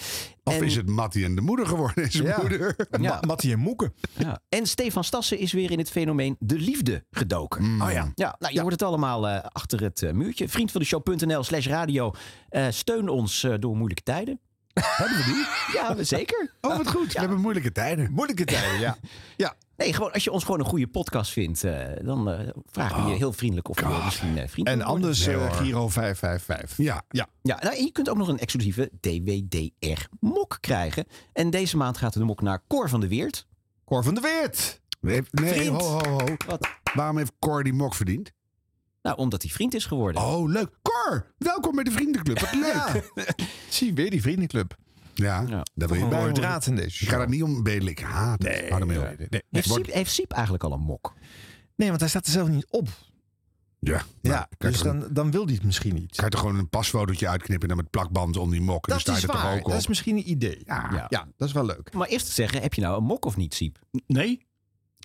Of 0.44 0.54
En- 0.54 0.64
is 0.64 0.76
het 0.76 0.88
Mattie 0.88 1.24
en 1.24 1.34
de 1.34 1.40
moeder 1.40 1.66
geworden? 1.66 2.04
Is 2.04 2.12
Ja. 2.14 2.38
moeder? 2.40 2.76
Ja. 3.00 3.20
Mattie 3.26 3.52
en 3.52 3.58
Moeken. 3.58 3.94
Ja. 4.18 4.40
En 4.48 4.66
Stefan 4.66 5.04
Stassen 5.04 5.38
is 5.38 5.52
weer 5.52 5.70
in 5.70 5.78
het 5.78 5.90
fenomeen 5.90 6.36
de 6.38 6.54
liefde 6.58 7.04
gedoken. 7.10 7.64
Mm. 7.64 7.82
Oh 7.82 7.90
ja. 7.92 8.12
Ja, 8.14 8.36
nou, 8.38 8.52
je 8.54 8.60
hoort 8.60 8.72
het 8.72 8.82
allemaal 8.82 9.28
eh, 9.28 9.44
achter 9.52 9.80
het 9.82 10.02
eh, 10.02 10.12
muurtje. 10.12 10.48
Vriend 10.48 10.70
van 10.72 10.80
de 10.80 10.86
show.nl 10.86 11.42
slash 11.44 11.66
radio. 11.66 12.12
Eh, 12.48 12.66
steun 12.70 13.08
ons 13.08 13.42
eh, 13.44 13.54
door 13.58 13.76
moeilijke 13.76 14.02
tijden. 14.02 14.40
Hebben 14.78 15.16
we 15.16 15.24
die? 15.24 15.46
Ja, 15.80 15.96
we- 15.96 16.04
zeker. 16.04 16.50
Oh, 16.60 16.76
wat 16.76 16.88
goed. 16.90 17.12
We 17.12 17.18
hebben 17.18 17.40
moeilijke 17.40 17.72
tijden. 17.72 18.12
Moeilijke 18.12 18.44
tijden, 18.44 18.80
ja. 18.80 18.96
ja. 19.36 19.54
Nee, 19.78 19.92
gewoon, 19.92 20.12
als 20.12 20.24
je 20.24 20.32
ons 20.32 20.44
gewoon 20.44 20.60
een 20.60 20.66
goede 20.66 20.86
podcast 20.86 21.32
vindt, 21.32 21.64
eh, 21.64 21.86
dan 22.02 22.30
eh 22.30 22.48
vragen 22.66 23.04
we 23.04 23.10
je 23.10 23.16
heel 23.16 23.32
vriendelijk 23.32 23.68
of 23.68 23.80
je 23.80 24.00
misschien 24.04 24.38
eh, 24.38 24.48
vriend 24.48 24.68
En 24.68 24.82
anders 24.82 25.26
Nee. 25.26 25.50
Giro 25.50 25.88
555. 25.88 26.76
Ja. 26.76 27.02
Ja. 27.08 27.26
Ja, 27.42 27.58
nou, 27.62 27.76
en 27.76 27.84
je 27.84 27.92
kunt 27.92 28.08
ook 28.08 28.16
nog 28.16 28.28
een 28.28 28.38
exclusieve 28.38 28.90
DWDR-mok 29.00 30.58
krijgen. 30.60 31.06
En 31.32 31.50
deze 31.50 31.76
maand 31.76 31.98
gaat 31.98 32.12
de 32.12 32.24
mok 32.24 32.40
naar 32.40 32.62
Cor 32.66 32.88
van 32.88 33.00
de 33.00 33.08
Weert. 33.08 33.46
Cor 33.84 34.04
van 34.04 34.14
de 34.14 34.20
Weert. 34.20 34.80
Nee, 35.00 35.22
nee 35.30 35.52
Vriend. 35.52 35.82
ho, 35.82 35.88
ho, 35.88 36.10
ho. 36.10 36.24
Wat? 36.46 36.68
Waarom 36.94 37.16
heeft 37.16 37.32
Cor 37.38 37.64
die 37.64 37.72
mok 37.72 37.94
verdiend? 37.94 38.32
Nou, 39.02 39.16
omdat 39.16 39.42
hij 39.42 39.50
vriend 39.50 39.74
is 39.74 39.86
geworden. 39.86 40.22
Oh, 40.22 40.48
leuk. 40.48 40.70
Cor, 40.82 41.32
welkom 41.38 41.74
bij 41.74 41.84
de 41.84 41.90
vriendenclub. 41.90 42.40
Wat 42.40 42.54
leuk. 42.66 43.10
Ja, 43.14 43.24
Zie 43.68 43.94
weer 43.94 44.10
die 44.10 44.22
vriendenclub. 44.22 44.76
Daar 45.18 45.88
wil 45.88 45.94
je 45.94 46.06
bij 46.08 46.32
draad 46.32 46.66
in 46.66 46.76
deze 46.76 47.04
Ik 47.04 47.10
ga 47.10 47.18
dat 47.18 47.28
niet 47.28 47.42
om 47.42 47.62
bedelen. 47.62 47.88
Ik 47.88 47.98
haat. 48.00 48.44
Hou 48.44 48.80
ermee 48.80 48.98
op. 49.00 49.16
heeft, 49.50 49.68
Siep, 49.70 49.86
heeft 49.92 50.10
Siep 50.12 50.32
eigenlijk 50.32 50.64
al 50.64 50.72
een 50.72 50.80
mok? 50.80 51.14
Nee, 51.76 51.88
want 51.88 52.00
hij 52.00 52.08
staat 52.08 52.26
er 52.26 52.32
zelf 52.32 52.48
niet 52.48 52.66
op. 52.70 52.88
Ja, 53.80 54.02
Ja, 54.22 54.48
je 54.58 54.68
dus 54.70 54.80
dan, 54.82 55.04
dan 55.10 55.30
wil 55.30 55.44
hij 55.44 55.54
het 55.54 55.64
misschien 55.64 55.94
niet. 55.94 56.16
Kan 56.16 56.24
je 56.24 56.30
toch 56.30 56.40
gewoon 56.40 56.58
een 56.58 56.68
pasfotootje 56.68 57.28
uitknippen 57.28 57.68
en 57.68 57.74
dan 57.74 57.84
met 57.84 57.90
plakband 57.92 58.36
om 58.36 58.50
die 58.50 58.60
mok. 58.60 58.86
En 58.86 58.94
Dat 58.94 59.04
dan 59.04 59.14
is 59.14 59.20
sta 59.20 59.32
je 59.32 59.32
er 59.32 59.40
toch 59.40 59.42
waar. 59.50 59.58
ook 59.58 59.64
op. 59.66 59.70
Dat 59.72 59.80
is 59.80 59.86
misschien 59.86 60.16
een 60.16 60.30
idee. 60.30 60.62
Ja. 60.64 61.06
Ja. 61.08 61.28
dat 61.36 61.48
is 61.48 61.54
wel 61.54 61.64
leuk. 61.64 61.92
Maar 61.92 62.08
eerst 62.08 62.26
te 62.26 62.32
zeggen, 62.32 62.62
heb 62.62 62.74
je 62.74 62.80
nou 62.80 62.96
een 62.98 63.04
mok 63.04 63.24
of 63.24 63.36
niet, 63.36 63.54
Siep? 63.54 63.78
Nee. 64.06 64.46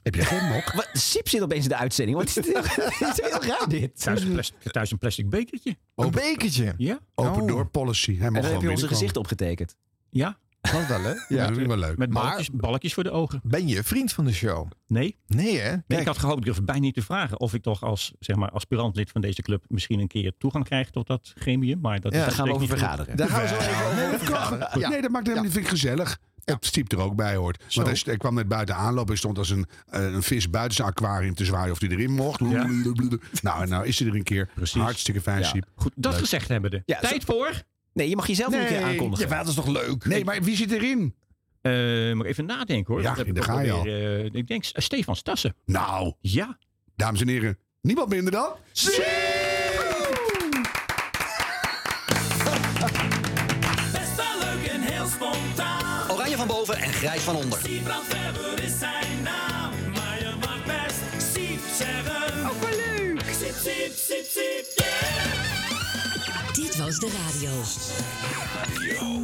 Heb 0.04 0.16
je 0.16 0.26
geen 0.26 0.48
mok? 0.50 0.74
Wat, 0.76 0.90
Siep 0.94 1.30
zit 1.30 1.42
opeens 1.42 1.64
in 1.64 1.70
de 1.70 1.76
uitzending. 1.78 2.18
Wat 2.18 2.28
is 2.28 2.34
dit? 2.34 2.46
Het 3.00 3.20
is 3.20 3.30
heel 3.30 3.44
raar 3.44 3.70
dit. 3.70 4.00
Thuis 4.02 4.22
een, 4.22 4.32
plastic, 4.32 4.72
thuis 4.72 4.92
een 4.92 4.98
plastic 4.98 5.30
bekertje. 5.30 5.78
Een 5.96 6.12
bekertje. 6.12 6.74
Ja. 6.78 7.00
Open 7.16 7.42
Oh. 7.42 7.48
door 7.48 7.68
policy. 7.68 8.18
Hij 8.18 8.28
En 8.28 8.34
dan 8.34 8.44
heb 8.52 8.62
je 8.62 8.70
onze 8.70 8.88
gezicht 8.88 9.18
opgetekend. 9.18 9.76
Ja. 10.14 10.38
Dat 10.72 10.88
wel, 10.88 11.02
hè? 11.02 11.10
Ja, 11.10 11.24
Ja. 11.28 11.48
dat 11.48 11.58
is 11.58 11.66
wel 11.68 11.78
leuk. 11.78 11.98
Met 11.98 12.10
Maar- 12.14 12.24
balkjes, 12.24 12.50
balkjes 12.54 12.94
voor 12.94 13.04
de 13.04 13.12
ogen. 13.12 13.40
Ben 13.44 13.68
je 13.68 13.84
vriend 13.84 14.14
van 14.14 14.26
de 14.26 14.34
show? 14.34 14.68
Nee. 14.88 15.18
Nee, 15.28 15.60
hè? 15.60 15.78
Kijk, 15.88 16.00
ik 16.02 16.08
had 16.08 16.18
gehoopt, 16.18 16.38
ik 16.40 16.46
durf 16.46 16.64
bijna 16.64 16.82
niet 16.82 16.94
te 16.94 17.02
vragen 17.02 17.40
of 17.40 17.54
ik 17.54 17.62
toch 17.62 17.84
als 17.84 18.14
zeg 18.20 18.36
maar, 18.36 18.50
aspirant-lid 18.50 19.12
van 19.12 19.22
deze 19.22 19.42
club 19.42 19.64
misschien 19.68 20.00
een 20.00 20.08
keer 20.08 20.34
toegang 20.38 20.66
krijg 20.66 20.90
tot 20.90 21.08
dat 21.08 21.32
gremium. 21.36 21.80
Maar 21.82 22.00
dat 22.00 22.12
Ja, 22.14 22.20
is 22.20 22.26
daar 22.26 22.34
gaan 22.34 22.46
we 22.46 22.50
over 22.54 22.62
niet 22.68 22.78
vergaderen. 22.80 23.18
daar 23.18 23.30
gaan 23.30 23.42
we 23.42 23.48
zo 23.48 23.56
even 23.56 23.86
over 23.86 23.96
Nee, 23.96 24.12
dat 24.12 24.24
kan. 24.24 24.80
Ja. 24.82 24.90
Nee, 24.90 25.02
dat 25.02 25.12
maakt 25.12 25.24
helemaal 25.28 25.44
niet. 25.46 25.54
Vind 25.54 25.66
ik 25.66 25.72
gezellig. 25.72 26.20
Het 26.44 26.66
stiep 26.66 26.92
er 26.92 27.00
ook 27.00 27.16
bij 27.16 27.36
hoort. 27.36 27.64
Want 27.74 28.06
hij, 28.06 28.18
kwam 28.18 28.34
net 28.34 28.48
buiten 28.48 28.76
aanlopen. 28.76 29.08
Hij 29.08 29.18
stond 29.18 29.38
als 29.38 29.50
een, 29.50 29.66
eh, 29.90 30.04
een 30.14 30.24
vis 30.24 30.50
buiten 30.50 30.76
zijn 30.76 30.88
aquarium 30.88 31.36
te 31.36 31.46
zwaaien 31.46 31.72
of 31.72 31.80
hij 31.80 31.90
erin 31.90 32.12
mocht. 32.12 32.40
Ja. 32.40 32.68
Nou, 33.42 33.62
en 33.62 33.70
nou 33.70 33.86
is 33.86 34.00
hij 34.00 34.08
er 34.08 34.16
een 34.16 34.24
keer. 34.24 34.50
Precies. 34.56 34.82
Hartstikke 34.82 35.22
fijn, 35.22 35.40
Ja. 35.40 35.52
Goed, 35.76 35.92
dat 35.96 36.12
Leuk. 36.12 36.22
gezegd 36.22 36.48
hebbende. 36.48 36.82
Ja, 36.86 37.00
Tijd 37.00 37.24
voor. 37.24 37.64
Nee, 37.94 38.10
je 38.10 38.16
mag 38.16 38.28
jezelf 38.28 38.52
nog 38.52 38.62
een 38.62 38.68
keer 38.68 38.84
aankondigen. 38.84 39.26
Ja, 39.26 39.30
maar 39.36 39.40
dat 39.40 39.48
is 39.48 39.56
toch 39.56 39.68
leuk? 39.68 40.06
Nee, 40.06 40.26
maar 40.26 40.42
wie 40.44 40.56
zit 40.56 40.72
erin? 40.72 41.16
Eh 41.62 41.72
moet 42.14 42.24
ik 42.26 42.32
even 42.32 42.46
nadenken 42.46 42.94
hoor. 42.94 43.04
Ja, 43.04 43.14
Dat 43.14 43.36
daar 43.36 43.44
ga 43.44 43.60
je 43.62 43.72
alweer, 43.72 44.20
eh, 44.20 44.30
ik 44.34 44.48
denk 44.48 44.64
S- 44.64 44.72
Stefan 44.76 45.16
Stassen. 45.16 45.56
Nou, 45.66 46.14
Ja. 46.22 46.58
dames 46.96 47.22
en 47.22 47.28
heren. 47.28 47.58
Niemand 47.82 48.10
minder 48.10 48.32
dan... 48.32 48.50
Best 53.92 54.16
wel 54.16 54.40
leuk 54.40 54.68
en 54.72 54.82
heel 54.82 55.06
spontaan. 55.08 56.12
Oranje 56.12 56.36
van 56.38 56.48
boven 56.48 56.76
en 56.78 56.94
grijs 56.94 57.22
van 57.22 57.36
onder. 57.36 57.60
Siebrand 57.64 58.08
Weber 58.08 58.64
is 58.64 58.80
zijn 58.80 59.22
naam. 59.24 59.72
Maar 59.94 60.20
je 60.20 60.34
mag 60.40 60.64
best 60.66 61.32
Siep 61.34 61.60
zeggen. 61.78 62.50
Ook 62.50 62.62
wel 62.62 62.78
leuk. 62.98 63.22
Siep, 63.22 63.56
siep, 63.64 63.94
siep, 63.96 64.26
siep, 64.26 64.66
yeah. 64.76 65.23
Dit 66.64 66.78
was 66.78 67.00
de 67.00 67.10
radio. 67.26 67.52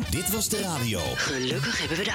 Dit 0.09 0.31
was 0.31 0.49
de 0.49 0.61
radio. 0.61 0.99
Gelukkig 1.15 1.79
hebben 1.79 1.97
we 1.97 2.03
de 2.03 2.13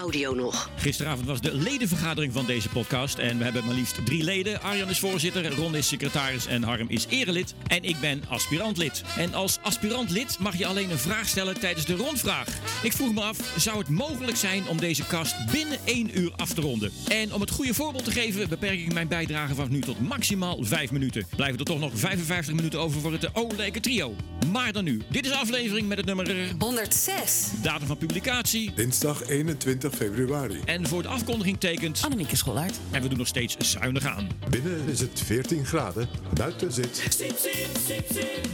audio 0.00 0.34
nog. 0.34 0.70
Gisteravond 0.76 1.26
was 1.26 1.40
de 1.40 1.54
ledenvergadering 1.54 2.32
van 2.32 2.46
deze 2.46 2.68
podcast. 2.68 3.18
En 3.18 3.38
we 3.38 3.44
hebben 3.44 3.64
maar 3.64 3.74
liefst 3.74 4.04
drie 4.04 4.24
leden. 4.24 4.62
Arjan 4.62 4.88
is 4.88 4.98
voorzitter, 4.98 5.54
Ron 5.54 5.74
is 5.74 5.88
secretaris 5.88 6.46
en 6.46 6.62
Harm 6.62 6.88
is 6.88 7.06
erelid. 7.08 7.54
En 7.66 7.82
ik 7.82 8.00
ben 8.00 8.22
aspirantlid. 8.28 9.02
En 9.16 9.34
als 9.34 9.58
aspirantlid 9.62 10.38
mag 10.38 10.58
je 10.58 10.66
alleen 10.66 10.90
een 10.90 10.98
vraag 10.98 11.28
stellen 11.28 11.60
tijdens 11.60 11.86
de 11.86 11.96
rondvraag. 11.96 12.48
Ik 12.82 12.92
vroeg 12.92 13.14
me 13.14 13.20
af, 13.20 13.38
zou 13.56 13.78
het 13.78 13.88
mogelijk 13.88 14.36
zijn 14.36 14.68
om 14.68 14.80
deze 14.80 15.04
kast 15.04 15.34
binnen 15.52 15.78
één 15.84 16.18
uur 16.18 16.32
af 16.36 16.52
te 16.52 16.60
ronden? 16.60 16.92
En 17.08 17.34
om 17.34 17.40
het 17.40 17.50
goede 17.50 17.74
voorbeeld 17.74 18.04
te 18.04 18.10
geven, 18.10 18.48
beperk 18.48 18.80
ik 18.80 18.92
mijn 18.92 19.08
bijdrage 19.08 19.54
vanaf 19.54 19.70
nu 19.70 19.80
tot 19.80 20.00
maximaal 20.00 20.58
vijf 20.60 20.90
minuten. 20.90 21.26
Blijven 21.36 21.58
er 21.58 21.64
toch 21.64 21.80
nog 21.80 21.92
55 21.94 22.54
minuten 22.54 22.80
over 22.80 23.00
voor 23.00 23.12
het 23.12 23.34
O-Lijken 23.34 23.82
trio. 23.82 24.16
Maar 24.52 24.72
dan 24.72 24.84
nu, 24.84 25.02
dit 25.08 25.24
is 25.24 25.30
de 25.30 25.36
aflevering 25.36 25.88
met 25.88 25.96
het 25.96 26.06
nummer 26.06 26.54
106. 26.58 27.46
datum 27.62 27.86
van 27.86 27.96
publicatie. 27.96 28.72
Dinsdag 28.74 29.28
21 29.28 29.94
februari. 29.94 30.60
En 30.64 30.86
voor 30.86 31.02
de 31.02 31.08
afkondiging 31.08 31.60
tekent. 31.60 32.00
Annemieke 32.04 32.36
Schollaert. 32.36 32.78
En 32.90 33.02
we 33.02 33.08
doen 33.08 33.18
nog 33.18 33.26
steeds 33.26 33.56
zuinig 33.58 34.04
aan. 34.04 34.28
Binnen 34.50 34.88
is 34.88 35.00
het 35.00 35.22
14 35.24 35.64
graden. 35.66 36.08
Buiten 36.34 36.72
zit... 36.72 36.96
Siep, 36.96 37.12
siep, 37.12 37.68
siep, 37.86 38.04
siep, 38.10 38.46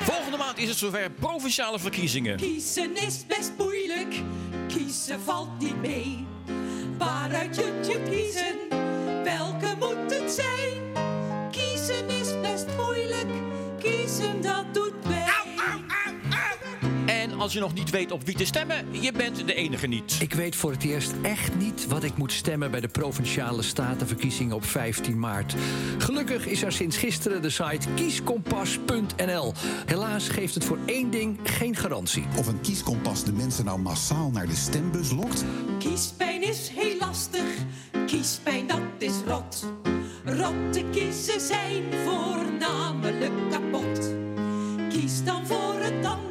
Volgende 0.00 0.36
maand 0.36 0.58
is 0.58 0.68
het 0.68 0.78
zover 0.78 1.10
provinciale 1.10 1.78
verkiezingen. 1.78 2.36
Kiezen 2.36 2.96
is 3.06 3.26
best 3.26 3.52
moeilijk, 3.58 4.14
kiezen 4.68 5.20
valt 5.20 5.58
niet 5.58 5.80
mee. 5.80 6.26
Waaruit 6.98 7.56
je 7.56 7.80
je 7.82 8.02
kiezen, 8.10 8.56
welke 9.24 9.74
moet 9.78 10.18
het 10.18 10.30
zijn? 10.30 10.82
Kiezen 11.50 12.08
is 12.08 12.40
best 12.40 12.66
moeilijk, 12.76 13.23
kiezen 14.04 14.40
dat 14.40 14.64
doet 14.72 15.00
pijn. 15.00 15.24
En 17.06 17.32
als 17.40 17.52
je 17.52 17.60
nog 17.60 17.74
niet 17.74 17.90
weet 17.90 18.12
op 18.12 18.24
wie 18.24 18.34
te 18.34 18.44
stemmen, 18.44 19.02
je 19.02 19.12
bent 19.12 19.46
de 19.46 19.54
enige 19.54 19.86
niet. 19.86 20.16
Ik 20.20 20.34
weet 20.34 20.56
voor 20.56 20.70
het 20.70 20.82
eerst 20.82 21.12
echt 21.22 21.56
niet 21.56 21.86
wat 21.86 22.02
ik 22.02 22.16
moet 22.16 22.32
stemmen 22.32 22.70
bij 22.70 22.80
de 22.80 22.88
provinciale 22.88 23.62
statenverkiezingen 23.62 24.56
op 24.56 24.64
15 24.64 25.18
maart. 25.18 25.54
Gelukkig 25.98 26.46
is 26.46 26.62
er 26.62 26.72
sinds 26.72 26.96
gisteren 26.96 27.42
de 27.42 27.50
site 27.50 27.88
kieskompas.nl. 27.94 29.52
Helaas 29.86 30.28
geeft 30.28 30.54
het 30.54 30.64
voor 30.64 30.78
één 30.86 31.10
ding 31.10 31.38
geen 31.42 31.76
garantie. 31.76 32.26
Of 32.38 32.46
een 32.46 32.60
kieskompas 32.60 33.24
de 33.24 33.32
mensen 33.32 33.64
nou 33.64 33.78
massaal 33.78 34.30
naar 34.30 34.46
de 34.46 34.56
stembus 34.56 35.10
lokt? 35.10 35.44
Kiespijn 35.78 36.42
is 36.42 36.68
heel 36.68 36.98
lastig, 36.98 37.44
kiespijn 38.06 38.66
dat 38.66 38.80
is 38.98 39.14
rot. 39.26 39.64
Rotte 40.24 40.84
kiezen 40.90 41.40
zijn 41.40 41.82
voornamelijk 42.04 43.32
kapot. 43.50 43.63
Kies 45.04 45.24
dan 45.24 45.46
voor 45.46 45.74
een 45.80 46.00
tandarts 46.00 46.23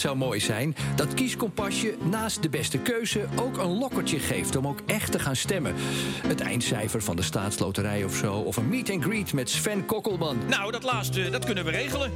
zou 0.00 0.16
mooi 0.16 0.40
zijn. 0.40 0.76
Dat 0.96 1.14
kieskompasje 1.14 1.96
naast 2.10 2.42
de 2.42 2.48
beste 2.48 2.78
keuze 2.78 3.26
ook 3.36 3.58
een 3.58 3.78
lokkertje 3.78 4.18
geeft 4.18 4.56
om 4.56 4.66
ook 4.66 4.80
echt 4.86 5.12
te 5.12 5.18
gaan 5.18 5.36
stemmen. 5.36 5.74
Het 6.26 6.40
eindcijfer 6.40 7.02
van 7.02 7.16
de 7.16 7.22
staatsloterij 7.22 8.04
of 8.04 8.14
zo. 8.14 8.34
Of 8.34 8.56
een 8.56 8.68
meet 8.68 8.90
and 8.90 9.02
greet 9.02 9.32
met 9.32 9.50
Sven 9.50 9.86
Kokkelman. 9.86 10.38
Nou, 10.48 10.72
dat 10.72 10.82
laatste, 10.82 11.30
dat 11.30 11.44
kunnen 11.44 11.64
we 11.64 11.70
regelen. 11.70 12.12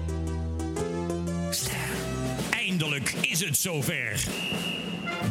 Eindelijk 2.50 3.14
is 3.20 3.44
het 3.44 3.56
zover. 3.56 4.24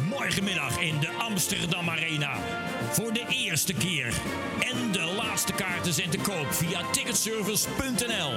Morgenmiddag 0.08 0.80
in 0.80 1.00
de 1.00 1.08
Amsterdam 1.18 1.88
Arena. 1.88 2.36
Voor 2.90 3.12
de 3.12 3.24
eerste 3.28 3.72
keer. 3.72 4.14
En 4.72 4.92
de 4.92 5.14
laatste 5.16 5.52
kaarten 5.52 5.92
zijn 5.92 6.10
te 6.10 6.18
koop 6.18 6.52
via 6.52 6.80
ticketservice.nl. 6.90 8.32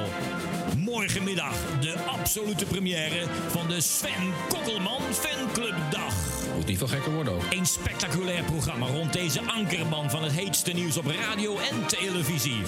Morgenmiddag 0.97 1.53
de 1.81 1.93
absolute 1.99 2.65
première 2.65 3.25
van 3.47 3.67
de 3.67 3.81
Sven 3.81 4.33
Kokkelman 4.49 5.01
Fanclubdag. 5.11 6.13
Moet 6.55 6.65
niet 6.65 6.77
veel 6.77 6.87
gekker 6.87 7.13
worden 7.13 7.33
ook. 7.33 7.43
Een 7.49 7.65
spectaculair 7.65 8.43
programma 8.43 8.85
rond 8.85 9.13
deze 9.13 9.41
ankerman 9.41 10.09
van 10.09 10.23
het 10.23 10.31
heetste 10.31 10.71
nieuws 10.71 10.97
op 10.97 11.05
radio 11.05 11.57
en 11.57 11.87
televisie. 11.87 12.61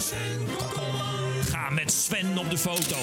Ga 1.50 1.52
Ga 1.52 1.70
met 1.70 1.92
Sven 1.92 2.38
op 2.38 2.50
de 2.50 2.58
foto. 2.58 2.98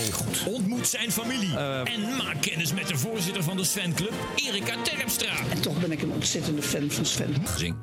Ontmoet 0.47 0.87
zijn 0.87 1.13
familie. 1.13 1.57
En 1.85 2.01
maak 2.17 2.41
kennis 2.41 2.73
met 2.73 2.89
de 2.89 2.97
voorzitter 2.97 3.43
van 3.43 3.57
de 3.57 3.65
Sven 3.65 3.95
Club, 3.95 4.13
Erika 4.35 4.83
Terpstra. 4.83 5.35
En 5.51 5.61
toch 5.61 5.81
ben 5.81 5.93
ik 5.93 6.03
een 6.03 6.13
ontzettende 6.13 6.63
fan 6.63 6.91
van 6.91 7.05
Sven. 7.05 7.35
Zing. 7.57 7.75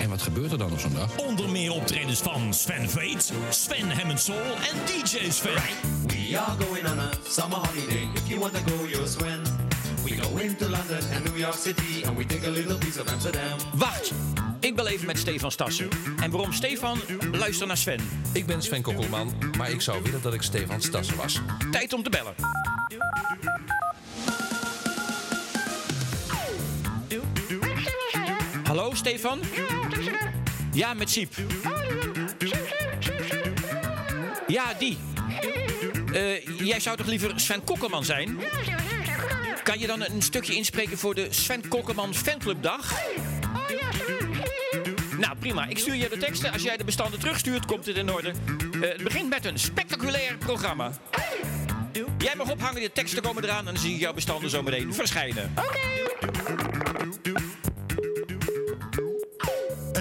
En 0.00 0.08
wat 0.08 0.22
gebeurt 0.22 0.52
er 0.52 0.58
dan 0.58 0.72
op 0.72 0.80
zo'n 0.80 0.94
dag? 0.94 1.16
Onder 1.16 1.50
meer 1.50 1.72
optredens 1.72 2.20
van 2.20 2.54
Sven 2.54 2.90
Veet, 2.90 3.32
Sven 3.48 3.90
Hemmensol 3.90 4.34
en 4.34 4.76
DJ 4.86 5.30
Sven. 5.30 5.52
We 6.06 6.38
are 6.38 6.64
going 6.64 6.88
on 6.88 6.98
a 6.98 7.10
summer 7.28 7.58
holiday. 7.58 8.08
If 8.14 8.28
you 8.28 8.40
want 8.40 8.54
to 8.54 8.60
go, 8.72 9.06
swim. 9.06 9.42
We 10.04 10.22
go 10.22 10.36
into 10.36 10.68
London 10.68 11.00
and 11.14 11.24
New 11.24 11.38
York 11.38 11.54
City 11.54 12.04
and 12.06 12.16
we 12.16 12.26
take 12.26 12.46
a 12.46 12.50
little 12.50 12.78
piece 12.78 13.00
of 13.00 13.12
Amsterdam. 13.12 13.58
Wacht, 13.74 14.12
ik 14.60 14.76
bel 14.76 14.86
even 14.86 15.06
met 15.06 15.18
Stefan 15.18 15.50
Stassen. 15.50 15.88
En 16.22 16.30
waarom 16.30 16.52
Stefan? 16.52 16.98
Luister 17.32 17.66
naar 17.66 17.76
Sven. 17.76 18.00
Ik 18.32 18.46
ben 18.46 18.62
Sven 18.62 18.82
Kokkelman, 18.82 19.32
maar 19.56 19.70
ik 19.70 19.80
zou 19.80 20.02
willen 20.02 20.22
dat 20.22 20.34
ik 20.34 20.42
Stefan 20.42 20.80
Stassen 20.82 21.16
was. 21.16 21.40
Tijd 21.70 21.92
om 21.92 22.02
te 22.02 22.10
bellen. 22.10 22.34
Hallo 28.64 28.94
Stefan? 28.94 29.40
Ja, 29.54 29.77
met 30.98 31.10
Siep. 31.10 31.34
Ja, 34.46 34.74
die. 34.78 34.98
Eh, 36.12 36.58
jij 36.58 36.80
zou 36.80 36.96
toch 36.96 37.06
liever 37.06 37.40
Sven 37.40 37.64
Kokkelman 37.64 38.04
zijn? 38.04 38.38
Kan 39.62 39.78
je 39.78 39.86
dan 39.86 40.00
een 40.02 40.22
stukje 40.22 40.54
inspreken 40.54 40.98
voor 40.98 41.14
de 41.14 41.26
Sven 41.30 41.68
Kokkelman 41.68 42.14
Fanclubdag? 42.14 43.00
Nou, 45.18 45.36
prima. 45.38 45.66
Ik 45.66 45.78
stuur 45.78 45.94
je 45.94 46.08
de 46.08 46.18
teksten. 46.18 46.52
Als 46.52 46.62
jij 46.62 46.76
de 46.76 46.84
bestanden 46.84 47.20
terugstuurt, 47.20 47.66
komt 47.66 47.86
het 47.86 47.96
in 47.96 48.12
orde. 48.12 48.32
Eh, 48.72 48.80
het 48.80 49.02
begint 49.02 49.28
met 49.28 49.44
een 49.44 49.58
spectaculair 49.58 50.36
programma. 50.36 50.90
Jij 52.18 52.34
mag 52.36 52.50
ophangen, 52.50 52.80
de 52.80 52.92
teksten 52.92 53.22
komen 53.22 53.44
eraan... 53.44 53.58
en 53.58 53.64
dan 53.64 53.78
zie 53.78 53.94
ik 53.94 54.00
jouw 54.00 54.12
bestanden 54.12 54.50
zo 54.50 54.62
meteen 54.62 54.94
verschijnen. 54.94 55.52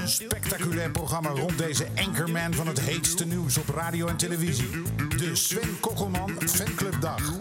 Spectaculair 0.08 0.92
programma 0.92 1.30
rond 1.30 1.58
deze 1.58 1.88
anchorman 1.96 2.54
van 2.54 2.68
het 2.68 2.80
heetste 2.80 3.26
nieuws 3.26 3.58
op 3.58 3.70
radio 3.70 4.08
en 4.08 4.18
televisie. 4.18 4.70
De 5.18 5.36
Sven 5.36 5.80
Kokkelman 5.80 6.32
Fanclubdag. 6.46 7.34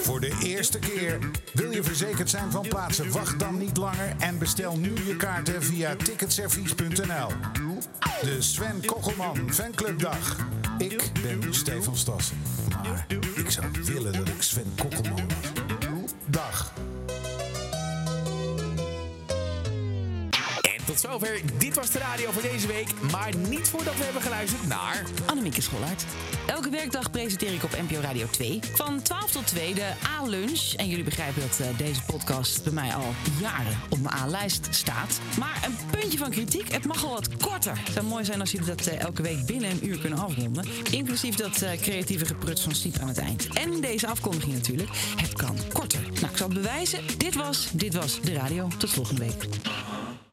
Voor 0.00 0.20
de 0.20 0.38
eerste 0.42 0.78
keer. 0.78 1.18
Wil 1.52 1.70
je 1.70 1.82
verzekerd 1.82 2.30
zijn 2.30 2.50
van 2.50 2.68
plaatsen? 2.68 3.10
Wacht 3.10 3.38
dan 3.38 3.58
niet 3.58 3.76
langer 3.76 4.14
en 4.18 4.38
bestel 4.38 4.76
nu 4.76 4.92
je 5.06 5.16
kaarten 5.16 5.62
via 5.62 5.96
ticketservice.nl. 5.96 7.28
De 8.22 8.36
Sven 8.38 8.84
Kokkelman 8.84 9.52
Fanclubdag. 9.52 10.36
Ik 10.78 11.10
ben 11.22 11.54
Stefan 11.54 11.96
Stassen. 11.96 12.36
Maar 12.82 13.06
ik 13.34 13.50
zou 13.50 13.66
willen 13.82 14.12
dat 14.12 14.28
ik 14.28 14.42
Sven 14.42 14.72
Kokkelman 14.76 15.28
was. 15.28 15.52
Dag. 16.26 16.72
Tot 21.00 21.10
zover. 21.10 21.40
Dit 21.58 21.74
was 21.74 21.90
de 21.90 21.98
radio 21.98 22.30
voor 22.30 22.42
deze 22.42 22.66
week. 22.66 22.88
Maar 23.12 23.36
niet 23.36 23.68
voordat 23.68 23.96
we 23.96 24.04
hebben 24.04 24.22
geluisterd 24.22 24.66
naar... 24.66 25.04
Annemieke 25.26 25.60
Schollaert. 25.60 26.04
Elke 26.46 26.70
werkdag 26.70 27.10
presenteer 27.10 27.52
ik 27.52 27.62
op 27.62 27.70
NPO 27.88 28.00
Radio 28.00 28.26
2 28.30 28.60
van 28.74 29.02
12 29.02 29.30
tot 29.30 29.46
2 29.46 29.74
de 29.74 29.92
A-lunch. 30.18 30.74
En 30.76 30.88
jullie 30.88 31.04
begrijpen 31.04 31.42
dat 31.42 31.60
eh, 31.60 31.78
deze 31.78 32.02
podcast 32.02 32.64
bij 32.64 32.72
mij 32.72 32.94
al 32.94 33.14
jaren 33.40 33.78
op 33.88 34.00
mijn 34.00 34.14
A-lijst 34.14 34.68
staat. 34.70 35.20
Maar 35.38 35.62
een 35.64 35.76
puntje 35.90 36.18
van 36.18 36.30
kritiek, 36.30 36.72
het 36.72 36.84
mag 36.84 37.04
al 37.04 37.10
wat 37.10 37.36
korter. 37.36 37.78
Het 37.84 37.92
zou 37.92 38.06
mooi 38.06 38.24
zijn 38.24 38.40
als 38.40 38.50
jullie 38.50 38.66
dat 38.66 38.86
eh, 38.86 39.00
elke 39.00 39.22
week 39.22 39.46
binnen 39.46 39.70
een 39.70 39.86
uur 39.86 39.98
kunnen 39.98 40.18
afronden. 40.18 40.64
Inclusief 40.90 41.34
dat 41.34 41.62
eh, 41.62 41.80
creatieve 41.80 42.24
gepruts 42.24 42.62
van 42.62 42.74
Siep 42.74 42.98
aan 42.98 43.08
het 43.08 43.18
eind. 43.18 43.46
En 43.46 43.80
deze 43.80 44.06
afkondiging 44.06 44.54
natuurlijk. 44.54 44.90
Het 45.16 45.32
kan 45.32 45.56
korter. 45.72 46.00
Nou, 46.00 46.26
ik 46.30 46.36
zal 46.36 46.48
het 46.48 46.56
bewijzen. 46.56 47.00
Dit 47.16 47.34
was, 47.34 47.68
dit 47.72 47.94
was 47.94 48.20
de 48.20 48.32
radio. 48.32 48.68
Tot 48.78 48.90
volgende 48.90 49.20
week. 49.20 49.46